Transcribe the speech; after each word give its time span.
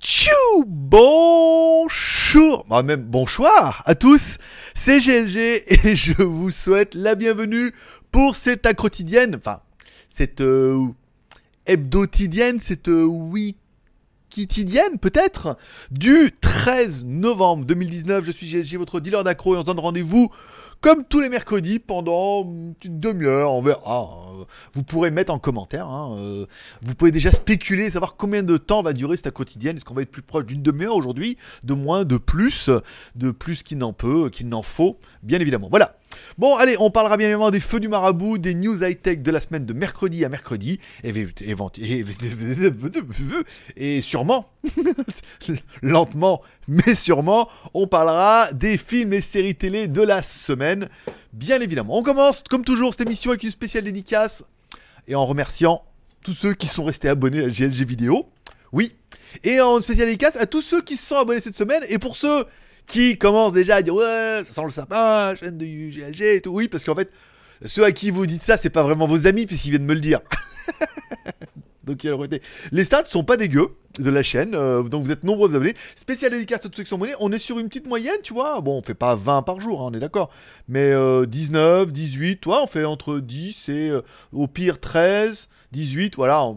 Tchou 0.00 0.64
Bonjour. 0.64 2.64
Bah, 2.70 2.84
même 2.84 3.02
bonsoir 3.02 3.82
à 3.86 3.96
tous, 3.96 4.38
c'est 4.76 5.00
GLG 5.00 5.64
et 5.66 5.96
je 5.96 6.22
vous 6.22 6.52
souhaite 6.52 6.94
la 6.94 7.16
bienvenue 7.16 7.72
pour 8.12 8.36
cette 8.36 8.72
quotidienne, 8.76 9.34
enfin 9.34 9.62
cette 10.10 10.42
euh, 10.42 10.86
hebdotidienne, 11.66 12.60
cette 12.60 12.86
euh, 12.86 13.10
quotidienne 14.32 15.00
peut-être, 15.00 15.56
du 15.90 16.30
13 16.40 17.04
novembre 17.06 17.64
2019. 17.64 18.24
Je 18.24 18.30
suis 18.30 18.46
GLG, 18.46 18.78
votre 18.78 19.00
dealer 19.00 19.24
d'accro 19.24 19.56
et 19.56 19.58
on 19.58 19.62
se 19.62 19.66
donne 19.66 19.80
rendez-vous 19.80 20.30
comme 20.82 21.04
tous 21.04 21.20
les 21.20 21.28
mercredis 21.28 21.78
pendant 21.78 22.44
une 22.44 23.00
demi-heure. 23.00 23.52
On 23.52 23.62
verra. 23.62 24.10
Hein. 24.10 24.46
Vous 24.74 24.82
pourrez 24.82 25.10
mettre 25.10 25.32
en 25.32 25.38
commentaire. 25.38 25.86
Hein, 25.86 26.16
euh, 26.18 26.46
vous 26.82 26.94
pouvez 26.94 27.12
déjà 27.12 27.30
spéculer, 27.30 27.90
savoir 27.90 28.16
combien 28.16 28.42
de 28.42 28.56
temps 28.56 28.82
va 28.82 28.92
durer 28.92 29.16
cette 29.16 29.30
quotidienne. 29.30 29.76
Est-ce 29.76 29.84
qu'on 29.84 29.94
va 29.94 30.02
être 30.02 30.10
plus 30.10 30.22
proche 30.22 30.44
d'une 30.44 30.60
demi-heure 30.60 30.96
aujourd'hui, 30.96 31.38
de 31.62 31.72
moins, 31.72 32.04
de 32.04 32.16
plus, 32.18 32.68
de 33.14 33.30
plus 33.30 33.62
qu'il 33.62 33.78
n'en 33.78 33.92
peut, 33.92 34.28
qu'il 34.28 34.48
n'en 34.48 34.62
faut, 34.62 34.98
bien 35.22 35.40
évidemment. 35.40 35.68
Voilà. 35.70 35.96
Bon, 36.38 36.56
allez, 36.56 36.76
on 36.78 36.90
parlera 36.90 37.18
bien 37.18 37.26
évidemment 37.26 37.50
des 37.50 37.60
feux 37.60 37.78
du 37.78 37.88
marabout, 37.88 38.38
des 38.38 38.54
news 38.54 38.82
high-tech 38.82 39.18
de 39.18 39.30
la 39.30 39.38
semaine 39.40 39.66
de 39.66 39.74
mercredi 39.74 40.24
à 40.24 40.30
mercredi, 40.30 40.80
et, 43.76 44.00
sûrement, 44.00 44.48
lentement, 45.82 46.40
mais 46.68 46.94
sûrement, 46.94 47.50
on 47.74 47.86
parlera 47.86 48.50
des 48.52 48.78
films 48.78 49.12
et 49.12 49.20
séries 49.20 49.56
télé 49.56 49.88
de 49.88 50.00
la 50.00 50.22
semaine, 50.22 50.88
bien 51.34 51.60
évidemment. 51.60 51.98
On 51.98 52.02
commence, 52.02 52.42
comme 52.48 52.64
toujours, 52.64 52.92
cette 52.92 53.02
émission 53.02 53.30
avec 53.30 53.42
une 53.42 53.50
spéciale 53.50 53.84
dédicace, 53.84 54.44
et 55.06 55.14
en 55.14 55.26
remerciant 55.26 55.84
tous 56.24 56.34
ceux 56.34 56.54
qui 56.54 56.66
sont 56.66 56.84
restés 56.84 57.10
abonnés 57.10 57.44
à 57.44 57.48
GLG 57.48 57.84
Vidéo. 57.84 58.30
Oui. 58.72 58.92
Et 59.44 59.60
en 59.60 59.82
spéciale 59.82 60.06
dédicace 60.06 60.36
à 60.36 60.46
tous 60.46 60.62
ceux 60.62 60.80
qui 60.80 60.96
se 60.96 61.06
sont 61.06 61.16
abonnés 61.16 61.42
cette 61.42 61.56
semaine, 61.56 61.82
et 61.88 61.98
pour 61.98 62.16
ceux 62.16 62.46
qui 62.86 63.18
commence 63.18 63.52
déjà 63.52 63.76
à 63.76 63.82
dire 63.82 63.94
ouais, 63.94 64.42
ça 64.44 64.52
sent 64.52 64.64
le 64.64 64.70
sapin, 64.70 65.34
chaîne 65.34 65.58
de 65.58 65.64
UGLG 65.64 66.22
et 66.22 66.40
tout. 66.40 66.50
Oui, 66.50 66.68
parce 66.68 66.84
qu'en 66.84 66.94
fait, 66.94 67.10
ceux 67.64 67.84
à 67.84 67.92
qui 67.92 68.10
vous 68.10 68.26
dites 68.26 68.42
ça, 68.42 68.56
c'est 68.56 68.70
pas 68.70 68.82
vraiment 68.82 69.06
vos 69.06 69.26
amis, 69.26 69.46
puisqu'ils 69.46 69.70
viennent 69.70 69.84
me 69.84 69.94
le 69.94 70.00
dire. 70.00 70.20
donc, 71.84 72.06
les 72.72 72.84
stats 72.84 73.04
sont 73.06 73.24
pas 73.24 73.36
dégueux 73.36 73.76
de 73.98 74.10
la 74.10 74.22
chaîne, 74.22 74.54
euh, 74.54 74.82
donc 74.82 75.04
vous 75.04 75.10
êtes 75.10 75.24
nombreux 75.24 75.52
à 75.52 75.56
abonner. 75.56 75.74
Spécial 75.96 76.30
dédicace 76.32 76.64
à 76.64 76.68
tous 76.68 76.78
ceux 76.78 76.82
qui 76.82 76.88
sont 76.88 76.96
abonnés. 76.96 77.14
On 77.20 77.32
est 77.32 77.38
sur 77.38 77.58
une 77.58 77.68
petite 77.68 77.86
moyenne, 77.86 78.18
tu 78.22 78.32
vois. 78.32 78.60
Bon, 78.60 78.78
on 78.78 78.82
fait 78.82 78.94
pas 78.94 79.14
20 79.14 79.42
par 79.42 79.60
jour, 79.60 79.82
hein, 79.82 79.90
on 79.90 79.94
est 79.94 80.00
d'accord. 80.00 80.30
Mais 80.68 80.92
19, 81.26 81.92
18, 81.92 82.40
toi, 82.40 82.62
on 82.62 82.66
fait 82.66 82.84
entre 82.84 83.18
10 83.18 83.68
et 83.68 83.90
euh, 83.90 84.02
au 84.32 84.48
pire 84.48 84.80
13, 84.80 85.48
18, 85.72 86.16
voilà. 86.16 86.50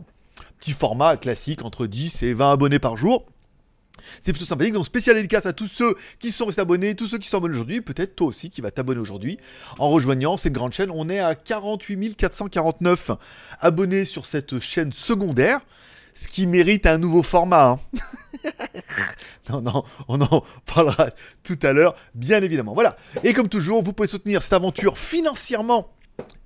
petit 0.60 0.72
format 0.72 1.18
classique, 1.18 1.64
entre 1.64 1.88
10 1.88 2.24
et 2.24 2.34
20 2.34 2.54
abonnés 2.54 2.80
par 2.80 2.98
jour. 2.98 3.26
C'est 4.24 4.34
plutôt 4.34 4.46
sympathique. 4.46 4.74
Donc, 4.74 4.86
spécial 4.86 5.16
dédicace 5.16 5.46
à 5.46 5.54
tous 5.54 5.68
ceux 5.68 5.96
qui 6.20 6.32
sont 6.32 6.46
restés 6.46 6.62
abonnés, 6.62 6.96
tous 6.96 7.08
ceux 7.08 7.18
qui 7.18 7.28
sont 7.28 7.38
abonnés 7.38 7.54
aujourd'hui. 7.54 7.82
Peut-être 7.82 8.16
toi 8.16 8.28
aussi 8.28 8.50
qui 8.50 8.62
vas 8.62 8.72
t'abonner 8.72 9.00
aujourd'hui 9.00 9.38
en 9.80 9.90
rejoignant 9.90 10.38
cette 10.38 10.54
grande 10.54 10.74
chaîne. 10.74 10.92
On 10.92 11.10
est 11.10 11.20
à 11.20 11.36
48 11.36 12.16
449 12.16 13.12
abonnés 13.60 14.06
sur 14.06 14.26
cette 14.26 14.60
chaîne 14.60 14.94
secondaire. 14.94 15.60
Ce 16.14 16.30
qui 16.30 16.48
mérite 16.48 16.86
un 16.86 16.98
nouveau 16.98 17.24
format. 17.24 17.72
Hein. 17.72 17.80
non, 19.50 19.62
non, 19.62 19.84
on 20.08 20.22
en 20.22 20.44
parlera 20.66 21.10
tout 21.44 21.60
à 21.62 21.74
l'heure, 21.74 21.96
bien 22.14 22.42
évidemment. 22.42 22.74
Voilà. 22.74 22.96
Et 23.24 23.34
comme 23.34 23.50
toujours, 23.50 23.84
vous 23.84 23.92
pouvez 23.92 24.08
soutenir 24.08 24.42
cette 24.42 24.54
aventure 24.54 24.98
financièrement 24.98 25.92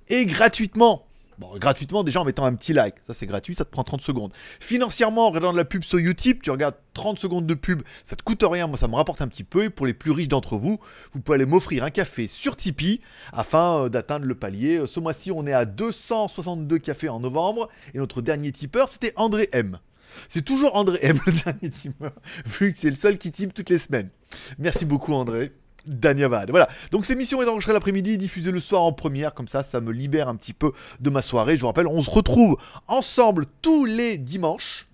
et 0.08 0.26
gratuitement 0.26 1.06
Bon, 1.40 1.56
gratuitement, 1.56 2.04
déjà 2.04 2.20
en 2.20 2.26
mettant 2.26 2.44
un 2.44 2.54
petit 2.54 2.74
like. 2.74 2.96
Ça, 3.00 3.14
c'est 3.14 3.24
gratuit, 3.24 3.54
ça 3.54 3.64
te 3.64 3.70
prend 3.70 3.82
30 3.82 4.02
secondes. 4.02 4.30
Financièrement, 4.60 5.26
en 5.26 5.28
regardant 5.30 5.52
de 5.52 5.56
la 5.56 5.64
pub 5.64 5.82
sur 5.82 5.98
YouTube, 5.98 6.40
tu 6.42 6.50
regardes 6.50 6.74
30 6.92 7.18
secondes 7.18 7.46
de 7.46 7.54
pub, 7.54 7.80
ça 8.04 8.14
te 8.14 8.22
coûte 8.22 8.44
rien. 8.46 8.66
Moi, 8.66 8.76
ça 8.76 8.88
me 8.88 8.94
rapporte 8.94 9.22
un 9.22 9.28
petit 9.28 9.42
peu. 9.42 9.64
Et 9.64 9.70
pour 9.70 9.86
les 9.86 9.94
plus 9.94 10.10
riches 10.10 10.28
d'entre 10.28 10.58
vous, 10.58 10.78
vous 11.14 11.20
pouvez 11.20 11.36
aller 11.36 11.46
m'offrir 11.46 11.82
un 11.82 11.88
café 11.88 12.26
sur 12.26 12.56
Tipeee 12.56 13.00
afin 13.32 13.84
euh, 13.84 13.88
d'atteindre 13.88 14.26
le 14.26 14.34
palier. 14.34 14.80
Euh, 14.80 14.86
ce 14.86 15.00
mois-ci, 15.00 15.32
on 15.32 15.46
est 15.46 15.54
à 15.54 15.64
262 15.64 16.76
cafés 16.76 17.08
en 17.08 17.20
novembre. 17.20 17.70
Et 17.94 17.98
notre 17.98 18.20
dernier 18.20 18.52
tipeur, 18.52 18.90
c'était 18.90 19.14
André 19.16 19.48
M. 19.52 19.78
C'est 20.28 20.44
toujours 20.44 20.76
André 20.76 20.98
M, 21.00 21.18
le 21.26 21.32
dernier 21.32 21.70
tipeur, 21.70 22.12
vu 22.44 22.74
que 22.74 22.78
c'est 22.78 22.90
le 22.90 22.96
seul 22.96 23.16
qui 23.16 23.32
type 23.32 23.54
toutes 23.54 23.70
les 23.70 23.78
semaines. 23.78 24.10
Merci 24.58 24.84
beaucoup, 24.84 25.14
André. 25.14 25.52
Danyavad. 25.86 26.50
Voilà. 26.50 26.68
Donc 26.90 27.06
ces 27.06 27.12
émission 27.12 27.42
est 27.42 27.48
enregistrée 27.48 27.72
l'après-midi, 27.72 28.16
diffusée 28.18 28.50
le 28.50 28.60
soir 28.60 28.82
en 28.82 28.92
première, 28.92 29.34
comme 29.34 29.48
ça, 29.48 29.62
ça 29.62 29.80
me 29.80 29.92
libère 29.92 30.28
un 30.28 30.36
petit 30.36 30.52
peu 30.52 30.72
de 31.00 31.10
ma 31.10 31.22
soirée. 31.22 31.56
Je 31.56 31.60
vous 31.60 31.66
rappelle, 31.66 31.86
on 31.86 32.02
se 32.02 32.10
retrouve 32.10 32.56
ensemble 32.88 33.44
tous 33.60 33.84
les 33.84 34.16
dimanches 34.16 34.86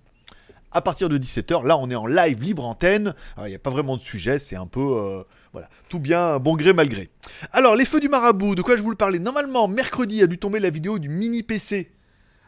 à 0.71 0.81
partir 0.81 1.09
de 1.09 1.17
17h. 1.17 1.65
Là, 1.65 1.77
on 1.77 1.89
est 1.89 1.95
en 1.95 2.05
live 2.05 2.41
libre 2.41 2.65
antenne. 2.65 3.13
Il 3.37 3.45
n'y 3.45 3.55
a 3.55 3.59
pas 3.59 3.69
vraiment 3.69 3.95
de 3.95 4.01
sujet, 4.01 4.39
c'est 4.39 4.55
un 4.57 4.67
peu. 4.67 4.81
Euh, 4.81 5.23
voilà, 5.53 5.69
tout 5.89 5.99
bien, 5.99 6.39
bon 6.39 6.55
gré, 6.55 6.73
mal 6.73 6.89
gré. 6.89 7.09
Alors, 7.51 7.75
les 7.75 7.85
feux 7.85 7.99
du 7.99 8.09
marabout, 8.09 8.55
de 8.55 8.61
quoi 8.61 8.77
je 8.77 8.81
vous 8.81 8.89
le 8.89 8.97
parlais? 8.97 9.19
Normalement, 9.19 9.67
mercredi 9.67 10.21
a 10.21 10.27
dû 10.27 10.37
tomber 10.37 10.59
la 10.59 10.69
vidéo 10.69 10.99
du 10.99 11.09
mini 11.09 11.41
PC 11.43 11.91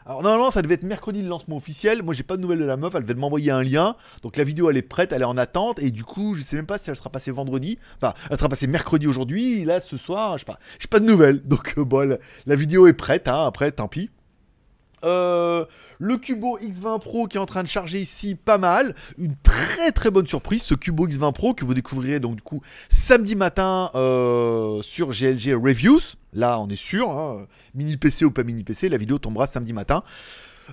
alors 0.06 0.22
normalement 0.22 0.50
ça 0.50 0.62
devait 0.62 0.74
être 0.74 0.84
mercredi 0.84 1.22
le 1.22 1.28
lancement 1.28 1.56
officiel, 1.56 2.02
moi 2.02 2.14
j'ai 2.14 2.22
pas 2.22 2.36
de 2.36 2.42
nouvelles 2.42 2.58
de 2.58 2.64
la 2.64 2.76
meuf, 2.76 2.94
elle 2.94 3.04
devait 3.04 3.18
m'envoyer 3.18 3.50
un 3.50 3.62
lien, 3.62 3.96
donc 4.22 4.36
la 4.36 4.44
vidéo 4.44 4.70
elle 4.70 4.76
est 4.76 4.82
prête, 4.82 5.12
elle 5.12 5.22
est 5.22 5.26
en 5.26 5.36
attente, 5.36 5.82
et 5.82 5.90
du 5.90 6.04
coup 6.04 6.34
je 6.34 6.42
sais 6.42 6.56
même 6.56 6.66
pas 6.66 6.78
si 6.78 6.90
elle 6.90 6.96
sera 6.96 7.10
passée 7.10 7.30
vendredi, 7.30 7.78
enfin 7.96 8.14
elle 8.30 8.38
sera 8.38 8.48
passée 8.48 8.66
mercredi 8.66 9.06
aujourd'hui, 9.06 9.64
là 9.64 9.80
ce 9.80 9.96
soir, 9.96 10.38
je 10.38 10.40
sais 10.40 10.46
pas, 10.46 10.58
j'ai 10.78 10.88
pas 10.88 11.00
de 11.00 11.06
nouvelles, 11.06 11.42
donc 11.42 11.74
euh, 11.76 12.18
la, 12.46 12.56
vidéo 12.56 12.86
est 12.86 12.92
prête, 12.92 13.28
hein, 13.28 13.44
après 13.46 13.70
tant 13.72 13.88
pis. 13.88 14.10
Euh, 15.04 15.64
le 15.98 16.18
Cubo 16.18 16.58
X20 16.58 17.00
Pro 17.00 17.26
qui 17.26 17.36
est 17.36 17.40
en 17.40 17.46
train 17.46 17.62
de 17.62 17.68
charger 17.68 18.00
ici 18.00 18.34
pas 18.34 18.58
mal. 18.58 18.94
Une 19.18 19.34
très 19.42 19.92
très 19.92 20.10
bonne 20.10 20.26
surprise, 20.26 20.62
ce 20.62 20.74
Cubo 20.74 21.06
X20 21.06 21.32
Pro 21.32 21.54
que 21.54 21.64
vous 21.64 21.74
découvrirez 21.74 22.20
donc 22.20 22.36
du 22.36 22.42
coup 22.42 22.60
samedi 22.88 23.36
matin 23.36 23.90
euh, 23.94 24.82
sur 24.82 25.10
GLG 25.10 25.54
Reviews. 25.54 26.00
Là 26.32 26.58
on 26.60 26.68
est 26.68 26.76
sûr, 26.76 27.10
hein. 27.10 27.46
mini 27.74 27.96
PC 27.96 28.24
ou 28.24 28.30
pas 28.30 28.42
mini 28.42 28.64
PC, 28.64 28.88
la 28.88 28.98
vidéo 28.98 29.18
tombera 29.18 29.46
samedi 29.46 29.72
matin. 29.72 30.02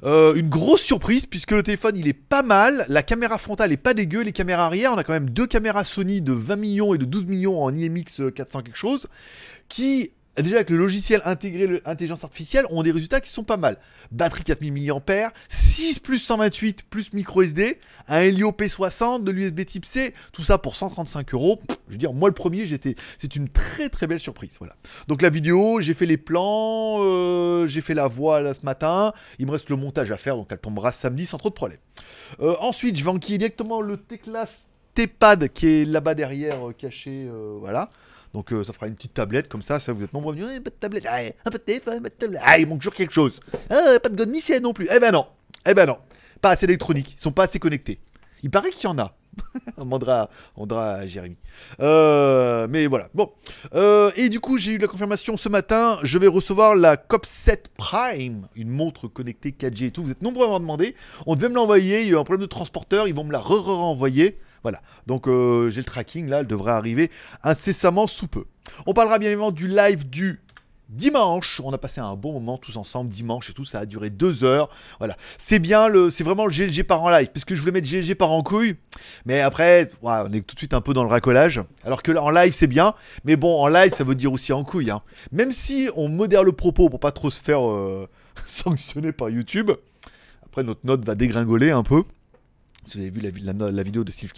Euh, 0.04 0.36
une 0.36 0.50
grosse 0.50 0.84
surprise 0.84 1.26
puisque 1.26 1.52
le 1.52 1.64
téléphone 1.64 1.96
il 1.98 2.08
est 2.08 2.14
pas 2.14 2.44
mal, 2.44 2.86
la 2.88 3.02
caméra 3.02 3.38
frontale 3.38 3.72
est 3.72 3.78
pas 3.78 3.94
dégueu, 3.94 4.22
les 4.22 4.32
caméras 4.32 4.66
arrière, 4.66 4.92
on 4.94 4.98
a 4.98 5.04
quand 5.04 5.14
même 5.14 5.30
deux 5.30 5.48
caméras 5.48 5.84
Sony 5.84 6.22
de 6.22 6.34
20 6.34 6.56
millions 6.56 6.94
et 6.94 6.98
de 6.98 7.06
12 7.06 7.26
millions 7.26 7.64
en 7.64 7.74
IMX 7.74 8.32
400 8.36 8.62
quelque 8.62 8.78
chose 8.78 9.08
qui 9.70 10.12
déjà 10.44 10.58
avec 10.58 10.70
le 10.70 10.78
logiciel 10.78 11.22
intégré, 11.26 11.82
l'intelligence 11.86 12.24
artificielle, 12.24 12.66
ont 12.70 12.84
des 12.84 12.92
résultats 12.92 13.22
qui 13.22 13.30
sont 13.30 13.44
pas 13.44 13.58
mal. 13.58 13.78
Batterie 14.12 14.44
4000 14.44 14.94
mAh, 14.94 15.34
6 15.50 16.00
plus 16.00 16.20
128 16.20 16.84
plus 16.90 17.14
micro 17.14 17.42
SD, 17.42 17.80
un 18.08 18.20
Helio 18.20 18.52
P60, 18.52 19.24
de 19.24 19.32
l'USB 19.32 19.66
type 19.66 19.86
C, 19.86 20.14
tout 20.32 20.44
ça 20.44 20.58
pour 20.58 20.76
135 20.76 21.34
euros. 21.34 21.60
Je 21.88 21.94
veux 21.94 21.98
dire, 21.98 22.14
moi 22.14 22.30
le 22.30 22.36
premier, 22.36 22.68
j'étais, 22.68 22.96
c'est 23.18 23.36
une 23.36 23.50
très 23.50 23.90
très 23.90 24.08
belle 24.08 24.20
surprise. 24.20 24.56
Voilà. 24.60 24.76
Donc 25.08 25.22
la 25.22 25.30
vidéo, 25.30 25.82
j'ai 25.82 25.94
fait 25.94 26.06
les 26.06 26.18
plans, 26.18 26.98
euh, 27.00 27.68
j'ai 27.68 27.82
fait 27.82 27.94
la 27.94 28.08
voix 28.08 28.42
là, 28.42 28.54
ce 28.54 28.66
matin. 28.66 29.14
Il 29.40 29.48
me 29.48 29.52
reste 29.52 29.70
le 29.70 29.76
montage 29.76 30.12
à 30.12 30.18
faire, 30.18 30.36
donc 30.36 30.48
elle 30.52 30.60
tombera 30.60 30.92
samedi 30.92 31.26
sans 31.26 31.38
trop 31.38 31.50
de 31.50 31.56
problème. 31.56 31.80
Euh, 32.40 32.56
ensuite, 32.60 32.98
je 32.98 33.04
vais 33.04 33.10
enquiller 33.10 33.38
directement 33.38 33.82
le 33.82 33.98
Teclas 33.98 34.68
T-Pad 34.94 35.50
qui 35.50 35.68
est 35.68 35.86
là-bas 35.86 36.14
derrière, 36.14 36.70
euh, 36.70 36.74
caché, 36.74 37.28
voilà. 37.60 37.90
Donc 38.34 38.52
euh, 38.52 38.64
ça 38.64 38.74
fera 38.74 38.88
une 38.88 38.96
petite 38.96 39.14
tablette 39.14 39.48
comme 39.48 39.62
ça, 39.62 39.80
ça 39.80 39.94
vous 39.94 40.04
êtes 40.04 40.14
nombreux 40.14 40.34
à 40.34 40.38
me 40.38 40.42
dire 40.42 40.50
eh, 40.56 40.60
pas 40.60 40.70
de 40.70 40.76
tablette, 40.76 41.08
ah, 41.10 41.20
pas 41.44 41.52
de 41.52 41.58
téléphone, 41.58 42.02
pas 42.02 42.10
de 42.10 42.16
tablette. 42.16 42.42
Ah, 42.44 42.58
il 42.60 42.68
manque 42.68 42.80
toujours 42.80 42.94
quelque 42.94 43.14
chose. 43.14 43.40
Ah, 43.70 44.00
pas 44.02 44.10
de 44.10 44.16
God 44.16 44.30
Michel 44.30 44.62
non 44.62 44.74
plus. 44.74 44.88
Eh 44.94 45.00
ben 45.00 45.12
non. 45.12 45.26
Eh 45.66 45.74
ben 45.74 45.86
non. 45.86 45.98
Pas 46.42 46.52
assez 46.52 46.68
d'électronique, 46.68 47.16
ils 47.18 47.22
sont 47.22 47.32
pas 47.32 47.44
assez 47.46 47.60
connectés. 47.60 48.00
Il 48.44 48.52
paraît 48.52 48.70
qu'il 48.72 48.84
y 48.84 48.88
en 48.88 49.00
a. 49.00 49.16
on 49.78 49.84
demandera, 49.84 50.30
on 50.56 50.66
à 50.68 51.06
Jérémy. 51.06 51.38
Euh, 51.80 52.68
mais 52.70 52.88
voilà. 52.88 53.10
Bon. 53.14 53.32
Euh, 53.74 54.12
et 54.16 54.30
du 54.30 54.40
coup, 54.40 54.58
j'ai 54.58 54.74
eu 54.74 54.78
la 54.78 54.88
confirmation 54.88 55.38
ce 55.38 55.50
matin. 55.50 55.98
Je 56.04 56.18
vais 56.18 56.28
recevoir 56.28 56.76
la 56.76 56.98
COP 56.98 57.26
7 57.26 57.70
Prime, 57.78 58.48
une 58.56 58.70
montre 58.70 59.08
connectée 59.08 59.52
4G 59.52 59.86
et 59.86 59.92
tout. 59.92 60.04
Vous 60.04 60.12
êtes 60.12 60.22
nombreux 60.22 60.46
à 60.46 60.50
m'en 60.50 60.60
demander. 60.60 60.96
On 61.26 61.36
devait 61.36 61.50
me 61.50 61.56
l'envoyer. 61.56 62.02
Il 62.02 62.08
y 62.08 62.10
a 62.10 62.14
eu 62.14 62.18
un 62.18 62.24
problème 62.24 62.42
de 62.42 62.50
transporteur. 62.50 63.08
Ils 63.08 63.16
vont 63.16 63.24
me 63.24 63.32
la 63.32 63.40
re-renvoyer. 63.40 64.40
Voilà. 64.64 64.82
Donc 65.06 65.28
euh, 65.28 65.70
j'ai 65.70 65.82
le 65.82 65.86
tracking 65.86 66.28
là, 66.28 66.40
elle 66.42 66.48
devrait 66.48 66.74
arriver 66.74 67.12
incessamment 67.44 68.08
sous 68.08 68.28
peu. 68.28 68.46
On 68.86 68.94
parlera 68.94 69.20
bien 69.20 69.30
évidemment 69.30 69.52
du 69.52 69.68
live 69.68 70.10
du 70.10 70.42
dimanche. 70.90 71.62
On 71.64 71.72
a 71.74 71.78
passé 71.78 72.02
un 72.02 72.16
bon 72.16 72.34
moment 72.34 72.58
tous 72.58 72.78
ensemble 72.78 73.10
dimanche 73.10 73.50
et 73.50 73.54
tout. 73.54 73.66
Ça 73.66 73.80
a 73.80 73.86
duré 73.86 74.10
deux 74.10 74.44
heures. 74.44 74.70
Voilà. 75.00 75.18
C'est 75.38 75.60
bien 75.60 75.88
le, 75.88 76.10
c'est 76.10 76.24
vraiment 76.24 76.46
le 76.46 76.52
GLG 76.52 76.84
par 76.84 77.02
en 77.04 77.10
live. 77.10 77.30
Puisque 77.32 77.56
je 77.56 77.60
voulais 77.60 77.72
mettre 77.72 77.88
GLG 77.88 78.16
par 78.16 78.32
en 78.32 78.44
couille. 78.44 78.76
Mais 79.26 79.42
après, 79.42 79.90
on 80.02 80.32
est 80.32 80.42
tout 80.42 80.56
de 80.56 80.60
suite 80.60 80.74
un 80.74 80.82
peu 80.82 80.94
dans 80.94 81.04
le 81.04 81.10
racolage. 81.10 81.62
Alors 81.84 82.04
que 82.04 82.12
en 82.12 82.30
live 82.30 82.54
c'est 82.54 82.68
bien. 82.68 82.94
Mais 83.26 83.36
bon, 83.36 83.62
en 83.62 83.68
live 83.68 83.94
ça 83.94 84.04
veut 84.04 84.16
dire 84.16 84.32
aussi 84.32 84.54
en 84.54 84.64
couille. 84.64 84.92
Hein. 84.92 85.02
Même 85.32 85.52
si 85.52 85.90
on 85.96 86.08
modère 86.10 86.44
le 86.44 86.52
propos 86.52 86.90
pour 86.90 87.00
pas 87.00 87.12
trop 87.12 87.32
se 87.32 87.42
faire 87.42 87.68
euh, 87.70 88.08
sanctionner 88.48 89.12
par 89.12 89.30
YouTube. 89.30 89.72
Après 90.46 90.64
notre 90.64 90.86
note 90.86 91.06
va 91.06 91.16
dégringoler 91.16 91.72
un 91.72 91.84
peu 91.84 92.04
si 92.88 92.98
vous 92.98 93.04
avez 93.04 93.12
vu 93.12 93.22
la, 93.22 93.84
vidéo 93.84 94.04
de 94.04 94.12
Steve 94.12 94.32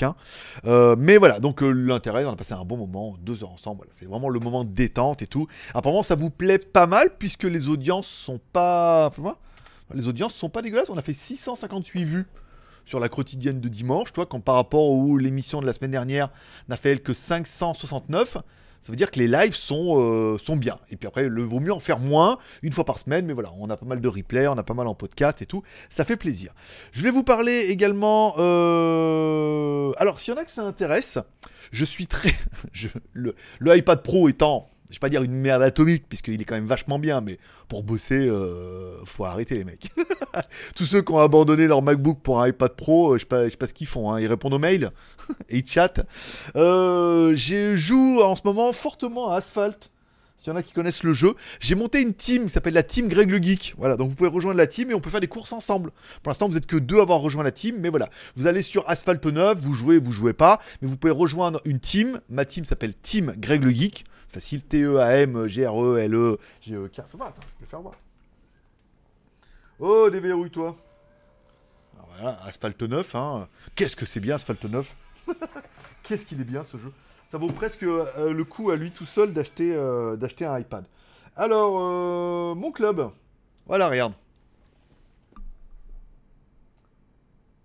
euh, 0.66 0.96
mais 0.98 1.18
voilà, 1.18 1.40
donc 1.40 1.62
euh, 1.62 1.72
l'intérêt, 1.72 2.26
on 2.26 2.32
a 2.32 2.36
passé 2.36 2.54
un 2.54 2.66
bon 2.66 2.78
moment, 2.78 3.16
deux 3.22 3.44
heures 3.44 3.52
ensemble. 3.52 3.88
c'est 3.92 4.06
vraiment 4.06 4.30
le 4.30 4.40
moment 4.40 4.64
détente 4.64 5.22
et 5.22 5.28
tout. 5.28 5.48
Apparemment, 5.74 6.04
ça 6.04 6.16
vous 6.16 6.30
plaît 6.30 6.60
pas 6.60 6.88
mal 6.88 7.10
puisque 7.18 7.44
les 7.44 7.68
audiences 7.68 8.08
sont 8.08 8.40
pas. 8.52 9.12
Les 9.94 10.08
audiences 10.08 10.34
sont 10.34 10.50
pas 10.50 10.62
dégueulasses. 10.62 10.90
On 10.90 10.98
a 10.98 11.02
fait 11.02 11.14
658 11.14 12.04
vues 12.04 12.26
sur 12.86 13.00
la 13.00 13.10
quotidienne 13.10 13.62
de 13.62 13.68
dimanche, 13.68 14.14
toi, 14.14 14.26
quand 14.26 14.40
par 14.40 14.56
rapport 14.56 14.90
où 14.90 15.18
l'émission 15.18 15.62
de 15.62 15.66
la 15.66 15.74
semaine 15.74 15.92
dernière 15.92 16.30
n'a 16.70 16.76
fait 16.76 16.92
elle 16.92 17.02
que 17.02 17.14
569. 17.14 18.38
Ça 18.90 18.92
veut 18.92 18.98
dire 18.98 19.12
que 19.12 19.20
les 19.20 19.28
lives 19.28 19.54
sont, 19.54 20.00
euh, 20.02 20.40
sont 20.40 20.56
bien. 20.56 20.80
Et 20.90 20.96
puis 20.96 21.08
après, 21.08 21.26
il 21.26 21.30
vaut 21.32 21.60
mieux 21.60 21.72
en 21.72 21.80
faire 21.80 22.00
moins, 22.00 22.40
une 22.64 22.72
fois 22.72 22.86
par 22.86 22.98
semaine, 22.98 23.28
mais 23.28 23.34
voilà, 23.34 23.52
on 23.60 23.70
a 23.70 23.78
pas 23.78 23.86
mal 23.86 24.02
de 24.02 24.08
replays, 24.08 24.48
on 24.48 24.58
a 24.58 24.64
pas 24.64 24.74
mal 24.74 24.88
en 24.88 24.96
podcast 24.96 25.44
et 25.44 25.46
tout. 25.46 25.62
Ça 25.92 26.06
fait 26.06 26.16
plaisir. 26.18 26.56
Je 26.92 27.04
vais 27.04 27.12
vous 27.12 27.22
parler 27.22 27.68
également. 27.70 28.34
euh, 28.40 29.92
Alors, 29.98 30.20
s'il 30.20 30.34
y 30.34 30.38
en 30.38 30.42
a 30.42 30.44
que 30.44 30.50
ça 30.50 30.64
intéresse, 30.64 31.20
je 31.72 31.86
suis 31.86 32.08
très. 32.08 32.32
Le, 33.14 33.36
le 33.60 33.78
iPad 33.78 34.02
Pro 34.02 34.28
étant, 34.28 34.68
je 34.90 34.96
vais 34.96 35.00
pas 35.00 35.10
dire 35.10 35.22
une 35.24 35.34
merde 35.34 35.62
atomique, 35.62 36.06
puisqu'il 36.10 36.42
est 36.42 36.46
quand 36.46 36.56
même 36.56 36.66
vachement 36.66 36.98
bien, 37.00 37.22
mais 37.22 37.38
pour 37.68 37.84
bosser, 37.84 38.28
euh, 38.28 38.98
faut 39.06 39.26
arrêter 39.26 39.56
les 39.56 39.64
mecs. 39.64 39.92
Tous 40.76 40.86
ceux 40.86 41.02
qui 41.02 41.12
ont 41.12 41.20
abandonné 41.20 41.68
leur 41.68 41.82
MacBook 41.82 42.20
pour 42.24 42.42
un 42.42 42.48
iPad 42.48 42.76
Pro, 42.76 43.12
euh, 43.14 43.18
je 43.18 43.20
sais 43.20 43.26
pas, 43.28 43.50
sais 43.50 43.58
pas 43.58 43.68
ce 43.68 43.74
qu'ils 43.74 43.88
font. 43.88 44.12
hein. 44.12 44.20
Ils 44.20 44.28
répondent 44.28 44.54
aux 44.54 44.60
mails 44.60 44.92
et 45.50 45.60
ils 45.60 45.68
chattent. 45.68 46.06
Euh, 46.56 47.34
je 47.36 47.76
joue 47.76 48.22
en 48.24 48.36
ce 48.36 48.42
moment 48.46 48.74
fortement 48.74 49.32
à 49.32 49.38
Asphalt. 49.38 49.92
S'il 50.42 50.54
y 50.54 50.56
en 50.56 50.56
a 50.56 50.64
qui 50.64 50.72
connaissent 50.72 51.04
le 51.04 51.12
jeu, 51.12 51.34
j'ai 51.60 51.76
monté 51.76 52.02
une 52.02 52.14
team 52.14 52.46
qui 52.46 52.50
s'appelle 52.52 52.74
la 52.74 52.82
team 52.82 53.10
Greg 53.10 53.30
le 53.30 53.44
Geek. 53.44 53.76
Voilà, 53.78 53.98
donc 53.98 54.10
vous 54.10 54.16
pouvez 54.16 54.30
rejoindre 54.30 54.58
la 54.58 54.68
team 54.68 54.90
et 54.90 54.94
on 54.94 55.02
peut 55.02 55.10
faire 55.10 55.20
des 55.20 55.28
courses 55.28 55.52
ensemble. 55.52 55.92
Pour 56.24 56.30
l'instant, 56.32 56.48
vous 56.48 56.56
êtes 56.56 56.66
que 56.66 56.78
deux 56.78 57.00
à 57.00 57.02
avoir 57.02 57.20
rejoint 57.20 57.44
la 57.44 57.52
team, 57.52 57.76
mais 57.80 57.90
voilà. 57.90 58.10
Vous 58.38 58.48
allez 58.48 58.62
sur 58.62 58.90
Asphalt 58.90 59.26
9, 59.26 59.62
vous 59.62 59.74
jouez, 59.74 60.00
vous 60.00 60.14
jouez 60.14 60.32
pas, 60.32 60.62
mais 60.82 60.88
vous 60.88 60.96
pouvez 60.96 61.12
rejoindre 61.12 61.60
une 61.66 61.80
team. 61.80 62.22
Ma 62.30 62.46
team 62.46 62.64
s'appelle 62.64 62.94
Team 62.94 63.34
Greg 63.38 63.66
le 63.66 63.72
Geek. 63.72 64.06
Facile, 64.30 64.64
T-E-A-M, 64.64 65.48
G-R-E-L-E, 65.48 66.38
G-E-K. 66.62 67.00
Attends, 67.00 67.18
je 67.58 67.66
vais 67.66 67.70
faire 67.70 67.82
voir. 67.82 67.96
Oh, 69.80 70.10
déverrouille-toi. 70.12 70.78
Voilà, 72.08 72.40
Asphalt 72.44 72.80
9, 72.80 73.16
hein. 73.16 73.48
Qu'est-ce 73.76 73.96
que 73.96 74.06
c'est 74.06 74.20
bien 74.20 74.36
Asphalt 74.36 74.64
9 74.64 74.94
Qu'est-ce 76.04 76.26
qu'il 76.28 76.40
est 76.40 76.46
bien 76.46 76.64
ce 76.64 76.78
jeu 76.78 76.92
Ça 77.32 77.40
vaut 77.40 77.48
presque 77.48 77.84
euh, 77.84 78.32
le 78.32 78.44
coup 78.44 78.70
à 78.70 78.76
lui 78.76 78.92
tout 78.92 79.06
seul 79.06 79.34
d'acheter 79.34 79.74
euh, 79.74 80.16
un 80.42 80.60
iPad. 80.60 80.86
Alors, 81.36 81.80
euh, 81.80 82.56
mon 82.56 82.72
club. 82.72 83.10
Voilà, 83.66 83.90
regarde. 83.90 84.14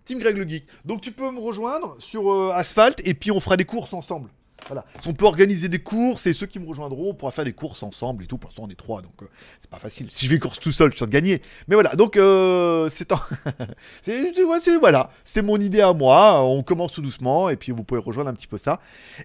Team 0.07 0.19
Greg 0.19 0.39
le 0.39 0.49
Geek. 0.49 0.67
Donc 0.85 1.01
tu 1.03 1.13
peux 1.13 1.31
me 1.31 1.41
rejoindre 1.41 1.97
sur 1.99 2.53
Asphalt 2.53 3.01
et 3.05 3.15
puis 3.15 3.31
on 3.31 3.41
fera 3.41 3.57
des 3.57 3.65
courses 3.65 3.93
ensemble. 3.93 4.31
Voilà. 4.69 4.85
On 5.07 5.13
peut 5.13 5.27
organiser 5.27 5.69
des 5.69 5.79
courses 5.79 6.27
et 6.27 6.33
ceux 6.33 6.47
qui 6.47 6.59
me 6.59 6.67
rejoindront, 6.67 7.11
on 7.11 7.15
pourra 7.15 7.33
faire 7.33 7.45
des 7.45 7.53
courses 7.53 7.83
ensemble 7.83 8.25
et 8.25 8.27
tout. 8.27 8.39
Pour 8.39 8.49
l'instant, 8.49 8.65
on 8.67 8.71
est 8.71 8.75
trois, 8.75 9.03
donc 9.03 9.23
euh, 9.23 9.27
c'est 9.61 9.71
pas 9.71 9.79
facile. 9.79 10.09
Si 10.11 10.27
je 10.27 10.31
fais 10.31 10.39
course 10.39 10.59
tout 10.59 10.73
seul, 10.73 10.91
je 10.91 10.97
suis 10.97 11.07
de 11.07 11.11
gagner. 11.11 11.43
Mais 11.69 11.75
voilà, 11.75 11.95
donc 11.95 12.17
euh, 12.17 12.89
c'est 12.95 13.13
en... 13.13 13.21
voilà, 14.81 15.11
c'était 15.25 15.43
mon 15.43 15.59
idée 15.59 15.81
à 15.81 15.93
moi. 15.93 16.43
On 16.43 16.63
commence 16.63 16.93
tout 16.93 17.03
doucement 17.03 17.49
et 17.51 17.57
puis 17.57 17.73
vous 17.73 17.85
pouvez 17.85 18.01
rejoindre 18.01 18.31
un 18.31 18.35
petit 18.35 18.47
peu 18.47 18.59
ça. 18.59 18.81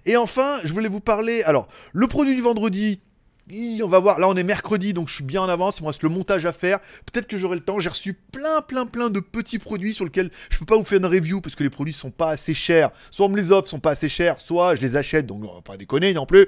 Et 0.05 0.17
enfin, 0.17 0.59
je 0.63 0.73
voulais 0.73 0.89
vous 0.89 1.01
parler. 1.01 1.43
Alors, 1.43 1.67
le 1.93 2.07
produit 2.07 2.35
du 2.35 2.41
vendredi. 2.41 3.01
On 3.51 3.87
va 3.87 3.97
voir, 3.97 4.19
là 4.19 4.27
on 4.27 4.35
est 4.35 4.43
mercredi 4.43 4.93
donc 4.93 5.09
je 5.09 5.15
suis 5.15 5.23
bien 5.23 5.41
en 5.41 5.49
avance, 5.49 5.79
il 5.79 5.83
me 5.83 5.87
reste 5.87 6.03
le 6.03 6.09
montage 6.09 6.45
à 6.45 6.53
faire. 6.53 6.79
Peut-être 7.11 7.25
que 7.25 7.37
j'aurai 7.37 7.55
le 7.55 7.63
temps. 7.63 7.79
J'ai 7.79 7.89
reçu 7.89 8.13
plein, 8.13 8.61
plein, 8.61 8.85
plein 8.85 9.09
de 9.09 9.19
petits 9.19 9.57
produits 9.57 9.95
sur 9.95 10.05
lesquels 10.05 10.29
je 10.51 10.59
peux 10.59 10.65
pas 10.65 10.77
vous 10.77 10.83
faire 10.83 10.99
une 10.99 11.07
review 11.07 11.41
parce 11.41 11.55
que 11.55 11.63
les 11.63 11.71
produits 11.71 11.93
sont 11.93 12.11
pas 12.11 12.29
assez 12.29 12.53
chers. 12.53 12.91
Soit 13.09 13.25
on 13.25 13.29
me 13.29 13.37
les 13.37 13.51
offre, 13.51 13.67
sont 13.67 13.79
pas 13.79 13.91
assez 13.91 14.07
chers, 14.07 14.39
soit 14.39 14.75
je 14.75 14.81
les 14.81 14.95
achète 14.95 15.25
donc 15.25 15.43
on 15.43 15.55
va 15.55 15.61
pas 15.61 15.77
déconner 15.77 16.13
non 16.13 16.27
plus. 16.27 16.45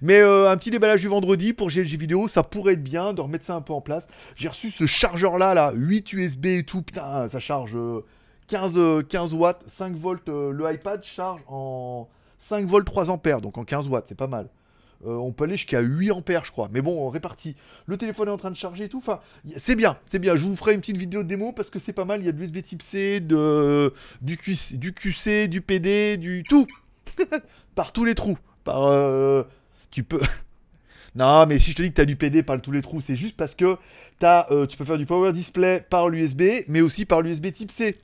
Mais 0.00 0.20
euh, 0.20 0.48
un 0.48 0.56
petit 0.56 0.70
déballage 0.70 1.00
du 1.00 1.08
vendredi 1.08 1.54
pour 1.54 1.70
GLG 1.70 1.96
vidéo, 1.96 2.28
ça 2.28 2.44
pourrait 2.44 2.74
être 2.74 2.84
bien 2.84 3.14
de 3.14 3.20
remettre 3.20 3.44
ça 3.44 3.56
un 3.56 3.60
peu 3.60 3.72
en 3.72 3.80
place. 3.80 4.06
J'ai 4.36 4.46
reçu 4.48 4.70
ce 4.70 4.86
chargeur 4.86 5.38
là, 5.38 5.54
là, 5.54 5.72
8 5.74 6.12
USB 6.12 6.46
et 6.46 6.62
tout, 6.62 6.82
putain, 6.82 7.28
ça 7.28 7.40
charge 7.40 7.72
euh, 7.74 8.04
15, 8.46 8.74
euh, 8.76 9.02
15 9.02 9.34
watts, 9.34 9.62
5 9.66 9.96
volts. 9.96 10.28
euh, 10.28 10.52
le 10.52 10.72
iPad 10.72 11.02
charge 11.02 11.40
en 11.48 12.08
5 12.38 12.66
volts 12.66 12.86
3 12.86 13.10
ampères, 13.10 13.40
donc 13.40 13.58
en 13.58 13.64
15 13.64 13.88
watts, 13.88 14.04
c'est 14.08 14.14
pas 14.16 14.28
mal. 14.28 14.48
Euh, 15.06 15.16
on 15.16 15.32
peut 15.32 15.44
aller 15.44 15.56
jusqu'à 15.56 15.80
8 15.80 16.10
ampères, 16.12 16.44
je 16.44 16.50
crois. 16.52 16.68
Mais 16.72 16.80
bon, 16.80 17.08
réparti. 17.10 17.56
Le 17.86 17.96
téléphone 17.96 18.28
est 18.28 18.32
en 18.32 18.36
train 18.36 18.50
de 18.50 18.56
charger 18.56 18.84
et 18.84 18.88
tout. 18.88 18.98
Enfin, 18.98 19.20
c'est 19.58 19.76
bien, 19.76 19.98
c'est 20.06 20.18
bien. 20.18 20.36
Je 20.36 20.46
vous 20.46 20.56
ferai 20.56 20.74
une 20.74 20.80
petite 20.80 20.96
vidéo 20.96 21.22
de 21.22 21.28
démo 21.28 21.52
parce 21.52 21.70
que 21.70 21.78
c'est 21.78 21.92
pas 21.92 22.04
mal. 22.04 22.20
Il 22.20 22.26
y 22.26 22.28
a 22.28 22.32
de 22.32 22.38
l'USB 22.38 22.62
type 22.62 22.82
C, 22.82 23.20
du, 23.20 24.36
QC, 24.36 25.48
du 25.48 25.60
PD, 25.60 26.16
du 26.16 26.42
tout. 26.48 26.66
par 27.74 27.92
tous 27.92 28.04
les 28.04 28.14
trous. 28.14 28.38
Par, 28.64 28.84
euh, 28.84 29.42
tu 29.90 30.04
peux. 30.04 30.20
non, 31.14 31.44
mais 31.46 31.58
si 31.58 31.72
je 31.72 31.76
te 31.76 31.82
dis 31.82 31.90
que 31.90 31.96
tu 31.96 32.00
as 32.00 32.06
du 32.06 32.16
PD 32.16 32.42
par 32.42 32.60
tous 32.62 32.72
les 32.72 32.80
trous, 32.80 33.00
c'est 33.02 33.16
juste 33.16 33.36
parce 33.36 33.54
que 33.54 33.76
euh, 34.22 34.66
tu 34.66 34.78
peux 34.78 34.84
faire 34.84 34.98
du 34.98 35.06
Power 35.06 35.32
Display 35.32 35.84
par 35.90 36.08
l'USB, 36.08 36.42
mais 36.68 36.80
aussi 36.80 37.04
par 37.04 37.20
l'USB 37.20 37.52
type 37.52 37.70
C. 37.70 37.96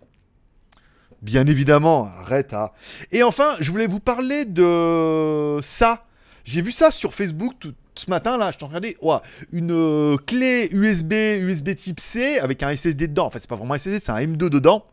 Bien 1.23 1.47
évidemment, 1.47 2.05
arrête. 2.07 2.53
hein. 2.55 2.71
Et 3.13 3.23
enfin, 3.23 3.57
je 3.61 3.71
voulais 3.71 3.87
vous 3.87 4.01
parler 4.01 4.45
de 4.45 5.59
ça. 5.63 6.05
J'ai 6.51 6.63
vu 6.63 6.73
ça 6.73 6.91
sur 6.91 7.15
Facebook 7.15 7.55
tout, 7.61 7.75
ce 7.95 8.11
matin 8.11 8.37
là. 8.37 8.51
Je 8.51 8.59
t'en 8.59 8.67
regardais. 8.67 8.97
Une 9.53 9.71
euh, 9.71 10.17
clé 10.17 10.69
USB, 10.73 11.13
USB 11.13 11.77
type 11.77 12.01
C 12.01 12.41
avec 12.41 12.65
un 12.65 12.75
SSD 12.75 13.07
dedans. 13.07 13.27
En 13.27 13.31
fait, 13.31 13.39
c'est 13.39 13.49
pas 13.49 13.55
vraiment 13.55 13.75
un 13.75 13.79
SSD, 13.79 14.01
c'est 14.01 14.11
un 14.11 14.19
M2 14.19 14.49
dedans. 14.49 14.85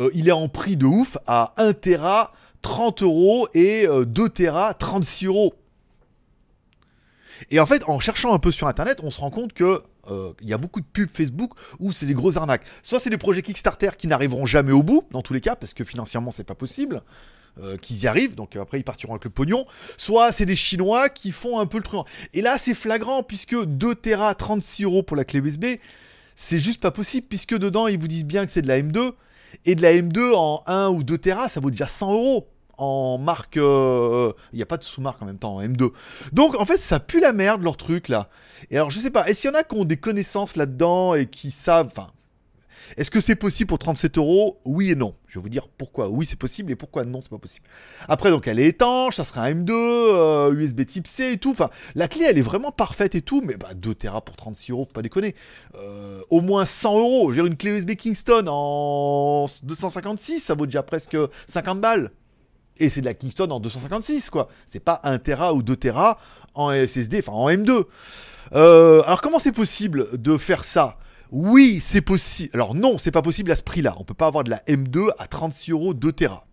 Euh, 0.00 0.10
il 0.14 0.28
est 0.28 0.32
en 0.32 0.48
prix 0.48 0.76
de 0.76 0.84
ouf 0.84 1.16
à 1.28 1.54
1 1.58 1.74
Tera 1.74 2.32
30 2.62 3.02
euros 3.02 3.46
et 3.54 3.86
euh, 3.86 4.04
2 4.04 4.30
Tera 4.30 4.74
36 4.74 5.26
euros. 5.26 5.54
Et 7.52 7.60
en 7.60 7.66
fait, 7.66 7.84
en 7.88 8.00
cherchant 8.00 8.34
un 8.34 8.40
peu 8.40 8.50
sur 8.50 8.66
internet, 8.66 8.98
on 9.04 9.12
se 9.12 9.20
rend 9.20 9.30
compte 9.30 9.52
que 9.52 9.80
euh, 10.10 10.32
il 10.40 10.48
y 10.48 10.52
a 10.52 10.58
beaucoup 10.58 10.80
de 10.80 10.86
pubs 10.86 11.10
Facebook 11.12 11.52
où 11.78 11.92
c'est 11.92 12.06
des 12.06 12.14
grosses 12.14 12.36
arnaques. 12.36 12.64
Soit 12.82 12.98
c'est 12.98 13.10
des 13.10 13.16
projets 13.16 13.42
Kickstarter 13.42 13.90
qui 13.96 14.08
n'arriveront 14.08 14.46
jamais 14.46 14.72
au 14.72 14.82
bout, 14.82 15.04
dans 15.12 15.22
tous 15.22 15.34
les 15.34 15.40
cas, 15.40 15.54
parce 15.54 15.72
que 15.72 15.84
financièrement 15.84 16.32
c'est 16.32 16.42
pas 16.42 16.56
possible. 16.56 17.00
Euh, 17.60 17.76
qu'ils 17.76 18.02
y 18.02 18.06
arrivent, 18.06 18.34
donc 18.34 18.56
euh, 18.56 18.62
après 18.62 18.78
ils 18.78 18.84
partiront 18.84 19.12
avec 19.12 19.24
le 19.24 19.30
pognon, 19.30 19.66
soit 19.98 20.32
c'est 20.32 20.46
des 20.46 20.56
Chinois 20.56 21.08
qui 21.08 21.32
font 21.32 21.58
un 21.58 21.66
peu 21.66 21.76
le 21.78 21.82
truc. 21.82 22.00
Et 22.32 22.40
là 22.40 22.56
c'est 22.58 22.74
flagrant, 22.74 23.22
puisque 23.22 23.62
2 23.64 23.94
Tera 23.94 24.34
36 24.34 24.84
euros 24.84 25.02
pour 25.02 25.16
la 25.16 25.24
clé 25.24 25.40
USB, 25.40 25.64
c'est 26.36 26.58
juste 26.58 26.80
pas 26.80 26.90
possible, 26.90 27.26
puisque 27.28 27.56
dedans 27.56 27.88
ils 27.88 27.98
vous 27.98 28.08
disent 28.08 28.24
bien 28.24 28.46
que 28.46 28.52
c'est 28.52 28.62
de 28.62 28.68
la 28.68 28.80
M2, 28.80 29.12
et 29.66 29.74
de 29.74 29.82
la 29.82 29.92
M2 29.92 30.34
en 30.34 30.62
1 30.66 30.88
ou 30.88 31.02
2 31.02 31.18
Tera, 31.18 31.48
ça 31.48 31.60
vaut 31.60 31.70
déjà 31.70 31.86
100 31.86 32.12
euros 32.12 32.48
en 32.78 33.18
marque. 33.18 33.58
euh, 33.58 34.32
Il 34.52 34.56
n'y 34.56 34.62
a 34.62 34.66
pas 34.66 34.78
de 34.78 34.84
sous-marque 34.84 35.20
en 35.22 35.26
même 35.26 35.38
temps 35.38 35.56
en 35.56 35.62
M2. 35.62 35.90
Donc 36.32 36.58
en 36.58 36.64
fait, 36.64 36.78
ça 36.80 37.00
pue 37.00 37.20
la 37.20 37.34
merde 37.34 37.62
leur 37.62 37.76
truc 37.76 38.08
là. 38.08 38.30
Et 38.70 38.76
alors 38.76 38.90
je 38.90 38.98
sais 38.98 39.10
pas, 39.10 39.28
est-ce 39.28 39.42
qu'il 39.42 39.50
y 39.50 39.52
en 39.52 39.56
a 39.56 39.62
qui 39.62 39.76
ont 39.76 39.84
des 39.84 39.98
connaissances 39.98 40.56
là-dedans 40.56 41.14
et 41.14 41.26
qui 41.26 41.50
savent. 41.50 41.88
Enfin. 41.94 42.08
Est-ce 42.96 43.10
que 43.10 43.20
c'est 43.20 43.36
possible 43.36 43.68
pour 43.68 43.78
37 43.78 44.18
euros? 44.18 44.60
Oui 44.64 44.90
et 44.90 44.94
non. 44.94 45.14
Je 45.26 45.38
vais 45.38 45.42
vous 45.42 45.48
dire 45.48 45.68
pourquoi. 45.68 46.08
Oui, 46.08 46.26
c'est 46.26 46.38
possible 46.38 46.70
et 46.72 46.76
pourquoi 46.76 47.04
non, 47.04 47.20
c'est 47.22 47.30
pas 47.30 47.38
possible. 47.38 47.66
Après, 48.08 48.30
donc, 48.30 48.46
elle 48.46 48.58
est 48.58 48.66
étanche, 48.66 49.16
ça 49.16 49.24
sera 49.24 49.42
un 49.42 49.54
M2, 49.54 49.70
euh, 49.70 50.52
USB 50.52 50.84
Type 50.84 51.06
C 51.06 51.32
et 51.32 51.36
tout. 51.38 51.52
Enfin, 51.52 51.70
la 51.94 52.08
clé, 52.08 52.26
elle 52.28 52.38
est 52.38 52.42
vraiment 52.42 52.70
parfaite 52.70 53.14
et 53.14 53.22
tout, 53.22 53.42
mais 53.44 53.56
bah, 53.56 53.74
2 53.74 53.94
Tera 53.94 54.20
pour 54.22 54.36
36 54.36 54.72
euros, 54.72 54.84
faut 54.84 54.92
pas 54.92 55.02
déconner. 55.02 55.34
Euh, 55.74 56.20
au 56.30 56.40
moins 56.40 56.64
100 56.64 56.98
euros. 56.98 57.32
J'ai 57.32 57.40
une 57.40 57.56
clé 57.56 57.70
USB 57.70 57.92
Kingston 57.92 58.46
en 58.48 59.46
256, 59.62 60.40
ça 60.40 60.54
vaut 60.54 60.66
déjà 60.66 60.82
presque 60.82 61.16
50 61.48 61.80
balles. 61.80 62.10
Et 62.78 62.88
c'est 62.88 63.00
de 63.00 63.06
la 63.06 63.14
Kingston 63.14 63.50
en 63.50 63.60
256, 63.60 64.30
quoi. 64.30 64.48
C'est 64.66 64.80
pas 64.80 65.00
1 65.04 65.18
Tera 65.18 65.54
ou 65.54 65.62
2 65.62 65.76
Tera 65.76 66.18
en 66.54 66.72
SSD, 66.72 67.20
enfin 67.20 67.32
en 67.32 67.48
M2. 67.48 67.84
Euh, 68.54 69.02
alors 69.04 69.20
comment 69.20 69.38
c'est 69.38 69.52
possible 69.52 70.08
de 70.20 70.36
faire 70.36 70.64
ça? 70.64 70.98
Oui, 71.32 71.80
c'est 71.80 72.02
possible. 72.02 72.50
Alors 72.52 72.74
non, 72.74 72.98
c'est 72.98 73.10
pas 73.10 73.22
possible 73.22 73.50
à 73.52 73.56
ce 73.56 73.62
prix-là. 73.62 73.96
On 73.98 74.04
peut 74.04 74.12
pas 74.12 74.26
avoir 74.26 74.44
de 74.44 74.50
la 74.50 74.58
M2 74.68 75.08
à 75.18 75.26
36 75.26 75.70
euros 75.70 75.94
2 75.94 76.12
Tera. 76.12 76.46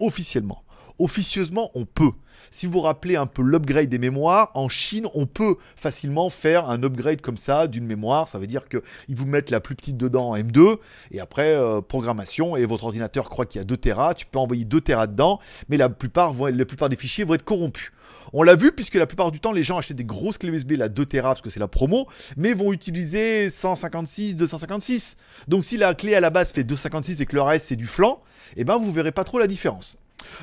Officiellement. 0.00 0.64
Officieusement, 0.98 1.70
on 1.74 1.84
peut. 1.84 2.12
Si 2.50 2.64
vous 2.64 2.72
vous 2.72 2.80
rappelez 2.80 3.16
un 3.16 3.26
peu 3.26 3.42
l'upgrade 3.42 3.90
des 3.90 3.98
mémoires, 3.98 4.50
en 4.54 4.70
Chine, 4.70 5.06
on 5.12 5.26
peut 5.26 5.56
facilement 5.76 6.30
faire 6.30 6.70
un 6.70 6.82
upgrade 6.82 7.20
comme 7.20 7.36
ça 7.36 7.66
d'une 7.66 7.84
mémoire. 7.84 8.30
Ça 8.30 8.38
veut 8.38 8.46
dire 8.46 8.66
qu'ils 8.68 8.80
vous 9.10 9.26
mettent 9.26 9.50
la 9.50 9.60
plus 9.60 9.74
petite 9.74 9.98
dedans 9.98 10.30
en 10.30 10.36
M2, 10.38 10.78
et 11.10 11.20
après, 11.20 11.54
euh, 11.54 11.82
programmation, 11.82 12.56
et 12.56 12.64
votre 12.64 12.84
ordinateur 12.84 13.28
croit 13.28 13.44
qu'il 13.44 13.58
y 13.58 13.62
a 13.62 13.64
2 13.64 13.76
Tera, 13.76 14.14
tu 14.14 14.24
peux 14.24 14.38
envoyer 14.38 14.64
2 14.64 14.80
Tera 14.80 15.06
dedans, 15.06 15.38
mais 15.68 15.76
la 15.76 15.90
plupart, 15.90 16.32
vont, 16.32 16.46
la 16.46 16.64
plupart 16.64 16.88
des 16.88 16.96
fichiers 16.96 17.24
vont 17.24 17.34
être 17.34 17.44
corrompus. 17.44 17.92
On 18.32 18.42
l'a 18.42 18.56
vu 18.56 18.72
puisque 18.72 18.94
la 18.94 19.06
plupart 19.06 19.30
du 19.30 19.40
temps, 19.40 19.52
les 19.52 19.62
gens 19.62 19.78
achètent 19.78 19.96
des 19.96 20.04
grosses 20.04 20.38
clés 20.38 20.50
USB, 20.50 20.72
la 20.72 20.88
2 20.88 21.06
Tera, 21.06 21.30
parce 21.30 21.40
que 21.40 21.50
c'est 21.50 21.60
la 21.60 21.68
promo, 21.68 22.06
mais 22.36 22.52
vont 22.52 22.72
utiliser 22.72 23.50
156, 23.50 24.36
256. 24.36 25.16
Donc 25.48 25.64
si 25.64 25.76
la 25.76 25.94
clé 25.94 26.14
à 26.14 26.20
la 26.20 26.30
base 26.30 26.52
fait 26.52 26.64
256 26.64 27.20
et 27.20 27.26
que 27.26 27.34
le 27.34 27.42
reste 27.42 27.66
c'est 27.66 27.76
du 27.76 27.86
flanc, 27.86 28.22
eh 28.56 28.64
ben 28.64 28.78
vous 28.78 28.92
verrez 28.92 29.12
pas 29.12 29.24
trop 29.24 29.38
la 29.38 29.46
différence. 29.46 29.96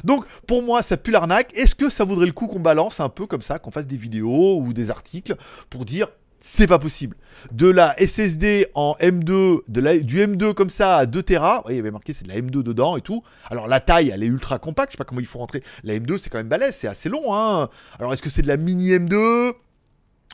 Donc 0.03 0.25
pour 0.47 0.63
moi 0.63 0.81
ça 0.81 0.97
pue 0.97 1.11
l'arnaque. 1.11 1.53
Est-ce 1.55 1.75
que 1.75 1.89
ça 1.89 2.03
vaudrait 2.03 2.25
le 2.25 2.31
coup 2.31 2.47
qu'on 2.47 2.59
balance 2.59 2.99
un 2.99 3.09
peu 3.09 3.25
comme 3.25 3.41
ça, 3.41 3.59
qu'on 3.59 3.71
fasse 3.71 3.87
des 3.87 3.97
vidéos 3.97 4.59
ou 4.59 4.73
des 4.73 4.89
articles 4.89 5.35
pour 5.69 5.85
dire 5.85 6.07
c'est 6.45 6.67
pas 6.67 6.77
possible. 6.77 7.15
De 7.53 7.69
la 7.69 7.95
SSD 7.97 8.67
en 8.75 8.97
M2, 8.99 9.61
de 9.69 9.81
la, 9.81 9.97
du 9.97 10.19
M2 10.19 10.53
comme 10.53 10.69
ça 10.69 10.97
à 10.97 11.05
2 11.05 11.23
Tera, 11.23 11.63
il 11.69 11.77
y 11.77 11.79
avait 11.79 11.89
marqué 11.89 12.13
c'est 12.13 12.25
de 12.25 12.27
la 12.27 12.35
M2 12.35 12.61
dedans 12.61 12.97
et 12.97 13.01
tout. 13.01 13.23
Alors 13.49 13.69
la 13.69 13.79
taille, 13.79 14.11
elle 14.13 14.23
est 14.23 14.27
ultra 14.27 14.59
compacte, 14.59 14.91
je 14.91 14.97
sais 14.97 14.97
pas 14.97 15.05
comment 15.05 15.21
il 15.21 15.25
faut 15.25 15.39
rentrer. 15.39 15.63
La 15.85 15.93
M2 15.93 16.19
c'est 16.19 16.29
quand 16.29 16.39
même 16.39 16.49
balèze, 16.49 16.75
c'est 16.75 16.89
assez 16.89 17.07
long. 17.07 17.33
Hein. 17.33 17.69
Alors 17.97 18.13
est-ce 18.13 18.21
que 18.21 18.29
c'est 18.29 18.41
de 18.41 18.49
la 18.49 18.57
mini 18.57 18.91
M2 18.91 19.53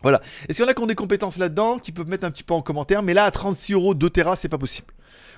Voilà. 0.01 0.19
Est-ce 0.47 0.57
qu'il 0.57 0.65
y 0.65 0.67
en 0.67 0.71
a 0.71 0.73
qui 0.73 0.81
ont 0.81 0.87
des 0.87 0.95
compétences 0.95 1.37
là-dedans, 1.37 1.77
qui 1.77 1.91
peuvent 1.91 2.09
mettre 2.09 2.25
un 2.25 2.31
petit 2.31 2.43
peu 2.43 2.55
en 2.55 2.63
commentaire 2.63 3.03
Mais 3.03 3.13
là, 3.13 3.25
à 3.25 3.31
36 3.31 3.73
euros, 3.73 3.93
2 3.93 4.09
Tera, 4.09 4.35
c'est 4.35 4.49
pas 4.49 4.57
possible. 4.57 4.91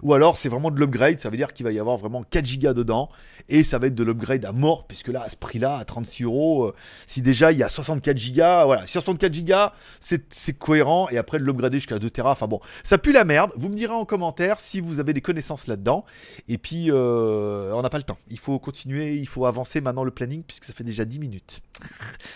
Ou 0.04 0.13
alors, 0.13 0.38
c'est 0.38 0.50
vraiment 0.50 0.72
de 0.72 0.80
l'upgrade, 0.80 1.20
ça 1.20 1.30
veut 1.30 1.38
dire 1.38 1.54
qu'il 1.54 1.66
va 1.66 1.72
y 1.72 1.80
avoir 1.80 1.98
vraiment 1.98 2.24
4 2.24 2.60
Go 2.60 2.74
dedans, 2.74 3.10
et 3.50 3.63
ça 3.63 3.78
va 3.78 3.88
être 3.88 3.96
de 3.96 4.04
l'upgrade 4.04 4.46
à 4.46 4.51
mort, 4.51 4.88
puisque 4.88 5.10
là, 5.10 5.24
à 5.24 5.30
ce 5.30 5.36
prix-là, 5.36 5.78
à 5.78 5.86
36 5.86 6.24
euros, 6.24 6.66
euh, 6.66 6.75
si 7.06 7.22
déjà 7.22 7.51
il 7.51 7.58
y 7.58 7.63
a 7.63 7.70
64 7.70 8.18
Go, 8.18 8.66
voilà, 8.66 8.88
64 8.88 9.46
Go, 9.46 9.56
c'est 10.00 10.54
cohérent, 10.54 11.08
et 11.10 11.18
après 11.18 11.38
de 11.38 11.44
l'upgrader 11.44 11.78
jusqu'à 11.78 12.00
2 12.00 12.10
Tera, 12.10 12.32
enfin 12.32 12.48
bon, 12.48 12.60
ça 12.84 12.98
pue 12.98 13.12
la 13.12 13.25
merde. 13.25 13.51
Vous 13.56 13.70
me 13.70 13.75
direz 13.75 13.94
en 13.94 14.06
commentaire 14.06 14.60
si 14.60 14.82
vous 14.82 15.00
avez 15.00 15.13
des 15.13 15.22
connaissances 15.22 15.68
là-dedans, 15.68 16.06
et 16.48 16.58
puis 16.58 16.88
euh, 16.90 17.74
on 17.74 17.82
n'a 17.82 17.90
pas 17.90 17.98
le 17.98 18.04
temps. 18.04 18.18
Il 18.30 18.40
faut 18.40 18.58
continuer, 18.60 19.16
il 19.16 19.28
faut 19.28 19.46
avancer 19.46 19.82
maintenant 19.82 20.04
le 20.04 20.12
planning, 20.12 20.44
puisque 20.44 20.66
ça 20.66 20.74
fait 20.74 20.84
déjà 20.84 21.06
10 21.06 21.20
minutes. 21.20 21.62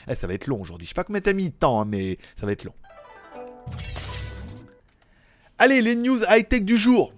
Eh, 0.08 0.14
ça 0.14 0.28
va 0.28 0.36
être 0.36 0.46
long 0.46 0.62
aujourd'hui. 0.62 0.86
Je 0.86 0.90
sais 0.90 0.94
pas 0.94 1.04
combien 1.04 1.22
t'as 1.22 1.34
mis 1.34 1.50
de 1.50 1.56
temps, 1.56 1.82
hein, 1.82 1.86
mais 1.88 2.20
ça 2.40 2.46
va 2.46 2.52
être 2.52 2.64
long. 2.64 2.74
Allez, 5.58 5.82
les 5.82 5.96
news 5.96 6.20
high-tech 6.30 6.64
du 6.64 6.78
jour 6.78 7.12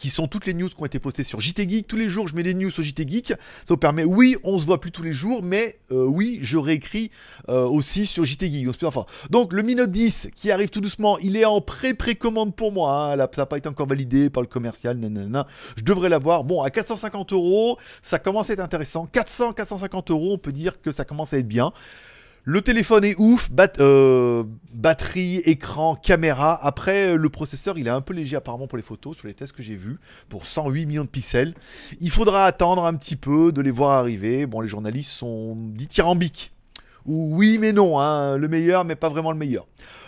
qui 0.00 0.08
sont 0.08 0.26
toutes 0.26 0.46
les 0.46 0.54
news 0.54 0.68
qui 0.68 0.76
ont 0.78 0.86
été 0.86 0.98
postées 0.98 1.24
sur 1.24 1.40
JT 1.40 1.68
Geek. 1.68 1.86
Tous 1.86 1.96
les 1.96 2.08
jours, 2.08 2.26
je 2.26 2.34
mets 2.34 2.42
des 2.42 2.54
news 2.54 2.70
sur 2.70 2.82
JT 2.82 3.06
Geek. 3.06 3.28
Ça 3.28 3.36
vous 3.68 3.76
permet, 3.76 4.02
oui, 4.02 4.34
on 4.44 4.58
se 4.58 4.64
voit 4.64 4.80
plus 4.80 4.90
tous 4.90 5.02
les 5.02 5.12
jours, 5.12 5.42
mais 5.42 5.78
euh, 5.92 6.06
oui, 6.06 6.38
je 6.40 6.56
réécris 6.56 7.10
euh, 7.50 7.66
aussi 7.66 8.06
sur 8.06 8.24
JT 8.24 8.50
Geek. 8.50 8.66
Donc, 9.28 9.52
le 9.52 9.62
Mi 9.62 9.74
Note 9.74 9.90
10 9.90 10.28
qui 10.34 10.50
arrive 10.50 10.70
tout 10.70 10.80
doucement, 10.80 11.18
il 11.18 11.36
est 11.36 11.44
en 11.44 11.60
pré-précommande 11.60 12.56
pour 12.56 12.72
moi. 12.72 12.94
Hein. 12.94 13.16
Là, 13.16 13.28
ça 13.34 13.42
n'a 13.42 13.46
pas 13.46 13.58
été 13.58 13.68
encore 13.68 13.86
validé 13.86 14.30
par 14.30 14.42
le 14.42 14.48
commercial. 14.48 14.96
Nanana. 14.96 15.46
Je 15.76 15.82
devrais 15.82 16.08
l'avoir. 16.08 16.44
Bon, 16.44 16.62
à 16.62 16.70
450 16.70 17.34
euros, 17.34 17.76
ça 18.00 18.18
commence 18.18 18.48
à 18.48 18.54
être 18.54 18.60
intéressant. 18.60 19.06
400, 19.06 19.52
450 19.52 20.10
euros, 20.12 20.32
on 20.32 20.38
peut 20.38 20.52
dire 20.52 20.80
que 20.80 20.92
ça 20.92 21.04
commence 21.04 21.34
à 21.34 21.38
être 21.38 21.48
bien. 21.48 21.72
Le 22.44 22.62
téléphone 22.62 23.04
est 23.04 23.16
ouf, 23.18 23.50
euh, 23.80 24.44
batterie, 24.72 25.36
écran, 25.44 25.94
caméra. 25.94 26.58
Après, 26.64 27.16
le 27.16 27.28
processeur, 27.28 27.76
il 27.76 27.86
est 27.86 27.90
un 27.90 28.00
peu 28.00 28.14
léger 28.14 28.36
apparemment 28.36 28.66
pour 28.66 28.78
les 28.78 28.82
photos, 28.82 29.16
sur 29.18 29.26
les 29.26 29.34
tests 29.34 29.52
que 29.52 29.62
j'ai 29.62 29.74
vus, 29.74 29.98
pour 30.30 30.46
108 30.46 30.86
millions 30.86 31.04
de 31.04 31.08
pixels. 31.08 31.52
Il 32.00 32.10
faudra 32.10 32.46
attendre 32.46 32.86
un 32.86 32.94
petit 32.94 33.16
peu 33.16 33.52
de 33.52 33.60
les 33.60 33.70
voir 33.70 33.90
arriver. 33.90 34.46
Bon, 34.46 34.62
les 34.62 34.68
journalistes 34.68 35.10
sont 35.10 35.54
dithyrambiques. 35.54 36.52
Oui 37.06 37.56
mais 37.58 37.72
non, 37.72 37.98
hein. 37.98 38.36
le 38.36 38.46
meilleur 38.46 38.84
mais 38.84 38.94
pas 38.94 39.08
vraiment 39.08 39.32
le 39.32 39.38
meilleur. 39.38 39.66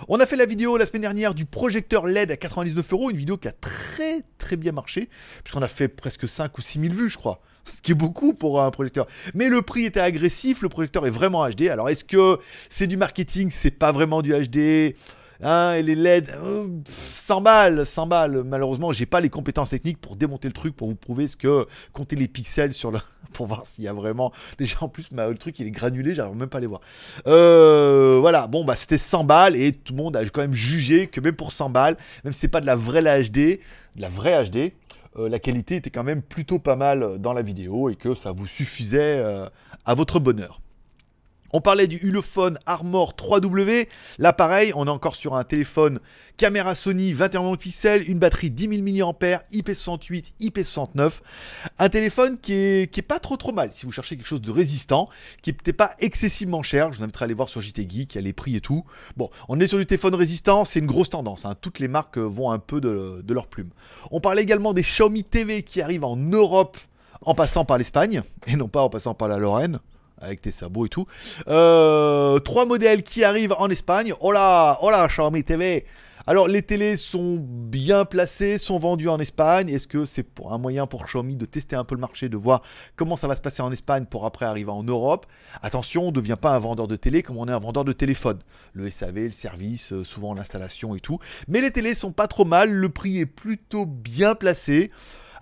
On 0.08 0.20
a 0.20 0.26
fait 0.26 0.36
la 0.36 0.44
vidéo 0.44 0.76
la 0.76 0.84
semaine 0.84 1.02
dernière 1.02 1.32
du 1.32 1.46
projecteur 1.46 2.06
LED 2.06 2.30
à 2.30 2.36
99 2.36 2.92
euros, 2.92 3.10
une 3.10 3.16
vidéo 3.16 3.38
qui 3.38 3.48
a 3.48 3.52
très 3.52 4.20
très 4.36 4.56
bien 4.56 4.72
marché, 4.72 5.08
puisqu'on 5.42 5.62
a 5.62 5.68
fait 5.68 5.88
presque 5.88 6.28
5 6.28 6.56
ou 6.58 6.60
6 6.60 6.80
000 6.80 6.94
vues 6.94 7.08
je 7.08 7.16
crois 7.16 7.40
ce 7.72 7.82
qui 7.82 7.92
est 7.92 7.96
beaucoup 7.96 8.34
pour 8.34 8.62
un 8.62 8.70
projecteur. 8.70 9.06
Mais 9.34 9.48
le 9.48 9.62
prix 9.62 9.84
était 9.84 10.00
agressif, 10.00 10.62
le 10.62 10.68
projecteur 10.68 11.06
est 11.06 11.10
vraiment 11.10 11.48
HD. 11.48 11.68
Alors 11.68 11.88
est-ce 11.88 12.04
que 12.04 12.38
c'est 12.68 12.86
du 12.86 12.96
marketing? 12.96 13.50
C'est 13.50 13.70
pas 13.70 13.92
vraiment 13.92 14.22
du 14.22 14.32
HD. 14.32 14.94
Hein, 15.44 15.74
et 15.74 15.82
les 15.82 15.96
LED, 15.96 16.32
100 16.86 17.40
balles, 17.40 17.84
100 17.84 18.06
balles. 18.06 18.42
Malheureusement, 18.44 18.92
j'ai 18.92 19.06
pas 19.06 19.20
les 19.20 19.28
compétences 19.28 19.70
techniques 19.70 20.00
pour 20.00 20.14
démonter 20.14 20.46
le 20.46 20.52
truc, 20.52 20.76
pour 20.76 20.86
vous 20.86 20.94
prouver 20.94 21.26
ce 21.26 21.36
que 21.36 21.66
compter 21.92 22.14
les 22.14 22.28
pixels 22.28 22.72
sur 22.72 22.92
le, 22.92 23.00
pour 23.32 23.48
voir 23.48 23.66
s'il 23.66 23.82
y 23.82 23.88
a 23.88 23.92
vraiment. 23.92 24.32
Déjà 24.58 24.76
en 24.82 24.88
plus, 24.88 25.08
le 25.10 25.34
truc 25.34 25.58
il 25.58 25.66
est 25.66 25.72
granulé, 25.72 26.14
j'arrive 26.14 26.36
même 26.36 26.48
pas 26.48 26.58
à 26.58 26.60
les 26.60 26.68
voir. 26.68 26.80
Euh, 27.26 28.18
voilà, 28.20 28.46
bon 28.46 28.64
bah 28.64 28.76
c'était 28.76 28.98
100 28.98 29.24
balles 29.24 29.56
et 29.56 29.72
tout 29.72 29.94
le 29.94 29.98
monde 29.98 30.16
a 30.16 30.24
quand 30.26 30.42
même 30.42 30.54
jugé 30.54 31.08
que 31.08 31.20
même 31.20 31.34
pour 31.34 31.50
100 31.50 31.70
balles, 31.70 31.96
même 32.22 32.32
si 32.32 32.40
c'est 32.40 32.48
pas 32.48 32.60
de 32.60 32.66
la 32.66 32.76
vraie 32.76 33.02
HD, 33.02 33.34
de 33.34 33.58
la 33.96 34.08
vraie 34.08 34.44
HD, 34.48 34.72
euh, 35.16 35.28
la 35.28 35.38
qualité 35.38 35.76
était 35.76 35.90
quand 35.90 36.04
même 36.04 36.22
plutôt 36.22 36.58
pas 36.58 36.76
mal 36.76 37.18
dans 37.18 37.32
la 37.32 37.42
vidéo 37.42 37.90
et 37.90 37.96
que 37.96 38.14
ça 38.14 38.32
vous 38.32 38.46
suffisait 38.46 39.18
euh, 39.18 39.46
à 39.84 39.94
votre 39.94 40.20
bonheur. 40.20 40.61
On 41.54 41.60
parlait 41.60 41.86
du 41.86 41.96
Ulefone 41.96 42.58
Armor 42.64 43.12
3W. 43.12 43.86
Là, 44.18 44.32
pareil, 44.32 44.72
on 44.74 44.86
est 44.86 44.90
encore 44.90 45.16
sur 45.16 45.34
un 45.34 45.44
téléphone 45.44 46.00
caméra 46.38 46.74
Sony 46.74 47.12
21 47.12 47.40
millions 47.40 47.52
de 47.52 47.58
pixels, 47.58 48.08
une 48.08 48.18
batterie 48.18 48.50
10 48.50 48.82
000 48.96 49.12
mAh, 49.12 49.42
IP68, 49.52 50.32
IP69. 50.40 51.12
Un 51.78 51.88
téléphone 51.90 52.38
qui 52.40 52.54
est, 52.54 53.06
pas 53.06 53.18
trop 53.18 53.36
trop 53.36 53.52
mal 53.52 53.68
si 53.72 53.84
vous 53.84 53.92
cherchez 53.92 54.16
quelque 54.16 54.26
chose 54.26 54.40
de 54.40 54.50
résistant, 54.50 55.10
qui 55.42 55.50
n'était 55.50 55.74
pas 55.74 55.94
excessivement 55.98 56.62
cher. 56.62 56.90
Je 56.90 56.98
vous 56.98 57.04
inviterai 57.04 57.24
à 57.24 57.26
aller 57.26 57.34
voir 57.34 57.50
sur 57.50 57.60
JT 57.60 57.86
Geek, 57.86 58.14
il 58.14 58.16
y 58.16 58.18
a 58.18 58.22
les 58.22 58.32
prix 58.32 58.56
et 58.56 58.62
tout. 58.62 58.84
Bon, 59.18 59.28
on 59.50 59.60
est 59.60 59.68
sur 59.68 59.76
du 59.76 59.84
téléphone 59.84 60.14
résistant, 60.14 60.64
c'est 60.64 60.78
une 60.78 60.86
grosse 60.86 61.10
tendance. 61.10 61.44
Hein. 61.44 61.54
Toutes 61.60 61.80
les 61.80 61.88
marques 61.88 62.16
vont 62.16 62.50
un 62.50 62.58
peu 62.60 62.80
de, 62.80 63.20
de 63.22 63.34
leur 63.34 63.46
plume. 63.46 63.68
On 64.10 64.20
parlait 64.20 64.42
également 64.42 64.72
des 64.72 64.82
Xiaomi 64.82 65.22
TV 65.22 65.62
qui 65.62 65.82
arrivent 65.82 66.04
en 66.04 66.16
Europe 66.16 66.78
en 67.20 67.34
passant 67.34 67.66
par 67.66 67.76
l'Espagne, 67.76 68.22
et 68.46 68.56
non 68.56 68.68
pas 68.68 68.80
en 68.80 68.88
passant 68.88 69.12
par 69.12 69.28
la 69.28 69.36
Lorraine 69.36 69.80
avec 70.20 70.40
tes 70.40 70.50
sabots 70.50 70.86
et 70.86 70.88
tout. 70.88 71.06
Euh, 71.48 72.38
trois 72.38 72.66
modèles 72.66 73.02
qui 73.02 73.24
arrivent 73.24 73.54
en 73.58 73.68
Espagne. 73.70 74.12
Oh 74.20 74.32
là, 74.32 74.78
oh 74.82 74.90
là, 74.90 75.06
Xiaomi 75.08 75.44
TV. 75.44 75.84
Alors 76.26 76.46
les 76.46 76.62
télés 76.62 76.96
sont 76.96 77.38
bien 77.42 78.04
placées, 78.04 78.58
sont 78.58 78.78
vendues 78.78 79.08
en 79.08 79.18
Espagne. 79.18 79.68
Est-ce 79.68 79.88
que 79.88 80.04
c'est 80.04 80.26
un 80.48 80.58
moyen 80.58 80.86
pour 80.86 81.04
Xiaomi 81.04 81.36
de 81.36 81.44
tester 81.44 81.74
un 81.74 81.82
peu 81.82 81.96
le 81.96 82.00
marché, 82.00 82.28
de 82.28 82.36
voir 82.36 82.62
comment 82.94 83.16
ça 83.16 83.26
va 83.26 83.34
se 83.34 83.40
passer 83.40 83.60
en 83.62 83.72
Espagne 83.72 84.04
pour 84.04 84.24
après 84.24 84.46
arriver 84.46 84.70
en 84.70 84.84
Europe? 84.84 85.26
Attention, 85.62 86.04
on 86.04 86.06
ne 86.06 86.12
devient 86.12 86.36
pas 86.40 86.54
un 86.54 86.60
vendeur 86.60 86.86
de 86.86 86.96
télé 86.96 87.22
comme 87.22 87.38
on 87.38 87.48
est 87.48 87.52
un 87.52 87.58
vendeur 87.58 87.84
de 87.84 87.92
téléphone. 87.92 88.38
Le 88.72 88.88
SAV, 88.88 89.16
le 89.16 89.30
service, 89.32 89.92
euh, 89.92 90.04
souvent 90.04 90.32
l'installation 90.34 90.94
et 90.94 91.00
tout. 91.00 91.18
Mais 91.48 91.60
les 91.60 91.72
télés 91.72 91.94
sont 91.94 92.12
pas 92.12 92.28
trop 92.28 92.44
mal, 92.44 92.70
le 92.70 92.88
prix 92.88 93.18
est 93.18 93.26
plutôt 93.26 93.86
bien 93.86 94.36
placé. 94.36 94.92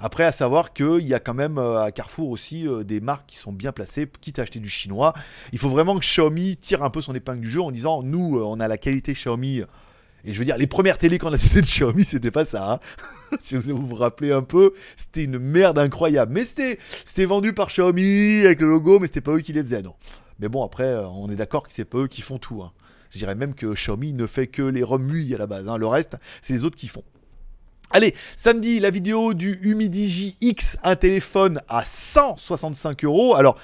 Après, 0.03 0.25
à 0.25 0.33
savoir 0.33 0.73
qu'il 0.73 1.07
y 1.07 1.13
a 1.13 1.21
quand 1.21 1.35
même 1.35 1.59
euh, 1.59 1.83
à 1.83 1.91
Carrefour 1.93 2.31
aussi 2.31 2.67
euh, 2.67 2.85
des 2.85 3.01
marques 3.01 3.27
qui 3.27 3.37
sont 3.37 3.53
bien 3.53 3.71
placées, 3.71 4.09
quitte 4.23 4.39
à 4.39 4.43
acheter 4.43 4.59
du 4.59 4.71
chinois. 4.71 5.13
Il 5.53 5.59
faut 5.59 5.69
vraiment 5.69 5.95
que 5.95 6.01
Xiaomi 6.01 6.57
tire 6.57 6.83
un 6.83 6.89
peu 6.89 7.03
son 7.03 7.15
épingle 7.15 7.43
du 7.43 7.51
jeu 7.51 7.61
en 7.61 7.71
disant 7.71 8.03
nous, 8.03 8.39
euh, 8.39 8.43
on 8.43 8.61
a 8.61 8.69
la 8.69 8.79
qualité 8.79 9.13
Xiaomi. 9.13 9.63
Et 10.25 10.33
je 10.33 10.39
veux 10.39 10.47
dire, 10.47 10.57
les 10.57 10.67
premières 10.67 10.97
télés 10.97 11.19
qu'on 11.19 11.35
a 11.35 11.39
citées 11.39 11.61
de 11.61 11.67
Xiaomi, 11.67 12.05
c'était 12.05 12.31
pas 12.31 12.47
ça. 12.47 12.73
Hein. 12.73 12.81
si 13.43 13.57
vous 13.57 13.77
vous 13.77 13.95
rappelez 13.95 14.33
un 14.33 14.43
peu, 14.43 14.73
c'était 14.97 15.25
une 15.25 15.39
merde 15.39 15.79
incroyable. 15.79 16.33
Mais 16.33 16.47
c'était 16.47 17.27
vendu 17.27 17.53
par 17.53 17.69
Xiaomi 17.69 18.47
avec 18.47 18.63
le 18.63 18.71
logo, 18.71 19.01
mais 19.01 19.07
c'était 19.07 19.21
pas 19.21 19.33
eux 19.33 19.41
qui 19.41 19.53
les 19.53 19.63
faisaient. 19.63 19.83
Mais 20.39 20.49
bon, 20.49 20.65
après, 20.65 20.95
on 21.13 21.31
est 21.31 21.37
d'accord 21.37 21.65
que 21.67 21.75
c'est 21.75 21.85
pas 21.85 21.99
eux 21.99 22.09
qui 22.09 22.23
font 22.23 22.39
tout. 22.39 22.63
Hein. 22.63 22.73
Je 23.11 23.19
dirais 23.19 23.35
même 23.35 23.55
que 23.55 23.75
Xiaomi 23.75 24.15
ne 24.15 24.27
fait 24.27 24.47
que 24.47 24.63
les 24.63 24.83
remues 24.83 25.35
à 25.35 25.39
la 25.39 25.47
base. 25.47 25.69
Hein. 25.69 25.77
Le 25.77 25.87
reste, 25.87 26.17
c'est 26.41 26.55
les 26.55 26.65
autres 26.65 26.77
qui 26.77 26.89
font. 26.89 27.05
Allez, 27.93 28.15
samedi, 28.37 28.79
la 28.79 28.91
vidéo 28.91 29.35
du 29.35 29.59
Humidigi 29.63 30.37
X, 30.41 30.77
un 30.85 30.95
téléphone 30.95 31.61
à 31.69 31.85
165 31.85 33.05
euros. 33.05 33.35
Alors, 33.35 33.57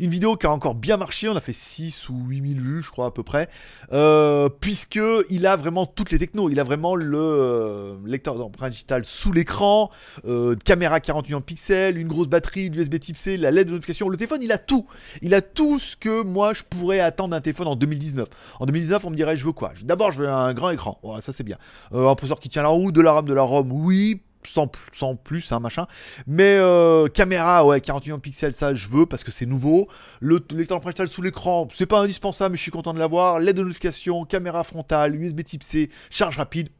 une 0.00 0.10
vidéo 0.10 0.36
qui 0.36 0.46
a 0.46 0.50
encore 0.50 0.74
bien 0.74 0.96
marché, 0.96 1.28
on 1.28 1.36
a 1.36 1.40
fait 1.40 1.52
6 1.52 2.08
ou 2.08 2.24
8000 2.28 2.60
vues, 2.60 2.82
je 2.82 2.90
crois 2.90 3.06
à 3.06 3.10
peu 3.10 3.22
près, 3.22 3.48
euh, 3.92 4.48
puisque 4.48 4.98
il 5.28 5.46
a 5.46 5.56
vraiment 5.56 5.84
toutes 5.84 6.10
les 6.10 6.18
technos. 6.18 6.48
Il 6.48 6.58
a 6.58 6.64
vraiment 6.64 6.94
le 6.94 7.18
euh, 7.18 7.94
lecteur 8.06 8.36
d'empreinte 8.36 8.72
digitale 8.72 9.04
sous 9.04 9.30
l'écran, 9.30 9.90
euh, 10.26 10.56
caméra 10.64 11.00
48 11.00 11.40
pixels, 11.40 11.98
une 11.98 12.08
grosse 12.08 12.28
batterie, 12.28 12.70
USB 12.74 12.98
Type 12.98 13.16
C, 13.18 13.36
la 13.36 13.50
LED 13.50 13.66
de 13.66 13.72
notification. 13.72 14.08
Le 14.08 14.16
téléphone, 14.16 14.40
il 14.42 14.52
a 14.52 14.58
tout. 14.58 14.86
Il 15.20 15.34
a 15.34 15.42
tout 15.42 15.78
ce 15.78 15.96
que 15.96 16.22
moi 16.22 16.54
je 16.54 16.62
pourrais 16.62 17.00
attendre 17.00 17.30
d'un 17.30 17.40
téléphone 17.40 17.68
en 17.68 17.76
2019. 17.76 18.26
En 18.58 18.66
2019, 18.66 19.04
on 19.04 19.10
me 19.10 19.16
dirait, 19.16 19.36
je 19.36 19.44
veux 19.44 19.52
quoi? 19.52 19.72
D'abord, 19.82 20.12
je 20.12 20.20
veux 20.20 20.28
un 20.28 20.54
grand 20.54 20.70
écran. 20.70 20.98
Ça 21.20 21.32
c'est 21.34 21.44
bien. 21.44 21.58
un 21.92 22.14
processeur 22.14 22.40
qui 22.40 22.48
tient 22.48 22.62
la 22.62 22.68
roue, 22.68 22.90
de 22.90 23.02
la 23.02 23.12
RAM, 23.12 23.26
de 23.26 23.34
la 23.34 23.42
ROM, 23.42 23.70
oui 23.70 24.22
sans, 24.44 24.68
plus, 25.16 25.52
hein, 25.52 25.60
machin. 25.60 25.86
Mais 26.26 26.56
euh, 26.58 27.08
caméra, 27.08 27.64
ouais, 27.64 27.80
48 27.80 28.18
pixels, 28.18 28.54
ça 28.54 28.74
je 28.74 28.88
veux 28.88 29.06
parce 29.06 29.24
que 29.24 29.30
c'est 29.30 29.46
nouveau. 29.46 29.88
Le 30.20 30.44
lecteur 30.50 30.80
d'empreinte 30.80 31.06
sous 31.08 31.22
l'écran, 31.22 31.68
c'est 31.72 31.86
pas 31.86 32.00
indispensable, 32.00 32.52
mais 32.52 32.56
je 32.56 32.62
suis 32.62 32.70
content 32.70 32.94
de 32.94 32.98
l'avoir. 32.98 33.38
LED 33.38 33.56
de 33.56 33.62
notification, 33.62 34.24
caméra 34.24 34.64
frontale, 34.64 35.14
USB 35.14 35.42
Type 35.42 35.62
C, 35.62 35.90
charge 36.10 36.36
rapide, 36.38 36.70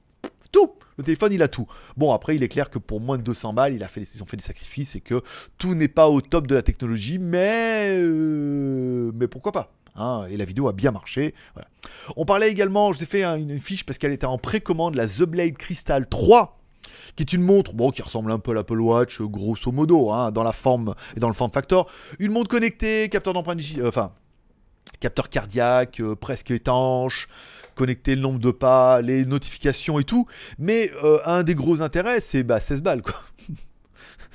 tout. 0.53 0.73
Le 0.97 1.05
téléphone, 1.05 1.33
il 1.33 1.43
a 1.43 1.49
tout. 1.49 1.67
Bon, 1.97 2.13
après, 2.13 2.37
il 2.37 2.43
est 2.43 2.49
clair 2.49 2.69
que 2.69 2.79
pour 2.79 3.01
moins 3.01 3.17
de 3.17 3.23
200 3.23 3.55
balles, 3.55 3.73
ils 3.75 4.23
ont 4.23 4.27
fait 4.27 4.37
des 4.37 4.43
sacrifices 4.43 4.97
et 4.97 5.01
que 5.01 5.23
tout 5.57 5.75
n'est 5.75 5.89
pas 5.89 6.09
au 6.09 6.21
top 6.21 6.47
de 6.47 6.55
la 6.55 6.63
technologie, 6.63 7.19
mais, 7.19 7.91
euh, 7.95 9.11
mais 9.15 9.27
pourquoi 9.27 9.53
pas 9.53 9.73
hein, 9.97 10.27
et 10.31 10.37
la 10.37 10.45
vidéo 10.45 10.69
a 10.69 10.73
bien 10.73 10.91
marché. 10.91 11.35
On 12.17 12.27
parlait 12.27 12.51
également, 12.51 12.93
je 12.93 12.99
vous 12.99 13.05
ai 13.05 13.07
fait 13.07 13.25
une 13.25 13.59
fiche 13.59 13.85
parce 13.85 13.99
qu'elle 13.99 14.13
était 14.13 14.27
en 14.27 14.37
précommande, 14.37 14.95
la 14.95 15.07
The 15.07 15.23
Blade 15.23 15.57
Crystal 15.57 16.07
3 16.07 16.60
qui 17.17 17.23
est 17.23 17.33
une 17.33 17.43
montre 17.43 17.75
bon, 17.75 17.91
qui 17.91 18.03
ressemble 18.03 18.33
un 18.33 18.39
peu 18.39 18.53
à 18.53 18.55
l'Apple 18.55 18.81
Watch, 18.81 19.21
grosso 19.23 19.73
modo, 19.73 20.11
hein, 20.11 20.31
dans 20.33 20.43
la 20.43 20.53
forme 20.53 20.95
et 21.17 21.21
dans 21.21 21.29
le 21.29 21.35
form 21.35 21.51
factor. 21.51 21.91
Une 22.19 22.33
montre 22.33 22.49
connectée, 22.49 23.09
capteur 23.09 23.33
d'empreinte 23.33 23.61
euh, 23.79 23.89
enfin, 23.89 24.13
capteur 25.01 25.29
cardiaque, 25.29 26.01
euh, 26.01 26.15
presque 26.15 26.51
étanche, 26.51 27.29
connecter 27.75 28.15
le 28.15 28.23
nombre 28.23 28.39
de 28.39 28.51
pas, 28.51 29.01
les 29.01 29.25
notifications 29.25 29.99
et 29.99 30.05
tout. 30.05 30.27
Mais 30.59 30.91
euh, 31.05 31.19
un 31.25 31.43
des 31.43 31.55
gros 31.55 31.83
intérêts, 31.83 32.21
c'est 32.21 32.43
bah, 32.43 32.61
16 32.61 32.83
balles, 32.83 33.03
quoi. 33.03 33.15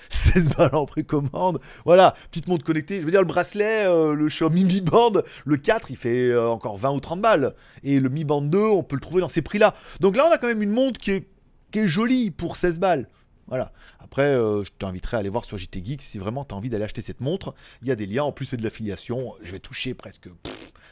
16 0.09 0.49
balles 0.49 0.75
en 0.75 0.85
précommande. 0.85 1.59
Voilà, 1.83 2.13
petite 2.29 2.47
montre 2.47 2.63
connectée. 2.63 2.99
Je 2.99 3.05
veux 3.05 3.11
dire, 3.11 3.21
le 3.21 3.27
bracelet, 3.27 3.85
le 3.85 4.27
Xiaomi 4.27 4.63
Mi 4.63 4.81
Band, 4.81 5.13
le 5.45 5.57
4, 5.57 5.89
il 5.89 5.97
fait 5.97 6.37
encore 6.37 6.77
20 6.77 6.91
ou 6.91 6.99
30 6.99 7.21
balles. 7.21 7.55
Et 7.83 7.99
le 7.99 8.09
Mi 8.09 8.23
Band 8.23 8.41
2, 8.41 8.59
on 8.59 8.83
peut 8.83 8.95
le 8.95 9.01
trouver 9.01 9.21
dans 9.21 9.29
ces 9.29 9.41
prix-là. 9.41 9.73
Donc 9.99 10.15
là, 10.15 10.27
on 10.29 10.33
a 10.33 10.37
quand 10.37 10.47
même 10.47 10.61
une 10.61 10.71
montre 10.71 10.99
qui 10.99 11.11
est 11.11 11.27
qui 11.75 11.89
jolie 11.89 12.31
pour 12.31 12.55
16 12.55 12.79
balles. 12.79 13.09
Voilà. 13.47 13.73
Après, 13.99 14.23
euh, 14.23 14.63
je 14.63 14.71
t'inviterai 14.77 15.17
à 15.17 15.19
aller 15.19 15.29
voir 15.29 15.43
sur 15.43 15.57
JT 15.57 15.83
Geek 15.83 16.01
si 16.01 16.17
vraiment 16.17 16.45
tu 16.45 16.55
as 16.55 16.57
envie 16.57 16.69
d'aller 16.69 16.85
acheter 16.85 17.01
cette 17.01 17.19
montre. 17.19 17.53
Il 17.81 17.87
y 17.87 17.91
a 17.91 17.95
des 17.95 18.05
liens. 18.05 18.23
En 18.23 18.31
plus, 18.31 18.45
c'est 18.45 18.57
de 18.57 18.63
l'affiliation. 18.63 19.33
Je 19.41 19.51
vais 19.51 19.59
toucher 19.59 19.93
presque 19.93 20.29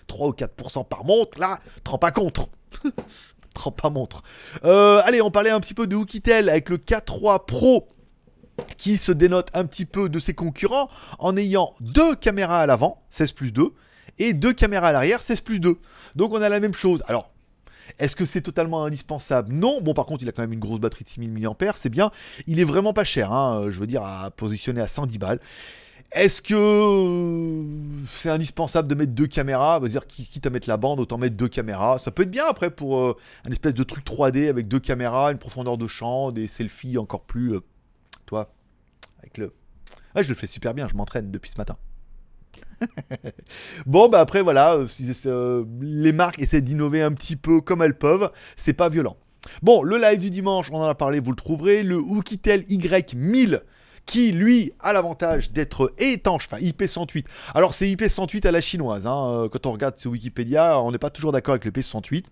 3 0.07 0.27
ou 0.27 0.31
4% 0.31 0.85
par 0.85 1.05
montre, 1.05 1.39
là, 1.39 1.59
rends 1.85 1.97
pas 1.97 2.11
contre. 2.11 2.49
rends 3.55 3.71
pas 3.71 3.89
montre. 3.89 4.23
Euh, 4.65 5.01
allez, 5.05 5.21
on 5.21 5.31
parlait 5.31 5.51
un 5.51 5.61
petit 5.61 5.73
peu 5.73 5.87
de 5.87 5.95
Oukitel 5.95 6.49
avec 6.49 6.69
le 6.69 6.77
K3 6.77 7.45
Pro 7.45 7.87
qui 8.77 8.97
se 8.97 9.11
dénote 9.11 9.47
un 9.53 9.65
petit 9.65 9.85
peu 9.85 10.09
de 10.09 10.19
ses 10.19 10.33
concurrents 10.33 10.89
en 11.17 11.37
ayant 11.37 11.73
deux 11.79 12.15
caméras 12.15 12.59
à 12.59 12.65
l'avant, 12.65 13.01
16 13.09 13.31
plus 13.31 13.51
2, 13.51 13.71
et 14.19 14.33
deux 14.33 14.53
caméras 14.53 14.89
à 14.89 14.91
l'arrière, 14.91 15.21
16 15.21 15.39
plus 15.41 15.59
2. 15.59 15.79
Donc 16.15 16.33
on 16.33 16.41
a 16.41 16.49
la 16.49 16.59
même 16.59 16.73
chose. 16.73 17.03
Alors, 17.07 17.32
est-ce 17.99 18.15
que 18.15 18.25
c'est 18.25 18.41
totalement 18.41 18.85
indispensable? 18.85 19.53
Non. 19.53 19.81
Bon, 19.81 19.93
par 19.93 20.05
contre, 20.05 20.23
il 20.23 20.29
a 20.29 20.31
quand 20.31 20.41
même 20.41 20.53
une 20.53 20.59
grosse 20.59 20.79
batterie 20.79 21.03
de 21.03 21.09
6000 21.09 21.31
mAh, 21.31 21.73
c'est 21.75 21.89
bien. 21.89 22.11
Il 22.47 22.59
est 22.59 22.63
vraiment 22.63 22.93
pas 22.93 23.03
cher, 23.03 23.31
hein, 23.31 23.67
je 23.69 23.79
veux 23.79 23.87
dire, 23.87 24.03
à 24.03 24.31
positionner 24.31 24.81
à 24.81 24.87
110 24.87 25.17
balles. 25.17 25.39
Est-ce 26.13 26.43
que 26.43 26.53
euh, 26.53 28.05
c'est 28.07 28.29
indispensable 28.29 28.87
de 28.87 28.93
mettre 28.93 29.13
deux 29.13 29.25
caméras? 29.25 29.79
Dire 29.79 30.05
quitte 30.05 30.45
à 30.45 30.51
mettre 30.51 30.69
la 30.69 30.77
bande, 30.77 30.99
autant 30.99 31.17
mettre 31.17 31.35
deux 31.35 31.47
caméras. 31.47 31.97
Ça 31.97 32.11
peut 32.11 32.21
être 32.21 32.29
bien 32.29 32.45
après 32.45 32.69
pour 32.69 33.01
euh, 33.01 33.17
un 33.45 33.51
espèce 33.51 33.73
de 33.73 33.83
truc 33.83 34.05
3D 34.05 34.47
avec 34.47 34.67
deux 34.67 34.79
caméras, 34.79 35.31
une 35.31 35.39
profondeur 35.39 35.75
de 35.75 35.87
champ, 35.87 36.31
des 36.31 36.47
selfies 36.47 36.99
encore 36.99 37.23
plus. 37.23 37.55
Euh, 37.55 37.61
toi, 38.27 38.53
avec 39.19 39.39
le. 39.39 39.53
Ah, 40.13 40.21
je 40.21 40.29
le 40.29 40.35
fais 40.35 40.45
super 40.45 40.75
bien, 40.75 40.87
je 40.87 40.93
m'entraîne 40.93 41.31
depuis 41.31 41.49
ce 41.49 41.57
matin. 41.57 41.77
bon, 43.86 44.10
bah 44.10 44.19
après, 44.19 44.41
voilà, 44.41 44.77
les 45.81 46.12
marques 46.12 46.39
essaient 46.39 46.62
d'innover 46.62 47.01
un 47.01 47.12
petit 47.12 47.36
peu 47.36 47.62
comme 47.62 47.81
elles 47.81 47.98
peuvent. 47.98 48.31
C'est 48.55 48.74
pas 48.74 48.89
violent. 48.89 49.17
Bon, 49.62 49.83
le 49.83 49.98
live 49.98 50.19
du 50.19 50.29
dimanche, 50.29 50.69
on 50.72 50.77
en 50.77 50.88
a 50.88 50.95
parlé, 50.95 51.19
vous 51.19 51.31
le 51.31 51.38
trouverez. 51.38 51.83
Le 51.83 51.98
Oukitel 51.98 52.62
Y1000 52.62 53.62
qui 54.05 54.31
lui 54.31 54.74
a 54.79 54.93
l'avantage 54.93 55.51
d'être 55.51 55.93
étanche, 55.98 56.48
enfin 56.51 56.62
IP108. 56.62 57.25
Alors 57.55 57.74
c'est 57.74 57.88
IP108 57.88 58.48
à 58.48 58.51
la 58.51 58.62
chinoise, 58.62 59.07
hein. 59.07 59.31
Euh, 59.31 59.50
quand 59.50 59.65
on 59.65 59.72
regarde 59.72 59.98
sur 59.98 60.12
Wikipédia, 60.12 60.79
on 60.79 60.91
n'est 60.91 60.98
pas 60.98 61.10
toujours 61.10 61.31
d'accord 61.31 61.53
avec 61.53 61.65
le 61.65 61.72
IP108. 61.72 62.25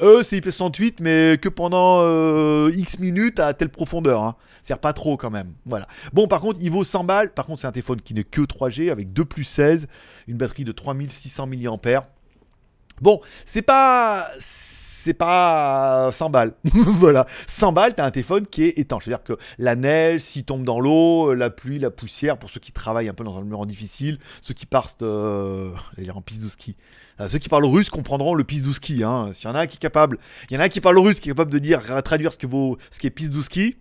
Eux 0.00 0.22
c'est 0.22 0.38
IP108 0.38 0.96
mais 1.00 1.38
que 1.40 1.48
pendant 1.48 2.00
euh, 2.02 2.70
X 2.74 2.98
minutes 2.98 3.38
à 3.40 3.54
telle 3.54 3.70
profondeur, 3.70 4.22
hein. 4.22 4.36
c'est-à-dire 4.62 4.80
pas 4.80 4.92
trop 4.92 5.16
quand 5.16 5.30
même. 5.30 5.52
Voilà. 5.66 5.86
Bon 6.12 6.26
par 6.26 6.40
contre 6.40 6.58
il 6.60 6.70
vaut 6.70 6.84
100 6.84 7.04
balles, 7.04 7.32
par 7.32 7.44
contre 7.44 7.60
c'est 7.60 7.66
un 7.66 7.72
téléphone 7.72 8.00
qui 8.00 8.14
n'est 8.14 8.24
que 8.24 8.42
3G 8.42 8.90
avec 8.90 9.12
2 9.12 9.24
plus 9.24 9.44
16, 9.44 9.86
une 10.26 10.36
batterie 10.36 10.64
de 10.64 10.72
3600 10.72 11.46
mAh. 11.46 12.04
Bon, 13.00 13.20
c'est 13.46 13.62
pas 13.62 14.30
c'est 15.02 15.14
pas 15.14 16.10
100 16.12 16.30
balles. 16.30 16.54
voilà, 16.64 17.26
100 17.48 17.72
balles, 17.72 17.94
t'as 17.94 18.04
un 18.04 18.10
téléphone 18.10 18.46
qui 18.46 18.64
est 18.64 18.78
étanche. 18.78 19.04
C'est-à-dire 19.04 19.24
que 19.24 19.34
la 19.58 19.76
neige, 19.76 20.20
s'il 20.20 20.44
tombe 20.44 20.64
dans 20.64 20.80
l'eau, 20.80 21.34
la 21.34 21.50
pluie, 21.50 21.78
la 21.78 21.90
poussière, 21.90 22.38
pour 22.38 22.50
ceux 22.50 22.60
qui 22.60 22.72
travaillent 22.72 23.08
un 23.08 23.14
peu 23.14 23.24
dans 23.24 23.34
un 23.34 23.40
environnement 23.40 23.66
difficile, 23.66 24.18
ceux 24.42 24.54
qui 24.54 24.66
partent 24.66 25.02
euh, 25.02 25.70
en 26.14 26.20
piste 26.22 26.42
de 26.42 26.48
ski. 26.48 26.76
Euh, 27.20 27.28
ceux 27.28 27.38
qui 27.38 27.48
parlent 27.48 27.64
russe 27.64 27.90
comprendront 27.90 28.34
le 28.34 28.44
piste 28.44 28.64
de 28.64 28.72
ski. 28.72 29.02
Hein. 29.02 29.30
S'il 29.32 29.48
y 29.48 29.52
en 29.52 29.54
a 29.54 29.60
un 29.60 29.66
qui 29.66 29.76
est 29.76 29.80
capable, 29.80 30.18
il 30.50 30.54
y 30.54 30.56
en 30.56 30.60
a 30.60 30.64
un 30.64 30.68
qui 30.68 30.80
parle 30.80 30.98
russe, 30.98 31.20
qui 31.20 31.28
est 31.28 31.32
capable 31.32 31.52
de 31.52 31.58
dire, 31.58 31.82
traduire 32.02 32.32
ce, 32.32 32.38
que 32.38 32.46
vaut, 32.46 32.78
ce 32.90 32.98
qui 32.98 33.06
est 33.06 33.10
piste 33.10 33.40
ski, 33.42 33.76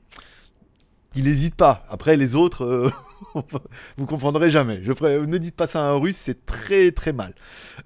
il 1.15 1.25
n'hésite 1.25 1.55
pas. 1.55 1.85
Après, 1.89 2.17
les 2.17 2.35
autres, 2.35 2.63
euh, 2.63 2.91
vous 3.97 4.05
comprendrez 4.05 4.49
jamais. 4.49 4.79
Ne 4.79 5.37
dites 5.37 5.55
pas 5.55 5.67
ça 5.67 5.81
à 5.81 5.89
un 5.89 5.97
russe, 5.97 6.17
c'est 6.17 6.45
très 6.45 6.91
très 6.91 7.13
mal. 7.13 7.33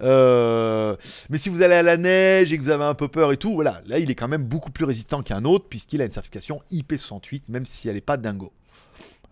Euh, 0.01 0.96
mais 1.30 1.38
si 1.38 1.50
vous 1.50 1.62
allez 1.62 1.75
à 1.75 1.84
la 1.84 1.98
neige 1.98 2.54
et 2.54 2.58
que 2.58 2.63
vous 2.63 2.70
avez 2.70 2.84
un 2.84 2.94
peu 2.94 3.08
peur 3.08 3.32
et 3.32 3.38
tout, 3.38 3.54
voilà, 3.54 3.82
là, 3.88 4.00
il 4.00 4.10
est 4.10 4.15
quand 4.15 4.27
même 4.27 4.44
beaucoup 4.44 4.72
plus 4.72 4.86
résistant 4.86 5.22
qu'un 5.22 5.46
autre, 5.46 5.65
puisqu'il 5.70 6.01
a 6.01 6.06
une 6.06 6.12
certification 6.12 6.62
IP68, 6.72 7.44
même 7.50 7.65
si 7.65 7.88
elle 7.89 7.96
n'est 7.96 8.01
pas 8.01 8.18
dingo. 8.18 8.51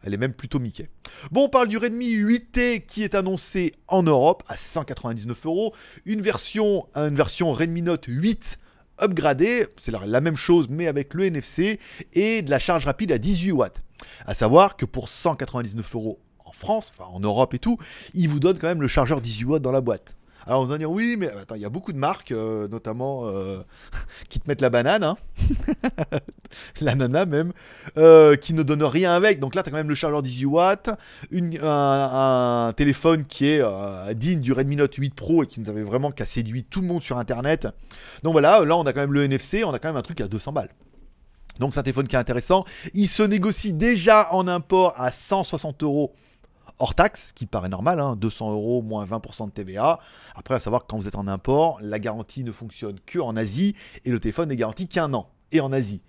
Elle 0.04 0.14
est 0.14 0.18
même 0.18 0.34
plutôt 0.34 0.60
Mickey. 0.60 0.90
Bon, 1.32 1.46
on 1.46 1.50
parle 1.50 1.70
du 1.70 1.78
Redmi 1.78 2.08
8T 2.08 2.86
qui 2.86 3.04
est 3.04 3.16
annoncé 3.16 3.74
en 3.88 4.04
Europe 4.04 4.44
à 4.48 4.58
199 4.58 5.46
euros. 5.46 5.74
Une 6.06 6.22
version, 6.22 6.88
une 6.96 7.16
version 7.16 7.54
Redmi 7.54 7.82
Note 7.82 8.06
8 8.08 8.60
upgradé, 9.04 9.68
c'est 9.82 9.92
la 9.92 10.22
même 10.22 10.36
chose 10.36 10.68
mais 10.70 10.88
avec 10.88 11.14
le 11.14 11.26
NFC 11.26 11.80
et 12.14 12.42
de 12.42 12.50
la 12.50 12.60
charge 12.60 12.86
rapide 12.86 13.12
à 13.12 13.18
18 13.18 13.52
watts. 13.52 13.82
À 14.26 14.34
savoir 14.34 14.78
que 14.78 14.86
pour 14.86 15.10
199 15.10 15.96
euros 15.96 16.20
en 16.46 16.52
France, 16.52 16.92
enfin 16.98 17.10
en 17.12 17.20
Europe 17.20 17.54
et 17.54 17.60
tout, 17.60 17.78
il 18.14 18.30
vous 18.30 18.40
donne 18.40 18.58
quand 18.58 18.68
même 18.68 18.82
le 18.82 18.88
chargeur 18.88 19.22
18 19.22 19.46
watts 19.46 19.62
dans 19.62 19.72
la 19.72 19.82
boîte. 19.82 20.16
Alors 20.46 20.62
on 20.62 20.66
va 20.66 20.78
dire 20.78 20.92
oui, 20.92 21.16
mais 21.18 21.30
attends, 21.30 21.56
il 21.56 21.62
y 21.62 21.66
a 21.66 21.70
beaucoup 21.70 21.94
de 21.94 21.98
marques, 21.98 22.32
euh, 22.32 22.68
notamment 22.68 23.28
euh, 23.28 23.62
qui 24.30 24.40
te 24.40 24.48
mettent 24.48 24.62
la 24.62 24.70
banane, 24.70 25.04
hein 25.04 25.18
la 26.82 26.96
nana 26.96 27.26
même, 27.26 27.54
euh, 27.98 28.36
qui 28.36 28.54
ne 28.54 28.64
donnent 28.64 28.84
rien 28.84 29.14
avec. 29.14 29.40
Donc 29.40 29.56
là, 29.56 29.64
tu 29.64 29.70
as 29.70 29.72
quand 29.72 29.78
même 29.78 29.90
le 29.90 29.96
chargeur 29.96 30.22
18 30.22 30.46
watts, 30.46 30.90
un, 31.62 32.74
téléphone 32.76 33.26
qui 33.26 33.48
est 33.48 33.64
digne 34.16 34.40
du 34.40 34.52
Redmi 34.52 34.76
Note 34.76 34.96
8 34.96 35.16
Pro 35.16 35.44
et 35.44 35.48
qui 35.48 35.60
nous 35.60 35.70
avait 35.70 35.84
vraiment 35.84 36.12
qu'à 36.12 36.26
séduit 36.26 36.64
tout 36.64 36.82
le 36.82 36.88
monde 36.88 37.02
sur 37.02 37.18
Internet. 37.18 37.68
Donc 38.24 38.34
voilà, 38.34 38.64
là 38.66 38.76
on 38.78 38.86
a 38.86 38.94
quand 38.94 39.02
même 39.02 39.14
le 39.14 39.24
NFC, 39.24 39.64
on 39.64 39.74
a 39.74 39.80
quand 39.80 39.90
même 39.90 39.98
un 39.98 40.02
truc 40.02 40.22
à 40.22 40.28
200 40.28 40.52
balles. 40.52 40.70
Donc 41.60 41.74
c'est 41.74 41.80
un 41.80 41.84
téléphone 41.84 42.08
qui 42.08 42.16
est 42.16 42.20
intéressant. 42.20 42.66
Il 42.94 43.08
se 43.08 43.24
négocie 43.24 43.74
déjà 43.74 44.34
en 44.34 44.48
import 44.48 44.94
à 44.98 45.12
160 45.12 45.84
euros 45.84 46.14
hors 46.84 46.96
taxe, 46.96 47.28
ce 47.30 47.34
qui 47.34 47.46
paraît 47.46 47.70
normal, 47.70 48.02
200 48.18 48.46
hein, 48.48 48.54
euros 48.54 48.82
moins 48.82 49.06
20% 49.06 49.46
de 49.46 49.52
TVA. 49.52 50.00
Après, 50.36 50.56
à 50.56 50.60
savoir 50.60 50.82
que 50.82 50.88
quand 50.88 50.98
vous 50.98 51.08
êtes 51.08 51.16
en 51.16 51.28
import, 51.28 51.80
la 51.82 51.98
garantie 51.98 52.44
ne 52.44 52.52
fonctionne 52.52 53.00
que 53.06 53.20
en 53.20 53.38
Asie 53.38 53.74
et 54.04 54.10
le 54.10 54.20
téléphone 54.20 54.50
n'est 54.50 54.58
garanti 54.58 54.88
qu'un 54.88 55.14
an 55.14 55.30
et 55.54 55.62
en 55.62 55.72
Asie, 55.72 56.02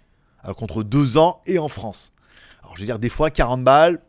alors 0.43 0.57
contre 0.57 0.83
deux 0.83 1.17
ans 1.17 1.41
et 1.47 1.59
en 1.59 1.69
France. 1.69 2.13
Alors 2.63 2.75
je 2.75 2.81
veux 2.81 2.87
dire, 2.87 2.99
des 2.99 3.09
fois 3.09 3.31
40 3.31 3.63
balles, 3.63 4.01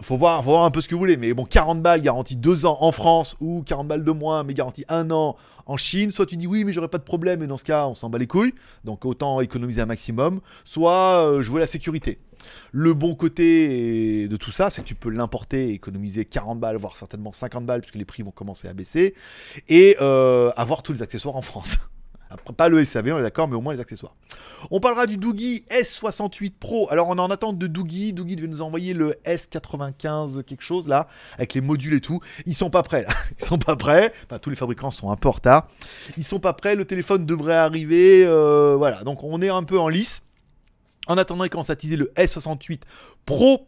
faut 0.00 0.16
voir, 0.16 0.42
faut 0.42 0.50
voir 0.50 0.64
un 0.64 0.70
peu 0.70 0.80
ce 0.80 0.88
que 0.88 0.94
vous 0.94 0.98
voulez, 0.98 1.16
mais 1.16 1.32
bon, 1.34 1.44
40 1.44 1.80
balles 1.80 2.00
garantie 2.00 2.34
deux 2.34 2.66
ans 2.66 2.78
en 2.80 2.90
France 2.90 3.36
ou 3.40 3.62
40 3.64 3.86
balles 3.86 4.04
de 4.04 4.10
moins 4.10 4.42
mais 4.42 4.54
garantie 4.54 4.84
un 4.88 5.10
an 5.12 5.36
en 5.66 5.76
Chine, 5.76 6.10
soit 6.10 6.26
tu 6.26 6.36
dis 6.36 6.48
oui 6.48 6.64
mais 6.64 6.72
j'aurais 6.72 6.88
pas 6.88 6.98
de 6.98 7.04
problème 7.04 7.42
et 7.44 7.46
dans 7.46 7.58
ce 7.58 7.64
cas 7.64 7.86
on 7.86 7.94
s'en 7.94 8.10
bat 8.10 8.18
les 8.18 8.26
couilles, 8.26 8.54
donc 8.82 9.04
autant 9.04 9.40
économiser 9.40 9.80
un 9.80 9.86
maximum, 9.86 10.40
soit 10.64 11.24
euh, 11.24 11.42
jouer 11.42 11.60
la 11.60 11.68
sécurité. 11.68 12.18
Le 12.72 12.94
bon 12.94 13.14
côté 13.14 14.28
de 14.28 14.36
tout 14.36 14.52
ça, 14.52 14.70
c'est 14.70 14.82
que 14.82 14.86
tu 14.86 14.94
peux 14.94 15.10
l'importer 15.10 15.68
et 15.68 15.72
économiser 15.72 16.24
40 16.24 16.60
balles, 16.60 16.76
voire 16.76 16.96
certainement 16.96 17.32
50 17.32 17.66
balles, 17.66 17.80
puisque 17.80 17.96
les 17.96 18.04
prix 18.04 18.22
vont 18.22 18.30
commencer 18.30 18.68
à 18.68 18.72
baisser, 18.72 19.14
et 19.68 19.96
euh, 20.00 20.50
avoir 20.56 20.82
tous 20.82 20.92
les 20.92 21.02
accessoires 21.02 21.36
en 21.36 21.42
France. 21.42 21.78
Après, 22.30 22.54
pas 22.54 22.68
le 22.70 22.82
SAV, 22.82 23.12
on 23.12 23.18
est 23.18 23.22
d'accord, 23.22 23.46
mais 23.46 23.56
au 23.56 23.60
moins 23.60 23.74
les 23.74 23.80
accessoires. 23.80 24.14
On 24.70 24.80
parlera 24.80 25.06
du 25.06 25.18
Doogie 25.18 25.66
S68 25.70 26.52
Pro. 26.58 26.88
Alors, 26.90 27.08
on 27.08 27.16
est 27.16 27.20
en 27.20 27.30
attente 27.30 27.58
de 27.58 27.66
Doogie. 27.66 28.14
Doogie 28.14 28.36
devait 28.36 28.48
nous 28.48 28.62
envoyer 28.62 28.94
le 28.94 29.16
S95 29.26 30.42
quelque 30.44 30.62
chose 30.62 30.88
là, 30.88 31.08
avec 31.34 31.52
les 31.52 31.60
modules 31.60 31.94
et 31.94 32.00
tout. 32.00 32.20
Ils 32.46 32.54
sont 32.54 32.70
pas 32.70 32.82
prêts 32.82 33.02
là. 33.02 33.10
Ils 33.38 33.44
sont 33.44 33.58
pas 33.58 33.76
prêts. 33.76 34.12
Enfin, 34.24 34.38
tous 34.38 34.48
les 34.48 34.56
fabricants 34.56 34.90
sont 34.90 35.10
un 35.10 35.16
peu 35.16 35.28
en 35.28 35.32
retard. 35.32 35.68
Ils 36.16 36.24
sont 36.24 36.40
pas 36.40 36.54
prêts. 36.54 36.74
Le 36.74 36.86
téléphone 36.86 37.26
devrait 37.26 37.54
arriver. 37.54 38.24
Euh, 38.24 38.76
voilà. 38.78 39.04
Donc, 39.04 39.24
on 39.24 39.42
est 39.42 39.50
un 39.50 39.64
peu 39.64 39.78
en 39.78 39.88
lice. 39.88 40.22
En 41.06 41.18
attendant, 41.18 41.44
il 41.44 41.50
commence 41.50 41.70
à 41.70 41.76
teaser 41.76 41.96
le 41.96 42.12
S68 42.16 42.82
Pro. 43.26 43.66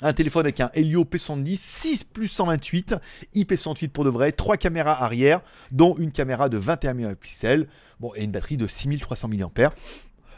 Un 0.00 0.12
téléphone 0.12 0.42
avec 0.42 0.60
un 0.60 0.70
Helio 0.74 1.04
P70 1.04 1.56
6 1.56 2.04
plus 2.04 2.28
128, 2.28 2.94
IP108 3.34 3.88
pour 3.88 4.04
de 4.04 4.10
vrai, 4.10 4.30
3 4.30 4.56
caméras 4.56 5.02
arrière, 5.02 5.40
dont 5.72 5.96
une 5.96 6.12
caméra 6.12 6.48
de 6.48 6.56
21 6.56 6.94
mégapixels, 6.94 7.68
bon, 7.98 8.12
et 8.14 8.22
une 8.22 8.30
batterie 8.30 8.56
de 8.56 8.66
6300 8.66 9.28
mAh. 9.28 9.72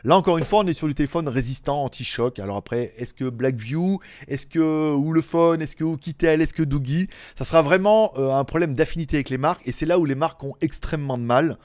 Là 0.03 0.16
encore 0.16 0.38
une 0.38 0.46
fois, 0.46 0.61
on 0.61 0.66
est 0.66 0.73
sur 0.73 0.87
du 0.87 0.94
téléphone 0.94 1.29
résistant, 1.29 1.85
anti-choc. 1.85 2.38
Alors 2.38 2.57
après, 2.57 2.94
est-ce 2.96 3.12
que 3.12 3.29
Blackview, 3.29 3.99
est-ce 4.29 4.46
que 4.46 4.94
Woolphone, 4.94 5.61
est-ce 5.61 5.77
que 5.77 5.85
Oukitel, 5.85 6.40
est-ce 6.40 6.55
que 6.55 6.62
Doogie 6.62 7.09
Ça 7.37 7.44
sera 7.44 7.61
vraiment 7.61 8.12
euh, 8.16 8.33
un 8.33 8.44
problème 8.44 8.75
d'affinité 8.75 9.16
avec 9.16 9.29
les 9.29 9.38
marques, 9.38 9.61
et 9.66 9.73
c'est 9.73 9.87
là 9.87 9.99
où 9.99 10.07
les 10.07 10.14
marques 10.14 10.42
ont 10.42 10.55
extrêmement 10.62 11.18
de 11.18 11.25
mal 11.25 11.59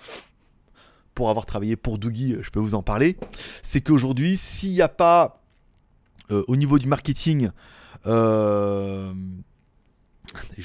pour 1.15 1.29
avoir 1.29 1.45
travaillé 1.45 1.75
pour 1.75 1.97
Doogie, 1.97 2.35
je 2.41 2.49
peux 2.51 2.59
vous 2.59 2.75
en 2.75 2.83
parler, 2.83 3.17
c'est 3.63 3.81
qu'aujourd'hui, 3.81 4.37
s'il 4.37 4.73
n'y 4.73 4.81
a 4.81 4.89
pas, 4.89 5.41
euh, 6.29 6.43
au 6.47 6.55
niveau 6.55 6.77
du 6.77 6.87
marketing, 6.87 7.49
euh... 8.05 9.13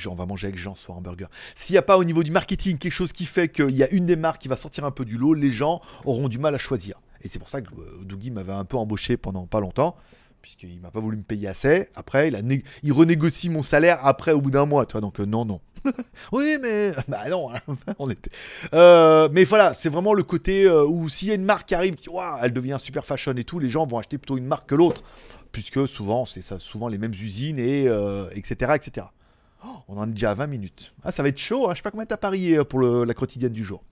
on 0.06 0.14
va 0.14 0.26
manger 0.26 0.48
avec 0.48 0.58
Jean 0.58 0.74
ce 0.74 0.82
soir 0.82 0.98
en 0.98 1.00
burger. 1.00 1.26
S'il 1.54 1.74
n'y 1.74 1.78
a 1.78 1.82
pas 1.82 1.96
au 1.96 2.04
niveau 2.04 2.22
du 2.22 2.32
marketing 2.32 2.76
quelque 2.78 2.92
chose 2.92 3.12
qui 3.12 3.24
fait 3.24 3.48
qu'il 3.48 3.76
y 3.76 3.82
a 3.82 3.90
une 3.92 4.06
des 4.06 4.16
marques 4.16 4.42
qui 4.42 4.48
va 4.48 4.56
sortir 4.56 4.84
un 4.84 4.90
peu 4.90 5.04
du 5.04 5.16
lot, 5.16 5.34
les 5.34 5.52
gens 5.52 5.80
auront 6.04 6.28
du 6.28 6.38
mal 6.38 6.54
à 6.54 6.58
choisir. 6.58 7.00
Et 7.22 7.28
c'est 7.28 7.38
pour 7.38 7.48
ça 7.48 7.62
que 7.62 7.68
euh, 7.72 8.04
Doogie 8.04 8.30
m'avait 8.30 8.52
un 8.52 8.64
peu 8.64 8.76
embauché 8.76 9.16
pendant 9.16 9.46
pas 9.46 9.60
longtemps 9.60 9.96
puisqu'il 10.42 10.80
m'a 10.80 10.90
pas 10.90 11.00
voulu 11.00 11.16
me 11.16 11.22
payer 11.22 11.48
assez. 11.48 11.88
Après, 11.94 12.28
il, 12.28 12.62
il 12.82 12.92
renégocie 12.92 13.50
mon 13.50 13.62
salaire 13.62 13.98
après 14.04 14.32
au 14.32 14.40
bout 14.40 14.50
d'un 14.50 14.66
mois, 14.66 14.86
tu. 14.86 15.00
Donc 15.00 15.20
euh, 15.20 15.26
non, 15.26 15.44
non. 15.44 15.60
oui, 16.32 16.58
mais 16.60 16.92
bah 17.08 17.28
non, 17.28 17.54
hein, 17.54 17.60
on 17.98 18.10
était. 18.10 18.30
Euh, 18.74 19.28
mais 19.32 19.44
voilà, 19.44 19.74
c'est 19.74 19.88
vraiment 19.88 20.14
le 20.14 20.22
côté 20.22 20.64
euh, 20.64 20.84
où 20.84 21.08
s'il 21.08 21.28
y 21.28 21.30
a 21.30 21.34
une 21.34 21.44
marque 21.44 21.68
qui 21.68 21.74
arrive, 21.74 21.94
qui, 21.96 22.08
elle 22.42 22.52
devient 22.52 22.78
super 22.80 23.04
fashion 23.04 23.34
et 23.36 23.44
tout, 23.44 23.58
les 23.58 23.68
gens 23.68 23.86
vont 23.86 23.98
acheter 23.98 24.18
plutôt 24.18 24.36
une 24.36 24.46
marque 24.46 24.68
que 24.68 24.74
l'autre, 24.74 25.02
puisque 25.52 25.86
souvent 25.88 26.24
c'est 26.24 26.42
ça, 26.42 26.58
souvent 26.58 26.88
les 26.88 26.98
mêmes 26.98 27.14
usines 27.14 27.58
et 27.58 27.84
etc., 28.34 28.72
etc. 28.74 29.06
on 29.88 29.98
en 29.98 30.08
est 30.08 30.12
déjà 30.12 30.30
à 30.30 30.34
20 30.34 30.46
minutes. 30.46 30.94
Ah, 31.02 31.12
ça 31.12 31.22
va 31.22 31.28
être 31.28 31.38
chaud, 31.38 31.68
hein. 31.68 31.72
je 31.72 31.76
sais 31.76 31.82
pas 31.82 31.90
combien 31.90 32.06
t'as 32.06 32.16
parié 32.16 32.58
euh, 32.58 32.64
pour 32.64 32.80
la 32.80 33.14
quotidienne 33.14 33.52
du 33.52 33.64
jour. 33.64 33.82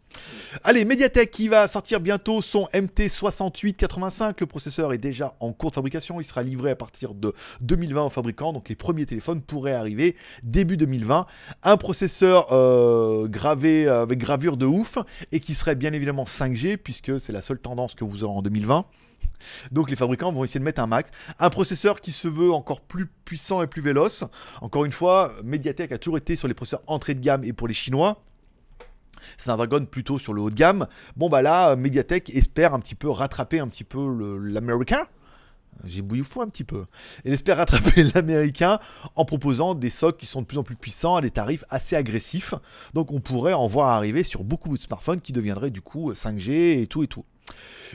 Allez, 0.64 0.84
Mediatek 0.84 1.30
qui 1.30 1.48
va 1.48 1.68
sortir 1.68 2.00
bientôt 2.00 2.40
son 2.40 2.66
MT6885. 2.72 4.36
Le 4.40 4.46
processeur 4.46 4.92
est 4.92 4.98
déjà 4.98 5.36
en 5.40 5.52
cours 5.52 5.70
de 5.70 5.74
fabrication. 5.74 6.20
Il 6.20 6.24
sera 6.24 6.42
livré 6.42 6.70
à 6.70 6.76
partir 6.76 7.14
de 7.14 7.34
2020 7.60 8.06
aux 8.06 8.08
fabricants. 8.08 8.52
Donc 8.52 8.68
les 8.68 8.74
premiers 8.74 9.06
téléphones 9.06 9.42
pourraient 9.42 9.74
arriver 9.74 10.16
début 10.42 10.76
2020. 10.76 11.26
Un 11.62 11.76
processeur 11.76 12.52
euh, 12.52 13.28
gravé 13.28 13.86
avec 13.86 14.18
gravure 14.18 14.56
de 14.56 14.66
ouf 14.66 14.98
et 15.30 15.40
qui 15.40 15.54
serait 15.54 15.76
bien 15.76 15.92
évidemment 15.92 16.24
5G 16.24 16.78
puisque 16.78 17.20
c'est 17.20 17.32
la 17.32 17.42
seule 17.42 17.58
tendance 17.58 17.94
que 17.94 18.04
vous 18.04 18.24
aurez 18.24 18.38
en 18.38 18.42
2020. 18.42 18.86
Donc 19.72 19.90
les 19.90 19.96
fabricants 19.96 20.32
vont 20.32 20.44
essayer 20.44 20.60
de 20.60 20.64
mettre 20.64 20.80
un 20.80 20.86
max. 20.86 21.10
Un 21.38 21.50
processeur 21.50 22.00
qui 22.00 22.12
se 22.12 22.28
veut 22.28 22.52
encore 22.52 22.80
plus 22.80 23.06
puissant 23.24 23.62
et 23.62 23.66
plus 23.66 23.82
véloce. 23.82 24.24
Encore 24.60 24.84
une 24.84 24.92
fois, 24.92 25.34
Mediatek 25.44 25.92
a 25.92 25.98
toujours 25.98 26.18
été 26.18 26.36
sur 26.36 26.48
les 26.48 26.54
processeurs 26.54 26.82
entrée 26.86 27.14
de 27.14 27.20
gamme 27.20 27.44
et 27.44 27.52
pour 27.52 27.68
les 27.68 27.74
Chinois. 27.74 28.22
C'est 29.36 29.50
un 29.50 29.56
wagon 29.56 29.84
plutôt 29.84 30.18
sur 30.18 30.32
le 30.32 30.40
haut 30.40 30.50
de 30.50 30.54
gamme. 30.54 30.86
Bon 31.16 31.28
bah 31.28 31.42
là, 31.42 31.76
Mediatek 31.76 32.30
espère 32.30 32.74
un 32.74 32.80
petit 32.80 32.94
peu 32.94 33.10
rattraper 33.10 33.58
un 33.58 33.68
petit 33.68 33.84
peu 33.84 34.38
l'américain. 34.42 35.06
J'ai 35.84 36.02
bouilli 36.02 36.24
fou 36.24 36.42
un 36.42 36.48
petit 36.48 36.64
peu. 36.64 36.86
Et 37.24 37.32
espère 37.32 37.58
rattraper 37.58 38.02
l'américain 38.14 38.78
en 39.14 39.24
proposant 39.24 39.74
des 39.74 39.90
socs 39.90 40.16
qui 40.16 40.26
sont 40.26 40.42
de 40.42 40.46
plus 40.46 40.58
en 40.58 40.64
plus 40.64 40.76
puissants 40.76 41.16
à 41.16 41.20
des 41.20 41.30
tarifs 41.30 41.64
assez 41.68 41.94
agressifs. 41.94 42.54
Donc 42.94 43.12
on 43.12 43.20
pourrait 43.20 43.52
en 43.52 43.66
voir 43.66 43.90
arriver 43.90 44.24
sur 44.24 44.44
beaucoup 44.44 44.76
de 44.76 44.82
smartphones 44.82 45.20
qui 45.20 45.32
deviendraient 45.32 45.70
du 45.70 45.80
coup 45.80 46.12
5G 46.12 46.80
et 46.82 46.86
tout 46.86 47.02
et 47.02 47.06
tout. 47.06 47.24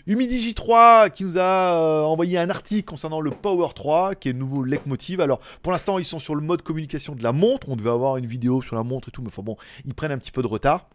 Humidigi 0.07 0.53
3 0.53 1.09
qui 1.09 1.23
nous 1.23 1.37
a 1.37 1.73
euh, 1.73 2.01
envoyé 2.03 2.37
un 2.37 2.49
article 2.49 2.85
concernant 2.85 3.21
le 3.21 3.31
Power 3.31 3.69
3 3.75 4.15
qui 4.15 4.29
est 4.29 4.33
le 4.33 4.39
nouveau 4.39 4.63
leitmotiv. 4.63 5.21
Alors 5.21 5.39
pour 5.61 5.71
l'instant 5.71 5.99
ils 5.99 6.05
sont 6.05 6.19
sur 6.19 6.35
le 6.35 6.41
mode 6.41 6.61
communication 6.61 7.15
de 7.15 7.23
la 7.23 7.31
montre. 7.31 7.69
On 7.69 7.75
devait 7.75 7.89
avoir 7.89 8.17
une 8.17 8.25
vidéo 8.25 8.61
sur 8.61 8.75
la 8.75 8.83
montre 8.83 9.09
et 9.09 9.11
tout, 9.11 9.21
mais 9.21 9.27
enfin 9.27 9.43
bon, 9.43 9.57
ils 9.85 9.93
prennent 9.93 10.11
un 10.11 10.17
petit 10.17 10.31
peu 10.31 10.41
de 10.41 10.47
retard. 10.47 10.87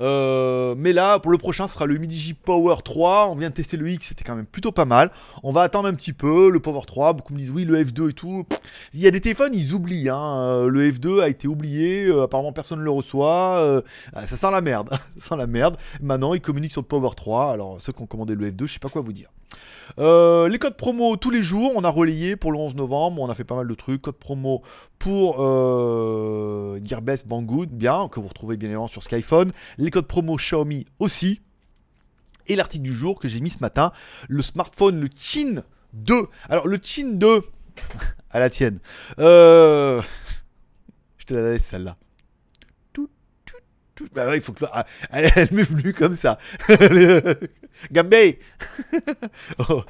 Euh, 0.00 0.74
mais 0.76 0.92
là, 0.92 1.18
pour 1.18 1.30
le 1.30 1.38
prochain, 1.38 1.68
ce 1.68 1.74
sera 1.74 1.86
le 1.86 1.98
MidiJ 1.98 2.34
Power 2.34 2.76
3. 2.84 3.28
On 3.30 3.34
vient 3.34 3.50
de 3.50 3.54
tester 3.54 3.76
le 3.76 3.88
X, 3.90 4.08
c'était 4.08 4.24
quand 4.24 4.34
même 4.34 4.46
plutôt 4.46 4.72
pas 4.72 4.84
mal. 4.84 5.10
On 5.42 5.52
va 5.52 5.62
attendre 5.62 5.88
un 5.88 5.94
petit 5.94 6.12
peu 6.12 6.50
le 6.50 6.60
Power 6.60 6.82
3. 6.86 7.12
Beaucoup 7.14 7.32
me 7.32 7.38
disent 7.38 7.50
oui, 7.50 7.64
le 7.64 7.82
F2 7.82 8.10
et 8.10 8.12
tout. 8.12 8.46
Il 8.92 9.00
y 9.00 9.06
a 9.06 9.10
des 9.10 9.20
téléphones, 9.20 9.54
ils 9.54 9.74
oublient. 9.74 10.08
Hein. 10.08 10.40
Euh, 10.40 10.68
le 10.68 10.90
F2 10.90 11.22
a 11.22 11.28
été 11.28 11.48
oublié. 11.48 12.06
Euh, 12.06 12.24
apparemment, 12.24 12.52
personne 12.52 12.78
ne 12.78 12.84
le 12.84 12.90
reçoit. 12.90 13.82
Ah, 14.12 14.26
ça 14.26 14.36
sent 14.36 14.50
la 14.50 14.60
merde. 14.60 14.90
ça 15.18 15.28
sent 15.30 15.36
la 15.36 15.46
merde. 15.46 15.76
Maintenant, 16.00 16.34
ils 16.34 16.40
communiquent 16.40 16.72
sur 16.72 16.82
le 16.82 16.86
Power 16.86 17.10
3. 17.16 17.52
Alors, 17.52 17.80
ceux 17.80 17.92
qui 17.92 18.02
ont 18.02 18.06
commandé 18.06 18.34
le 18.34 18.50
F2, 18.50 18.66
je 18.66 18.74
sais 18.74 18.78
pas 18.78 18.88
quoi 18.88 19.02
vous 19.02 19.12
dire. 19.12 19.30
Les 19.98 20.58
codes 20.58 20.76
promo 20.76 21.16
tous 21.16 21.30
les 21.30 21.42
jours, 21.42 21.72
on 21.74 21.84
a 21.84 21.90
relayé 21.90 22.36
pour 22.36 22.52
le 22.52 22.58
11 22.58 22.74
novembre, 22.74 23.22
on 23.22 23.28
a 23.28 23.34
fait 23.34 23.44
pas 23.44 23.56
mal 23.56 23.68
de 23.68 23.74
trucs. 23.74 24.02
Code 24.02 24.16
promo 24.16 24.62
pour 24.98 25.36
euh, 25.40 26.78
Gearbest 26.84 27.26
Banggood, 27.26 27.70
bien, 27.72 28.08
que 28.08 28.20
vous 28.20 28.28
retrouvez 28.28 28.56
bien 28.56 28.68
évidemment 28.68 28.86
sur 28.86 29.02
Skyphone. 29.02 29.52
Les 29.78 29.90
codes 29.90 30.06
promo 30.06 30.36
Xiaomi 30.36 30.86
aussi. 30.98 31.40
Et 32.46 32.56
l'article 32.56 32.82
du 32.82 32.94
jour 32.94 33.18
que 33.18 33.28
j'ai 33.28 33.40
mis 33.40 33.50
ce 33.50 33.60
matin, 33.60 33.92
le 34.28 34.42
smartphone, 34.42 35.00
le 35.00 35.08
Chin 35.14 35.62
2. 35.92 36.26
Alors 36.48 36.66
le 36.66 36.78
Chin 36.82 37.12
2, 37.14 37.42
à 38.30 38.40
la 38.40 38.50
tienne. 38.50 38.78
Euh, 39.18 40.02
je 41.18 41.26
te 41.26 41.34
la 41.34 41.52
laisse 41.52 41.64
celle-là. 41.64 41.96
Bah 44.14 44.34
il 44.34 44.40
faut 44.40 44.52
que. 44.52 44.64
Ah, 44.72 44.86
elle, 45.10 45.30
elle 45.36 45.48
m'est 45.52 45.62
venue 45.62 45.92
comme 45.92 46.14
ça. 46.14 46.38
Gambé 47.92 48.38
oh. 49.68 49.82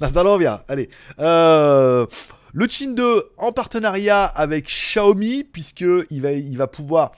Allez. 0.68 0.90
Euh, 1.18 2.06
le 2.52 2.68
Chin 2.68 2.92
2 2.92 3.32
en 3.36 3.52
partenariat 3.52 4.24
avec 4.24 4.66
Xiaomi, 4.66 5.44
puisqu'il 5.44 6.22
va, 6.22 6.32
il 6.32 6.56
va 6.56 6.66
pouvoir 6.66 7.12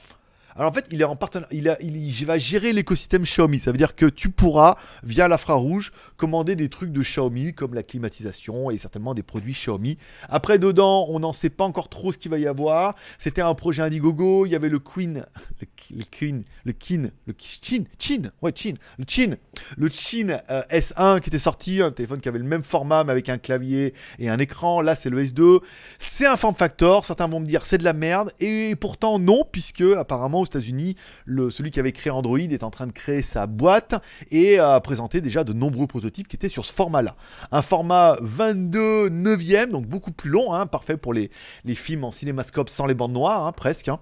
alors 0.57 0.71
en 0.71 0.75
fait, 0.75 0.87
il 0.91 1.01
est 1.03 1.05
en 1.05 1.17
partenariat, 1.17 1.77
il, 1.81 2.27
va 2.27 2.39
gérer 2.39 2.73
l'écosystème 2.73 3.25
Xiaomi. 3.25 3.59
Ça 3.59 3.73
veut 3.73 3.79
dire 3.79 3.95
que 3.95 4.07
tu 4.07 4.31
pourras, 4.31 4.77
via 5.03 5.29
l'infrarouge, 5.29 5.93
commander 6.17 6.57
des 6.57 6.71
trucs 6.71 6.93
de 6.93 7.03
Xiaomi, 7.03 7.53
comme 7.53 7.75
la 7.75 7.83
climatisation 7.83 8.71
et 8.71 8.79
certainement 8.79 9.13
des 9.13 9.23
produits 9.23 9.53
Xiaomi. 9.53 9.99
Après, 10.31 10.59
dedans, 10.59 11.07
on 11.11 11.21
n'en 11.21 11.35
sait 11.35 11.51
pas 11.51 11.65
encore 11.65 11.91
trop 11.91 12.11
ce 12.11 12.17
qu'il 12.17 12.31
va 12.31 12.39
y 12.39 12.47
avoir. 12.47 12.97
C'était 13.19 13.43
un 13.43 13.55
projet 13.55 13.83
Indiegogo. 13.83 14.47
Il 14.47 14.53
y 14.53 14.55
avait 14.55 14.71
le 14.71 14.79
Queen, 14.79 15.27
le, 15.61 16.05
Queen, 16.11 16.43
le 16.65 16.73
Kin, 16.73 17.11
le 17.27 17.35
Chin, 17.39 17.85
Chin, 17.99 18.31
ouais, 18.41 18.53
Chin, 18.55 18.75
le 18.99 19.05
Chin, 19.07 19.37
le 19.77 19.89
Chin 19.91 20.41
euh, 20.51 20.63
S1 20.71 21.21
qui 21.21 21.29
était 21.29 21.39
sorti, 21.39 21.83
un 21.83 21.91
téléphone 21.91 22.21
qui 22.21 22.31
avait 22.31 22.39
le 22.39 22.45
même 22.45 22.63
format 22.63 23.05
mais 23.05 23.13
avec 23.13 23.29
un 23.29 23.37
clavier 23.37 23.93
et 24.19 24.31
un 24.31 24.39
écran. 24.39 24.81
Là, 24.81 24.97
c'est 24.97 25.11
le 25.11 25.23
S2. 25.23 25.61
C'est 25.99 26.27
un 26.27 26.39
form 26.39 26.55
factor. 26.55 27.05
Certains 27.05 27.29
vont 27.29 27.41
me 27.41 27.47
dire 27.47 27.67
c'est 27.67 27.79
de 27.79 27.85
la 27.85 27.93
merde 27.93 28.33
et 28.41 28.75
pourtant 28.77 29.19
non, 29.19 29.43
puisque 29.51 29.83
apparemment 29.83 30.46
États-Unis, 30.49 30.97
celui 31.27 31.71
qui 31.71 31.81
avait 31.81 31.93
créé 31.93 32.11
Android 32.11 32.39
est 32.39 32.63
en 32.63 32.71
train 32.71 32.87
de 32.87 32.93
créer 32.93 33.23
sa 33.23 33.47
boîte 33.47 33.95
et 34.31 34.59
a 34.59 34.81
présenté 34.81 35.21
déjà 35.21 35.45
de 35.45 35.53
nombreux 35.53 35.87
prototypes 35.87 36.29
qui 36.29 36.37
étaient 36.37 36.49
sur 36.49 36.65
ce 36.65 36.73
format-là. 36.73 37.17
Un 37.53 37.63
format 37.63 38.17
22 38.21 39.09
neuvième, 39.11 39.71
donc 39.71 39.87
beaucoup 39.87 40.13
plus 40.13 40.31
long, 40.31 40.55
hein, 40.55 40.67
parfait 40.67 40.97
pour 40.97 41.13
les, 41.13 41.31
les, 41.65 41.75
films 41.75 42.05
en 42.05 42.13
cinémascope 42.13 42.69
sans 42.69 42.87
les 42.87 42.95
bandes 42.95 43.13
noires, 43.13 43.47
hein, 43.47 43.53
presque. 43.53 43.89
Hein. 43.89 44.01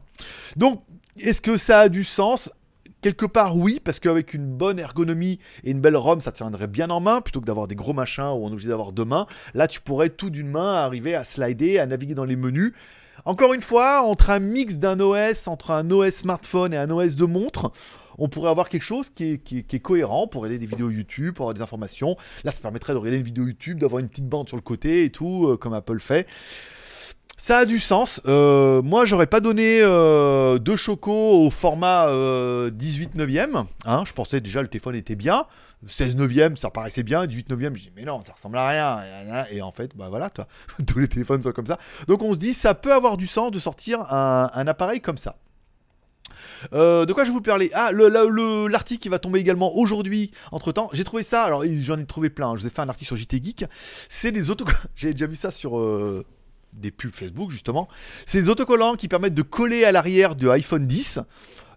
Donc, 0.57 0.83
est-ce 1.19 1.41
que 1.41 1.57
ça 1.57 1.81
a 1.81 1.89
du 1.89 2.05
sens? 2.05 2.51
Quelque 3.05 3.27
part, 3.27 3.59
oui, 3.59 3.83
parce 3.85 4.01
qu'avec 4.01 4.33
une 4.33 4.47
bonne 4.47 4.79
ergonomie 4.79 5.39
et 5.63 5.73
une 5.73 5.81
belle 5.83 5.97
ROM, 5.97 6.23
ça 6.23 6.33
tiendrait 6.33 6.69
bien 6.69 6.89
en 6.89 7.01
main, 7.01 7.21
plutôt 7.21 7.43
que 7.43 7.45
d'avoir 7.45 7.69
des 7.69 7.75
gros 7.75 7.93
machins 7.93 8.25
où 8.25 8.47
on 8.47 8.49
est 8.49 8.53
obligé 8.53 8.71
d'avoir 8.71 8.93
deux 8.93 9.05
mains. 9.05 9.27
Là, 9.53 9.69
tu 9.69 9.83
pourrais 9.83 10.09
tout 10.09 10.31
d'une 10.31 10.49
main 10.49 10.77
arriver 10.77 11.15
à 11.15 11.23
slider, 11.23 11.79
à 11.79 11.85
naviguer 11.85 12.15
dans 12.15 12.25
les 12.25 12.37
menus. 12.37 12.73
Encore 13.25 13.55
une 13.55 13.61
fois, 13.61 14.03
entre 14.03 14.31
un 14.31 14.39
mix 14.39 14.77
d'un 14.77 15.01
OS, 15.01 15.49
entre 15.49 15.71
un 15.71 15.91
OS 15.91 16.11
smartphone 16.11 16.75
et 16.75 16.77
un 16.77 16.91
OS 16.91 17.17
de 17.17 17.25
montre, 17.25 17.73
on 18.19 18.29
pourrait 18.29 18.51
avoir 18.51 18.69
quelque 18.69 18.83
chose 18.83 19.11
qui 19.15 19.33
est, 19.33 19.79
cohérent 19.81 20.27
pour 20.27 20.43
regarder 20.43 20.59
des 20.59 20.67
vidéos 20.67 20.91
YouTube, 20.91 21.35
pour 21.35 21.45
avoir 21.45 21.55
des 21.55 21.63
informations. 21.63 22.17
Là, 22.45 22.53
ça 22.53 22.61
permettrait 22.61 22.93
de 22.93 22.99
regarder 22.99 23.19
une 23.19 23.25
vidéo 23.25 23.47
YouTube, 23.47 23.79
d'avoir 23.79 24.01
une 24.01 24.09
petite 24.09 24.29
bande 24.29 24.49
sur 24.49 24.57
le 24.57 24.63
côté 24.63 25.05
et 25.05 25.11
tout, 25.11 25.49
euh, 25.49 25.57
comme 25.57 25.73
Apple 25.73 26.01
fait. 26.01 26.27
Ça 27.37 27.59
a 27.59 27.65
du 27.65 27.81
sens. 27.81 28.21
Euh, 28.27 28.81
moi, 28.83 29.07
j'aurais 29.07 29.27
pas 29.27 29.41
donné 29.41 29.81
euh, 29.81 30.59
deux 30.59 30.77
chocos 30.77 31.45
au 31.45 31.51
format 31.51 32.09
18 32.71 33.17
neuvième. 33.17 33.65
Hein, 33.85 34.05
je 34.07 34.13
pensais 34.13 34.41
déjà 34.41 34.63
le 34.63 34.69
téléphone 34.69 34.95
était 34.95 35.17
bien. 35.17 35.47
16 35.89 36.17
neuvième, 36.17 36.57
ça 36.57 36.71
paraissait 36.71 37.03
bien. 37.03 37.27
18 37.27 37.51
neuvième, 37.51 37.77
je 37.77 37.83
dis 37.83 37.93
mais 37.95 38.05
non, 38.05 38.23
ça 38.27 38.33
ressemble 38.33 38.59
à 38.59 38.69
rien. 38.69 39.47
Et 39.51 39.63
en 39.63 39.73
fait, 39.73 39.97
bah 39.97 40.09
voilà, 40.09 40.31
toi, 40.31 40.47
tous 40.87 40.99
les 40.99 41.09
téléphones 41.09 41.43
sont 41.43 41.53
comme 41.53 41.67
ça. 41.67 41.79
Donc 42.09 42.23
on 42.23 42.33
se 42.33 42.39
dit, 42.39 42.55
ça 42.55 42.75
peut 42.75 42.93
avoir 42.93 43.17
du 43.17 43.27
sens 43.27 43.51
de 43.51 43.59
sortir 43.59 44.01
un, 44.13 44.67
appareil 44.67 45.01
comme 45.01 45.19
ça. 45.19 45.37
Euh, 46.73 47.05
de 47.05 47.13
quoi 47.13 47.25
je 47.25 47.31
vous 47.31 47.43
parler? 47.43 47.71
Ah, 47.75 47.91
l'article 47.93 49.03
qui 49.03 49.09
va 49.09 49.19
tomber 49.19 49.41
également 49.41 49.77
aujourd'hui. 49.77 50.31
Entre 50.53 50.73
temps, 50.73 50.89
j'ai 50.93 51.05
trouvé 51.05 51.23
ça. 51.23 51.43
Alors, 51.45 51.65
j'en 51.81 51.99
ai 51.99 52.07
trouvé 52.07 52.31
plein. 52.31 52.57
Je 52.57 52.63
vous 52.63 52.67
ai 52.67 52.71
fait 52.71 52.81
un 52.81 52.89
article 52.89 53.09
sur 53.09 53.17
JT 53.17 53.43
Geek. 53.43 53.65
C'est 54.09 54.33
des 54.33 54.51
autocollants. 54.51 54.79
J'ai 54.97 55.13
déjà 55.13 55.27
vu 55.27 55.37
ça 55.37 55.51
sur 55.51 55.79
euh, 55.79 56.25
des 56.75 56.91
pubs 56.91 57.13
Facebook, 57.13 57.51
justement. 57.51 57.89
C'est 58.27 58.43
des 58.43 58.49
autocollants 58.49 58.95
qui 58.95 59.09
permettent 59.09 59.35
de 59.35 59.43
coller 59.43 59.85
à 59.85 59.93
l'arrière 59.93 60.35
de 60.35 60.49
iPhone 60.49 60.87
10. 60.87 61.21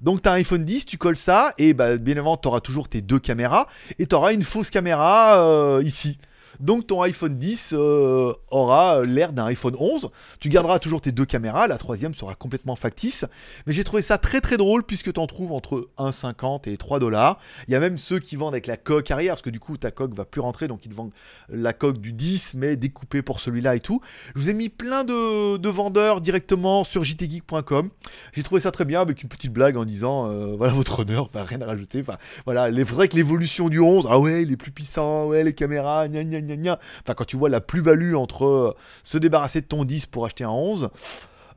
Donc 0.01 0.21
tu 0.21 0.29
as 0.29 0.33
un 0.33 0.35
iPhone 0.35 0.63
10, 0.63 0.85
tu 0.85 0.97
colles 0.97 1.17
ça, 1.17 1.53
et 1.57 1.73
bah, 1.73 1.97
bien 1.97 2.13
évidemment, 2.13 2.37
tu 2.37 2.47
auras 2.47 2.59
toujours 2.59 2.87
tes 2.87 3.01
deux 3.01 3.19
caméras, 3.19 3.67
et 3.99 4.05
tu 4.05 4.15
auras 4.15 4.33
une 4.33 4.43
fausse 4.43 4.69
caméra 4.69 5.39
euh, 5.39 5.81
ici. 5.83 6.17
Donc 6.59 6.87
ton 6.87 7.01
iPhone 7.01 7.37
10 7.37 7.73
euh, 7.73 8.33
aura 8.49 9.03
l'air 9.03 9.33
d'un 9.33 9.45
iPhone 9.45 9.75
11. 9.79 10.09
Tu 10.39 10.49
garderas 10.49 10.79
toujours 10.79 11.01
tes 11.01 11.11
deux 11.11 11.25
caméras, 11.25 11.67
la 11.67 11.77
troisième 11.77 12.13
sera 12.13 12.35
complètement 12.35 12.75
factice. 12.75 13.25
Mais 13.65 13.73
j'ai 13.73 13.83
trouvé 13.83 14.01
ça 14.01 14.17
très 14.17 14.41
très 14.41 14.57
drôle 14.57 14.83
puisque 14.83 15.13
tu 15.13 15.19
en 15.19 15.27
trouves 15.27 15.51
entre 15.51 15.89
1,50 15.97 16.69
et 16.69 16.77
3 16.77 16.99
dollars. 16.99 17.39
Il 17.67 17.71
y 17.71 17.75
a 17.75 17.79
même 17.79 17.97
ceux 17.97 18.19
qui 18.19 18.35
vendent 18.35 18.53
avec 18.53 18.67
la 18.67 18.77
coque 18.77 19.11
arrière 19.11 19.33
parce 19.33 19.41
que 19.41 19.49
du 19.49 19.59
coup 19.59 19.77
ta 19.77 19.91
coque 19.91 20.13
va 20.13 20.25
plus 20.25 20.41
rentrer 20.41 20.67
donc 20.67 20.85
ils 20.85 20.89
te 20.89 20.95
vendent 20.95 21.11
la 21.49 21.73
coque 21.73 21.99
du 21.99 22.13
10 22.13 22.55
mais 22.55 22.75
découpée 22.75 23.21
pour 23.21 23.39
celui-là 23.39 23.75
et 23.75 23.79
tout. 23.79 24.01
Je 24.35 24.41
vous 24.41 24.49
ai 24.49 24.53
mis 24.53 24.69
plein 24.69 25.03
de, 25.03 25.67
vendeurs 25.67 26.21
directement 26.21 26.83
sur 26.83 27.03
jtgeek.com. 27.03 27.89
J'ai 28.33 28.43
trouvé 28.43 28.61
ça 28.61 28.71
très 28.71 28.85
bien 28.85 29.01
avec 29.01 29.21
une 29.21 29.29
petite 29.29 29.51
blague 29.51 29.77
en 29.77 29.85
disant 29.85 30.29
euh, 30.29 30.55
voilà 30.57 30.73
votre 30.73 31.01
honneur, 31.01 31.29
rien 31.33 31.61
à 31.61 31.65
rajouter. 31.65 32.03
Voilà, 32.45 32.69
c'est 32.73 32.83
vrai 32.83 33.07
que 33.07 33.15
l'évolution 33.15 33.69
du 33.69 33.79
11, 33.79 34.07
ah 34.09 34.19
ouais, 34.19 34.43
il 34.43 34.51
est 34.51 34.57
plus 34.57 34.71
puissant, 34.71 35.27
ouais, 35.27 35.43
les 35.43 35.53
caméras, 35.53 36.07
gna 36.07 36.23
gna 36.23 36.46
Enfin, 36.51 37.13
quand 37.15 37.25
tu 37.25 37.37
vois 37.37 37.49
la 37.49 37.61
plus-value 37.61 38.15
entre 38.15 38.45
euh, 38.45 38.73
se 39.03 39.17
débarrasser 39.17 39.61
de 39.61 39.65
ton 39.65 39.85
10 39.85 40.05
pour 40.07 40.25
acheter 40.25 40.43
un 40.43 40.49
11. 40.49 40.89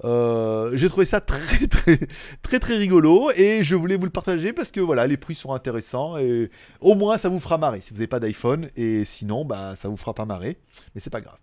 Euh, 0.05 0.71
j'ai 0.75 0.89
trouvé 0.89 1.05
ça 1.05 1.21
très 1.21 1.67
très 1.69 1.99
très 2.43 2.59
très 2.59 2.77
rigolo 2.77 3.31
et 3.37 3.63
je 3.63 3.75
voulais 3.77 3.97
vous 3.97 4.07
le 4.07 4.11
partager 4.11 4.53
parce 4.55 4.71
que 4.71 4.81
voilà 4.81 5.07
les 5.07 5.19
prix 5.19 5.35
sont 5.35 5.53
intéressants 5.53 6.17
et 6.17 6.51
au 6.81 6.95
moins 6.95 7.19
ça 7.19 7.29
vous 7.29 7.39
fera 7.39 7.59
marrer 7.59 7.83
si 7.83 7.91
vous 7.91 7.97
n'avez 7.97 8.07
pas 8.07 8.21
d'iPhone 8.21 8.71
et 8.77 9.05
sinon 9.05 9.45
bah 9.45 9.75
ça 9.77 9.89
vous 9.89 9.99
fera 9.99 10.15
pas 10.15 10.25
marrer 10.25 10.57
mais 10.95 11.03
c'est 11.03 11.11
pas 11.11 11.21
grave. 11.21 11.39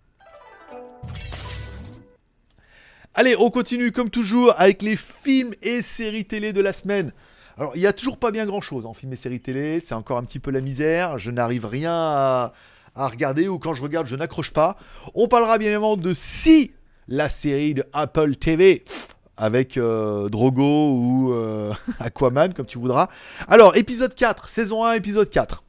Allez 3.14 3.36
on 3.38 3.50
continue 3.50 3.92
comme 3.92 4.10
toujours 4.10 4.52
avec 4.58 4.82
les 4.82 4.96
films 4.96 5.54
et 5.62 5.80
séries 5.80 6.24
télé 6.24 6.52
de 6.52 6.60
la 6.60 6.72
semaine. 6.72 7.12
Alors 7.56 7.76
il 7.76 7.82
y 7.82 7.86
a 7.86 7.92
toujours 7.92 8.18
pas 8.18 8.32
bien 8.32 8.44
grand 8.44 8.60
chose 8.60 8.86
en 8.86 8.94
films 8.94 9.12
et 9.12 9.16
séries 9.16 9.40
télé 9.40 9.78
c'est 9.78 9.94
encore 9.94 10.18
un 10.18 10.24
petit 10.24 10.40
peu 10.40 10.50
la 10.50 10.60
misère 10.60 11.18
je 11.18 11.30
n'arrive 11.30 11.64
rien 11.64 11.94
à 11.94 12.52
à 12.98 13.08
regarder 13.08 13.48
ou 13.48 13.58
quand 13.58 13.74
je 13.74 13.82
regarde, 13.82 14.06
je 14.06 14.16
n'accroche 14.16 14.52
pas. 14.52 14.76
On 15.14 15.28
parlera 15.28 15.56
bien 15.56 15.68
évidemment 15.68 15.96
de 15.96 16.12
6 16.12 16.72
la 17.06 17.28
série 17.28 17.72
de 17.72 17.84
Apple 17.92 18.36
TV 18.36 18.84
avec 19.36 19.76
euh, 19.76 20.28
Drogo 20.28 20.92
ou 20.92 21.32
euh, 21.32 21.72
Aquaman, 22.00 22.52
comme 22.52 22.66
tu 22.66 22.78
voudras. 22.78 23.08
Alors, 23.46 23.76
épisode 23.76 24.14
4, 24.14 24.48
saison 24.48 24.84
1, 24.84 24.94
épisode 24.94 25.30
4. 25.30 25.62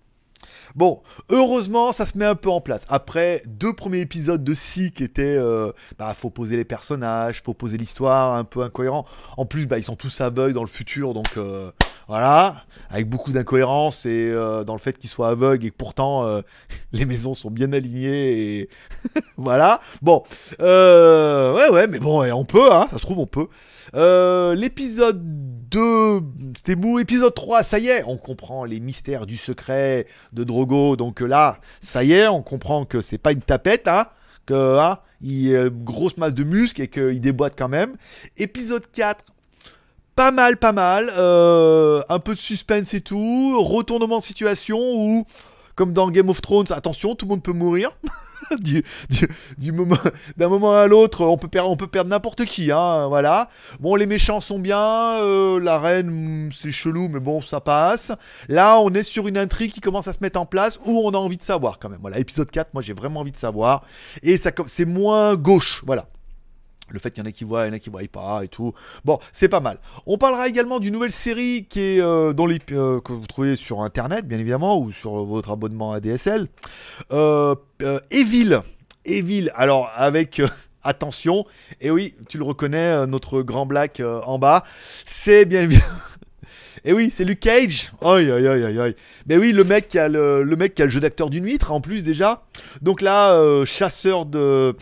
Bon, 0.76 1.02
heureusement, 1.30 1.92
ça 1.92 2.06
se 2.06 2.18
met 2.18 2.26
un 2.26 2.36
peu 2.36 2.50
en 2.50 2.62
place. 2.62 2.86
Après 2.90 3.42
deux 3.46 3.74
premiers 3.74 4.02
épisodes 4.02 4.44
de 4.44 4.54
Si 4.54 4.92
qui 4.92 5.04
étaient, 5.04 5.24
euh, 5.38 5.72
bah, 5.98 6.14
faut 6.14 6.30
poser 6.30 6.58
les 6.58 6.66
personnages, 6.66 7.42
faut 7.44 7.54
poser 7.54 7.78
l'histoire, 7.78 8.36
un 8.36 8.44
peu 8.44 8.62
incohérent. 8.62 9.06
En 9.38 9.46
plus, 9.46 9.66
bah, 9.66 9.78
ils 9.78 9.84
sont 9.84 9.96
tous 9.96 10.22
aveugles 10.22 10.54
dans 10.54 10.64
le 10.64 10.68
futur, 10.68 11.14
donc 11.14 11.38
euh, 11.38 11.72
voilà, 12.08 12.66
avec 12.90 13.08
beaucoup 13.08 13.32
d'incohérences 13.32 14.06
et 14.06 14.30
euh, 14.30 14.64
dans 14.64 14.74
le 14.74 14.80
fait 14.80 14.98
qu'ils 14.98 15.10
soient 15.10 15.30
aveugles 15.30 15.66
et 15.66 15.70
que 15.72 15.76
pourtant 15.76 16.26
euh, 16.26 16.42
les 16.92 17.06
maisons 17.06 17.34
sont 17.34 17.52
bien 17.52 17.72
alignées 17.74 18.60
et 18.60 18.70
voilà. 19.38 19.80
Bon, 20.02 20.24
euh, 20.60 21.56
ouais, 21.56 21.70
ouais, 21.70 21.88
mais 21.88 22.00
bon, 22.00 22.24
on 22.34 22.46
peut, 22.46 22.74
hein, 22.74 22.88
ça 22.92 22.98
se 22.98 23.02
trouve, 23.02 23.20
on 23.20 23.28
peut. 23.28 23.48
Euh, 23.96 24.54
l'épisode 24.56 25.20
2, 25.70 26.22
c'était 26.56 26.76
mou. 26.76 27.00
Épisode 27.00 27.34
3, 27.34 27.64
ça 27.64 27.80
y 27.80 27.88
est, 27.88 28.04
on 28.06 28.18
comprend 28.18 28.66
les 28.66 28.80
mystères 28.80 29.26
du 29.26 29.38
secret 29.38 30.08
de 30.34 30.44
Drogo. 30.44 30.96
Donc 30.96 31.22
là, 31.22 31.60
ça 31.82 32.04
y 32.04 32.14
est, 32.14 32.28
on 32.28 32.42
comprend 32.42 32.86
que 32.86 33.02
c'est 33.02 33.18
pas 33.18 33.32
une 33.32 33.42
tapette, 33.42 33.88
hein, 33.88 34.08
que 34.46 34.78
hein, 34.80 35.00
il 35.22 35.56
a 35.56 35.64
une 35.64 35.84
grosse 35.84 36.18
masse 36.18 36.34
de 36.34 36.44
muscles 36.44 36.82
et 36.82 36.88
qu'il 36.88 37.20
déboîte 37.22 37.54
quand 37.58 37.70
même. 37.70 37.96
Épisode 38.38 38.84
4, 38.92 39.24
pas 40.20 40.32
mal, 40.32 40.58
pas 40.58 40.74
mal. 40.74 41.10
Euh, 41.18 42.02
un 42.10 42.20
peu 42.20 42.36
de 42.36 42.40
suspense 42.42 42.94
et 42.94 43.00
tout. 43.00 43.58
Retournement 43.64 44.20
de 44.20 44.24
situation 44.26 44.78
où, 44.78 45.26
comme 45.76 45.94
dans 45.94 46.10
Game 46.12 46.28
of 46.28 46.42
Thrones, 46.42 46.66
attention, 46.72 47.16
tout 47.16 47.26
le 47.26 47.30
monde 47.30 47.42
peut 47.42 47.54
mourir. 47.54 47.92
du, 49.58 49.72
moment, 49.72 49.96
d'un 50.36 50.50
moment 50.50 50.74
à 50.74 50.88
l'autre, 50.88 51.24
on 51.24 51.38
peut 51.38 51.48
perdre, 51.48 52.10
n'importe 52.10 52.44
qui, 52.44 52.70
hein, 52.70 53.08
voilà. 53.08 53.48
Bon, 53.80 53.96
les 53.96 54.08
méchants 54.08 54.42
sont 54.42 54.60
bien, 54.60 55.22
euh, 55.22 55.58
la 55.58 55.80
reine, 55.80 56.10
hmm, 56.10 56.52
c'est 56.52 56.74
chelou, 56.74 57.08
mais 57.08 57.22
bon, 57.22 57.40
ça 57.40 57.62
passe. 57.62 58.12
Là, 58.50 58.78
on 58.82 58.94
est 58.94 59.04
sur 59.04 59.26
une 59.30 59.38
intrigue 59.38 59.72
qui 59.72 59.80
commence 59.80 60.10
à 60.10 60.14
se 60.14 60.20
mettre 60.20 60.38
en 60.38 60.46
place 60.46 60.82
où 60.84 61.00
on 61.00 61.12
a 61.12 61.18
envie 61.18 61.38
de 61.38 61.44
savoir 61.44 61.80
quand 61.80 61.88
même. 61.88 62.02
Voilà, 62.02 62.20
épisode 62.20 62.52
4, 62.52 62.74
moi 62.74 62.84
j'ai 62.84 62.94
vraiment 62.94 63.22
envie 63.22 63.32
de 63.32 63.38
savoir. 63.38 63.84
Et 64.22 64.36
ça, 64.36 64.52
c'est 64.68 64.84
moins 64.84 65.36
gauche, 65.36 65.82
voilà. 65.86 66.08
Le 66.92 67.00
fait 67.00 67.12
qu'il 67.12 67.24
y 67.24 67.26
en 67.26 67.30
a 67.30 67.32
qui 67.32 67.44
voient, 67.44 67.66
il 67.66 67.70
y 67.70 67.72
en 67.72 67.76
a 67.76 67.80
qui 67.80 67.90
voient 67.90 68.02
pas 68.12 68.44
et 68.44 68.48
tout. 68.48 68.74
Bon, 69.06 69.20
c'est 69.32 69.48
pas 69.50 69.60
mal. 69.60 69.80
On 70.06 70.18
parlera 70.18 70.48
également 70.48 70.80
d'une 70.80 70.94
nouvelle 70.94 71.12
série 71.12 71.66
qui 71.70 71.80
est 71.82 72.02
euh, 72.02 72.34
dans 72.34 72.46
les, 72.46 72.60
euh, 72.72 73.00
que 73.02 73.14
vous 73.14 73.28
trouvez 73.28 73.56
sur 73.56 73.82
internet, 73.82 74.28
bien 74.28 74.40
évidemment, 74.40 74.80
ou 74.80 74.92
sur 74.92 75.24
votre 75.26 75.52
abonnement 75.52 75.92
à 75.92 76.00
DSL. 76.00 76.48
Euh, 77.12 77.56
euh, 77.82 78.00
Evil. 78.12 78.60
Evil. 79.06 79.52
Alors, 79.56 79.92
avec. 79.96 80.40
euh, 80.40 80.48
attention, 80.82 81.46
et 81.82 81.92
oui, 81.92 82.16
tu 82.30 82.38
le 82.38 82.46
reconnais, 82.46 82.78
euh, 82.78 83.06
notre 83.06 83.42
grand 83.42 83.66
black 83.66 84.02
en 84.26 84.40
bas, 84.40 84.64
c'est 85.06 85.44
bien 85.46 85.64
évidemment. 85.64 85.86
Et 86.86 86.94
oui, 86.94 87.12
c'est 87.14 87.26
Luke 87.26 87.42
Cage. 87.42 87.92
Aïe, 88.02 88.32
aïe, 88.32 88.48
aïe, 88.48 88.80
aïe. 88.80 88.96
Mais 89.28 89.38
oui, 89.38 89.52
le 89.52 89.66
mec 89.66 89.90
qui 89.90 90.00
a 90.00 90.08
le, 90.08 90.44
le 90.44 90.56
mec 90.56 90.76
qui 90.76 90.82
a 90.82 90.86
le 90.86 90.92
jeu 90.92 91.02
d'acteur 91.02 91.30
d'une 91.30 91.44
huître 91.44 91.74
en 91.74 91.82
plus 91.82 92.04
déjà. 92.04 92.44
Donc 92.82 93.02
là, 93.02 93.38
chasseur 93.66 94.26
de 94.26 94.74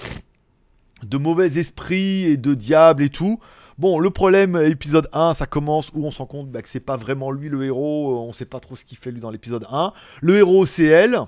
de 1.04 1.18
mauvais 1.18 1.58
esprits 1.58 2.24
et 2.24 2.38
de 2.38 2.54
diables 2.54 3.04
et 3.04 3.10
tout. 3.10 3.40
Bon, 3.78 4.00
le 4.00 4.10
problème, 4.10 4.56
épisode 4.58 5.08
1, 5.14 5.36
ça 5.36 5.46
commence 5.46 5.92
où 5.94 6.04
on 6.04 6.10
se 6.10 6.18
rend 6.18 6.26
compte 6.26 6.50
bah, 6.50 6.64
que 6.64 6.70
c'est 6.70 6.80
pas 6.80 6.98
vraiment 6.98 7.30
lui 7.30 7.48
le 7.48 7.64
héros, 7.64 8.12
euh, 8.12 8.28
on 8.28 8.34
sait 8.34 8.46
pas 8.46 8.60
trop 8.60 8.76
ce 8.76 8.84
qu'il 8.84 8.98
fait 8.98 9.12
lui 9.12 9.20
dans 9.20 9.30
l'épisode 9.30 9.68
1. 9.70 9.94
Le 10.22 10.38
héros, 10.38 10.66
c'est 10.66 10.86
elle. 10.86 11.20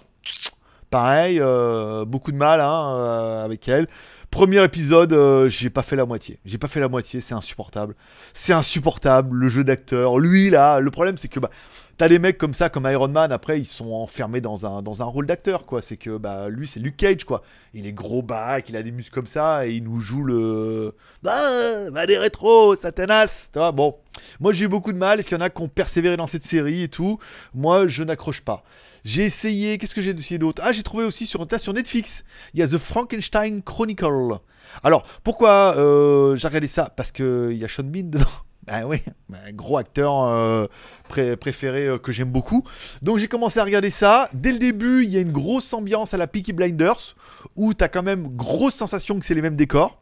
Pareil, 0.89 1.39
euh, 1.39 2.05
beaucoup 2.05 2.31
de 2.31 2.37
mal 2.37 2.59
hein, 2.59 2.95
euh, 2.95 3.45
avec 3.45 3.67
elle. 3.67 3.87
Premier 4.31 4.63
épisode, 4.63 5.47
j'ai 5.49 5.69
pas 5.69 5.83
fait 5.83 5.95
la 5.95 6.05
moitié. 6.05 6.39
J'ai 6.43 6.57
pas 6.57 6.67
fait 6.67 6.79
la 6.79 6.87
moitié, 6.87 7.21
c'est 7.21 7.35
insupportable. 7.35 7.95
C'est 8.33 8.53
insupportable, 8.53 9.35
le 9.35 9.49
jeu 9.49 9.63
d'acteur. 9.63 10.17
Lui, 10.17 10.49
là, 10.49 10.79
le 10.79 10.89
problème, 10.89 11.19
c'est 11.19 11.27
que 11.27 11.39
bah, 11.39 11.51
t'as 11.99 12.07
des 12.07 12.17
mecs 12.17 12.37
comme 12.37 12.53
ça, 12.53 12.69
comme 12.69 12.89
Iron 12.89 13.09
Man, 13.09 13.31
après, 13.33 13.59
ils 13.59 13.65
sont 13.65 13.91
enfermés 13.91 14.39
dans 14.39 14.65
un, 14.65 14.81
dans 14.81 15.01
un 15.01 15.05
rôle 15.05 15.27
d'acteur, 15.27 15.65
quoi. 15.65 15.81
C'est 15.81 15.97
que 15.97 16.17
bah, 16.17 16.47
lui, 16.47 16.65
c'est 16.65 16.79
Luke 16.79 16.95
Cage, 16.95 17.25
quoi. 17.25 17.43
Il 17.73 17.85
est 17.85 17.91
gros 17.91 18.23
bac, 18.23 18.69
il 18.69 18.77
a 18.77 18.81
des 18.81 18.91
muscles 18.91 19.13
comme 19.13 19.27
ça, 19.27 19.67
et 19.67 19.73
il 19.73 19.83
nous 19.83 19.99
joue 19.99 20.23
le. 20.23 20.95
Ah, 21.27 21.89
bah, 21.91 22.07
des 22.07 22.17
rétros, 22.17 22.77
satanas, 22.77 23.49
tu 23.51 23.59
vois, 23.59 23.73
bon. 23.73 23.97
Moi, 24.39 24.53
j'ai 24.53 24.65
eu 24.65 24.67
beaucoup 24.69 24.93
de 24.93 24.97
mal. 24.97 25.19
Est-ce 25.19 25.27
qu'il 25.27 25.37
y 25.37 25.41
en 25.41 25.43
a 25.43 25.49
qui 25.49 25.61
ont 25.61 25.67
persévéré 25.67 26.15
dans 26.15 26.27
cette 26.27 26.45
série 26.45 26.83
et 26.83 26.87
tout? 26.87 27.19
Moi, 27.53 27.87
je 27.87 28.03
n'accroche 28.03 28.41
pas. 28.41 28.63
J'ai 29.03 29.25
essayé, 29.25 29.77
qu'est-ce 29.77 29.93
que 29.93 30.01
j'ai 30.01 30.11
essayé 30.11 30.37
d'autre? 30.37 30.61
Ah, 30.65 30.71
j'ai 30.71 30.83
trouvé 30.83 31.03
aussi 31.03 31.25
sur, 31.25 31.45
sur 31.59 31.73
Netflix, 31.73 32.23
il 32.53 32.61
y 32.61 32.63
a 32.63 32.67
The 32.67 32.77
Frankenstein 32.77 33.61
Chronicle. 33.61 34.39
Alors, 34.83 35.03
pourquoi 35.25 35.75
euh, 35.77 36.37
j'ai 36.37 36.47
regardé 36.47 36.67
ça? 36.67 36.93
Parce 36.95 37.11
qu'il 37.11 37.57
y 37.57 37.65
a 37.65 37.67
Sean 37.67 37.83
Bean 37.83 38.03
dedans. 38.09 38.25
Ah 38.71 38.85
oui, 38.85 39.01
un 39.33 39.51
gros 39.51 39.77
acteur 39.77 40.23
euh, 40.25 40.67
pré- 41.07 41.35
préféré 41.35 41.87
euh, 41.87 41.97
que 41.97 42.11
j'aime 42.11 42.29
beaucoup. 42.31 42.63
Donc 43.01 43.17
j'ai 43.17 43.27
commencé 43.27 43.59
à 43.59 43.63
regarder 43.63 43.89
ça. 43.89 44.29
Dès 44.33 44.51
le 44.51 44.59
début, 44.59 45.03
il 45.03 45.09
y 45.09 45.17
a 45.17 45.21
une 45.21 45.31
grosse 45.31 45.73
ambiance 45.73 46.13
à 46.13 46.17
la 46.17 46.27
Peaky 46.27 46.53
Blinders, 46.53 47.15
où 47.55 47.73
tu 47.73 47.83
as 47.83 47.87
quand 47.89 48.03
même 48.03 48.27
grosse 48.35 48.75
sensation 48.75 49.17
que 49.19 49.25
c'est 49.25 49.33
les 49.33 49.41
mêmes 49.41 49.55
décors. 49.55 49.99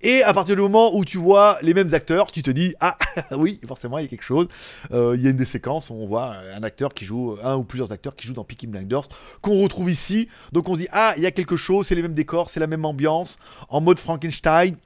Et 0.00 0.22
à 0.22 0.32
partir 0.32 0.54
du 0.56 0.62
moment 0.62 0.94
où 0.96 1.04
tu 1.04 1.18
vois 1.18 1.58
les 1.62 1.74
mêmes 1.74 1.92
acteurs, 1.94 2.30
tu 2.32 2.42
te 2.42 2.50
dis 2.52 2.74
ah 2.80 2.96
oui 3.32 3.58
forcément 3.66 3.98
il 3.98 4.02
y 4.02 4.04
a 4.06 4.08
quelque 4.08 4.24
chose. 4.24 4.46
Euh, 4.92 5.14
il 5.16 5.22
y 5.22 5.26
a 5.26 5.30
une 5.30 5.36
des 5.36 5.44
séquences 5.44 5.90
où 5.90 5.94
on 5.94 6.06
voit 6.06 6.34
un 6.56 6.62
acteur 6.62 6.94
qui 6.94 7.04
joue, 7.04 7.36
un 7.42 7.56
ou 7.56 7.64
plusieurs 7.64 7.90
acteurs 7.92 8.14
qui 8.16 8.26
jouent 8.26 8.34
dans 8.34 8.44
Peaky 8.44 8.66
Blinders 8.68 9.08
qu'on 9.40 9.60
retrouve 9.62 9.90
ici. 9.90 10.28
Donc 10.52 10.68
on 10.68 10.74
se 10.74 10.80
dit 10.80 10.88
ah 10.92 11.14
il 11.16 11.22
y 11.22 11.26
a 11.26 11.32
quelque 11.32 11.56
chose, 11.56 11.86
c'est 11.86 11.94
les 11.96 12.02
mêmes 12.02 12.12
décors, 12.14 12.48
c'est 12.50 12.60
la 12.60 12.66
même 12.68 12.84
ambiance 12.84 13.38
en 13.68 13.80
mode 13.80 13.98
Frankenstein. 13.98 14.76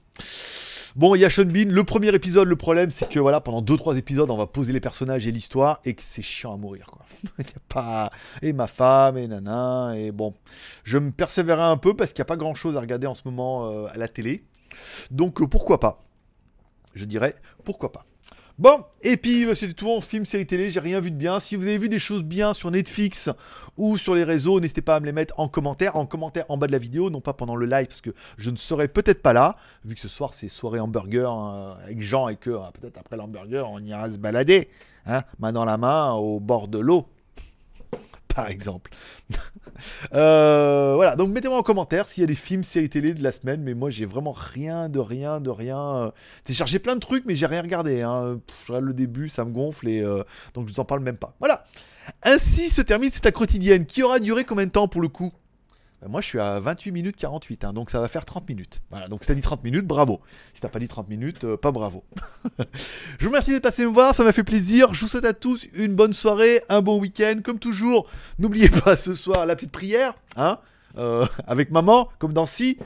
Bon, 0.95 1.15
il 1.15 1.21
y 1.21 1.25
a 1.25 1.31
Sean 1.31 1.47
Bean. 1.47 1.69
Le 1.69 1.85
premier 1.85 2.15
épisode, 2.15 2.49
le 2.49 2.57
problème, 2.57 2.91
c'est 2.91 3.09
que 3.09 3.19
voilà, 3.19 3.41
pendant 3.41 3.63
2-3 3.63 3.97
épisodes, 3.97 4.31
on 4.31 4.37
va 4.37 4.47
poser 4.47 4.75
les 4.75 4.81
personnages 4.81 5.27
et 5.27 5.33
l'histoire 5.33 5.81
et 5.87 5.95
que 5.95 6.03
c'est 6.03 6.23
chiant 6.23 6.53
à 6.53 6.57
mourir, 6.59 6.87
quoi. 6.87 7.05
Y 7.39 7.43
a 7.43 7.61
pas. 7.69 8.11
Et 8.43 8.53
ma 8.53 8.67
femme, 8.67 9.17
et 9.17 9.27
nana, 9.27 9.95
et 9.97 10.13
bon. 10.13 10.35
Je 10.85 10.99
me 10.99 11.11
persévérais 11.11 11.63
un 11.63 11.79
peu 11.79 11.95
parce 11.95 12.13
qu'il 12.13 12.21
n'y 12.21 12.27
a 12.27 12.27
pas 12.27 12.37
grand 12.37 12.55
chose 12.55 12.77
à 12.77 12.81
regarder 12.81 13.07
en 13.07 13.15
ce 13.15 13.23
moment 13.25 13.71
euh, 13.71 13.87
à 13.87 13.97
la 13.97 14.09
télé. 14.09 14.45
Donc 15.11 15.41
euh, 15.41 15.47
pourquoi 15.47 15.81
pas? 15.81 16.01
Je 16.95 17.07
dirais 17.07 17.35
pourquoi 17.65 17.91
pas. 17.91 18.05
Bon, 18.59 18.85
et 19.01 19.17
puis 19.17 19.45
euh, 19.45 19.55
c'était 19.55 19.73
tout 19.73 19.91
en 19.91 20.03
film, 20.03 20.27
série 20.27 20.47
télé, 20.47 20.71
j'ai 20.71 20.81
rien 20.81 21.01
vu 21.01 21.11
de 21.11 21.17
bien. 21.17 21.41
Si 21.41 21.57
vous 21.57 21.67
avez 21.67 21.79
vu 21.79 21.89
des 21.89 21.99
choses 21.99 22.23
bien 22.23 22.53
sur 22.53 22.71
Netflix 22.71 23.31
ou 23.79 23.97
sur 23.97 24.15
les 24.15 24.25
réseaux, 24.25 24.61
n'hésitez 24.61 24.83
pas 24.83 24.97
à 24.97 25.01
me 25.01 25.07
les 25.07 25.13
mettre 25.13 25.41
en 25.41 25.49
commentaire, 25.49 25.97
en 25.97 26.05
commentaire 26.05 26.45
en 26.51 26.59
bas 26.59 26.67
de 26.67 26.73
la 26.73 26.79
vidéo, 26.79 27.09
non 27.09 27.23
pas 27.23 27.33
pendant 27.33 27.57
le 27.57 27.65
live 27.65 27.87
parce 27.87 28.03
que 28.03 28.11
je 28.37 28.51
ne 28.51 28.57
serai 28.57 28.89
peut-être 28.89 29.23
pas 29.23 29.33
là, 29.33 29.57
vu 29.87 29.95
que 29.95 30.01
ce 30.01 30.09
soir 30.09 30.35
c'est 30.35 30.49
soirée 30.49 30.81
hamburger 30.81 31.33
hein, 31.33 31.79
avec 31.83 32.03
Jean 32.03 32.29
et 32.29 32.37
que 32.37 32.51
euh, 32.51 32.61
peut-être 32.79 32.99
après 32.99 33.17
l'hamburger 33.17 33.67
on 33.71 33.79
ira 33.79 34.11
se 34.11 34.19
balader, 34.19 34.69
hein, 35.07 35.23
main 35.39 35.53
dans 35.53 35.65
la 35.65 35.79
main 35.79 36.13
au 36.13 36.39
bord 36.39 36.69
de 36.69 36.79
l'eau, 36.79 37.07
par 38.35 38.49
exemple. 38.49 38.91
Euh, 40.15 40.93
voilà, 40.95 41.17
donc 41.17 41.31
mettez-moi 41.31 41.59
en 41.59 41.63
commentaire 41.63 42.07
s'il 42.07 42.21
y 42.21 42.25
a 42.25 42.27
des 42.27 42.35
films, 42.35 42.63
séries 42.63 42.89
télé 42.91 43.15
de 43.15 43.23
la 43.23 43.33
semaine, 43.33 43.63
mais 43.63 43.75
moi 43.75 43.91
j'ai 43.91 44.05
vraiment 44.07 44.33
rien 44.33 44.89
de 44.89 44.99
rien 44.99 45.41
de 45.41 45.51
rien. 45.51 45.79
euh, 45.79 46.11
J'ai 46.47 46.55
cherché 46.55 46.79
plein 46.79 46.95
de 46.95 47.01
trucs, 47.01 47.25
mais 47.25 47.35
j'ai 47.35 47.47
rien 47.47 47.63
regardé. 47.63 48.03
Hein. 48.03 48.39
Le 48.69 48.93
début, 48.93 49.29
ça 49.29 49.45
me 49.45 49.51
gonfle 49.51 49.89
et 49.89 50.03
euh, 50.03 50.23
donc 50.55 50.69
je 50.69 50.75
vous 50.75 50.81
en 50.81 50.85
parle 50.85 51.01
même 51.01 51.17
pas. 51.17 51.35
Voilà. 51.41 51.65
Ainsi 52.23 52.69
se 52.71 52.83
termine 52.83 53.11
cette 53.11 53.31
quotidienne 53.33 53.87
qui 53.87 54.03
aura 54.03 54.19
duré 54.19 54.45
combien 54.45 54.67
de 54.67 54.71
temps 54.73 54.89
pour 54.89 55.01
le 55.01 55.09
coup? 55.09 55.33
Moi 56.09 56.21
je 56.21 56.29
suis 56.29 56.41
à 56.41 56.59
28 56.59 56.91
minutes 56.91 57.17
48, 57.17 57.65
hein, 57.65 57.73
donc 57.73 57.91
ça 57.91 58.01
va 58.01 58.09
faire 58.09 58.25
30 58.25 58.49
minutes. 58.49 58.83
Voilà, 58.91 59.09
donc 59.09 59.23
si 59.23 59.29
t'as 59.29 59.35
dit 59.35 59.43
30 59.43 59.63
minutes, 59.63 59.87
bravo. 59.87 60.21
Si 60.53 60.61
t'as 60.61 60.69
pas 60.69 60.79
dit 60.79 60.89
30 60.89 61.09
minutes, 61.09 61.45
euh, 61.45 61.57
pas 61.57 61.71
bravo. 61.71 62.05
je 63.19 63.25
vous 63.25 63.29
remercie 63.29 63.51
d'être 63.51 63.63
passé 63.63 63.85
me 63.85 63.93
voir, 63.93 64.15
ça 64.15 64.25
m'a 64.25 64.33
fait 64.33 64.43
plaisir. 64.43 64.95
Je 64.95 65.01
vous 65.01 65.09
souhaite 65.09 65.25
à 65.25 65.33
tous 65.33 65.67
une 65.75 65.95
bonne 65.95 66.13
soirée, 66.13 66.63
un 66.69 66.83
bon 66.83 66.99
week-end. 66.99 67.41
Comme 67.45 67.59
toujours, 67.59 68.09
n'oubliez 68.39 68.69
pas 68.69 68.97
ce 68.97 69.15
soir 69.15 69.47
la 69.47 69.55
petite 69.55 69.71
prière, 69.71 70.15
hein, 70.37 70.59
euh, 70.99 71.27
avec 71.47 71.71
maman, 71.71 72.09
comme 72.19 72.33
dans 72.33 72.47
Si. 72.47 72.79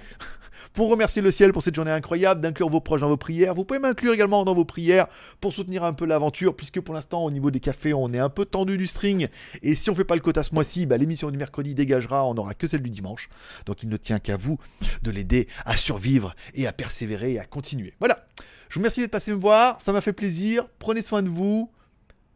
Pour 0.76 0.90
remercier 0.90 1.22
le 1.22 1.30
ciel 1.30 1.54
pour 1.54 1.62
cette 1.62 1.74
journée 1.74 1.90
incroyable, 1.90 2.42
d'inclure 2.42 2.68
vos 2.68 2.82
proches 2.82 3.00
dans 3.00 3.08
vos 3.08 3.16
prières. 3.16 3.54
Vous 3.54 3.64
pouvez 3.64 3.80
m'inclure 3.80 4.12
également 4.12 4.44
dans 4.44 4.52
vos 4.52 4.66
prières 4.66 5.06
pour 5.40 5.54
soutenir 5.54 5.84
un 5.84 5.94
peu 5.94 6.04
l'aventure, 6.04 6.54
puisque 6.54 6.82
pour 6.82 6.94
l'instant, 6.94 7.24
au 7.24 7.30
niveau 7.30 7.50
des 7.50 7.60
cafés, 7.60 7.94
on 7.94 8.12
est 8.12 8.18
un 8.18 8.28
peu 8.28 8.44
tendu 8.44 8.76
du 8.76 8.86
string. 8.86 9.28
Et 9.62 9.74
si 9.74 9.88
on 9.88 9.94
fait 9.94 10.04
pas 10.04 10.16
le 10.16 10.20
quota 10.20 10.44
ce 10.44 10.52
mois-ci, 10.52 10.84
bah, 10.84 10.98
l'émission 10.98 11.30
du 11.30 11.38
mercredi 11.38 11.74
dégagera, 11.74 12.26
on 12.26 12.34
n'aura 12.34 12.52
que 12.52 12.68
celle 12.68 12.82
du 12.82 12.90
dimanche. 12.90 13.30
Donc 13.64 13.82
il 13.84 13.88
ne 13.88 13.96
tient 13.96 14.18
qu'à 14.18 14.36
vous 14.36 14.58
de 15.02 15.10
l'aider 15.10 15.48
à 15.64 15.78
survivre 15.78 16.36
et 16.52 16.66
à 16.66 16.74
persévérer 16.74 17.32
et 17.32 17.38
à 17.38 17.46
continuer. 17.46 17.94
Voilà. 17.98 18.26
Je 18.68 18.74
vous 18.74 18.80
remercie 18.80 19.00
d'être 19.00 19.10
passé 19.10 19.30
me 19.30 19.38
voir, 19.38 19.80
ça 19.80 19.92
m'a 19.92 20.02
fait 20.02 20.12
plaisir. 20.12 20.68
Prenez 20.78 21.00
soin 21.00 21.22
de 21.22 21.30
vous. 21.30 21.70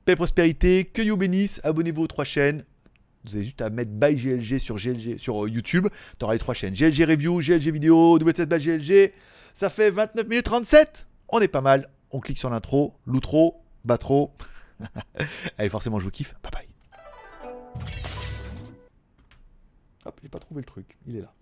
Paix 0.07 0.13
et 0.13 0.17
prospérité, 0.17 0.87
que 0.87 1.03
you 1.03 1.19
bénisse. 1.19 1.61
Abonnez-vous 1.63 2.05
aux 2.05 2.07
trois 2.07 2.25
chaînes. 2.25 2.65
Vous 3.25 3.35
avez 3.35 3.45
juste 3.45 3.61
à 3.61 3.69
mettre 3.71 3.91
by 3.91 4.15
GLG 4.15 4.59
sur, 4.59 4.77
GLG, 4.77 5.19
sur 5.19 5.45
euh, 5.45 5.49
YouTube. 5.49 5.89
Tu 6.19 6.27
les 6.31 6.39
trois 6.39 6.55
chaînes. 6.55 6.75
GLG 6.75 7.05
Review, 7.05 7.41
GLG 7.41 7.71
Vidéo, 7.71 8.19
WTS 8.19 8.47
by 8.47 8.59
GLG. 8.59 9.13
Ça 9.55 9.69
fait 9.69 9.91
29 9.91 10.27
minutes 10.27 10.45
37. 10.45 11.07
On 11.29 11.41
est 11.41 11.49
pas 11.49 11.61
mal. 11.61 11.91
On 12.11 12.21
clique 12.21 12.39
sur 12.39 12.51
l'intro, 12.51 12.95
l'outro, 13.07 13.63
batro. 13.85 14.33
Allez, 15.59 15.69
forcément, 15.69 15.99
je 15.99 16.05
vous 16.05 16.11
kiffe. 16.11 16.35
Bye 16.43 16.53
bye. 16.53 16.69
Hop, 20.07 20.19
j'ai 20.23 20.29
pas 20.29 20.39
trouvé 20.39 20.63
le 20.63 20.67
truc. 20.67 20.97
Il 21.07 21.17
est 21.17 21.21
là. 21.21 21.33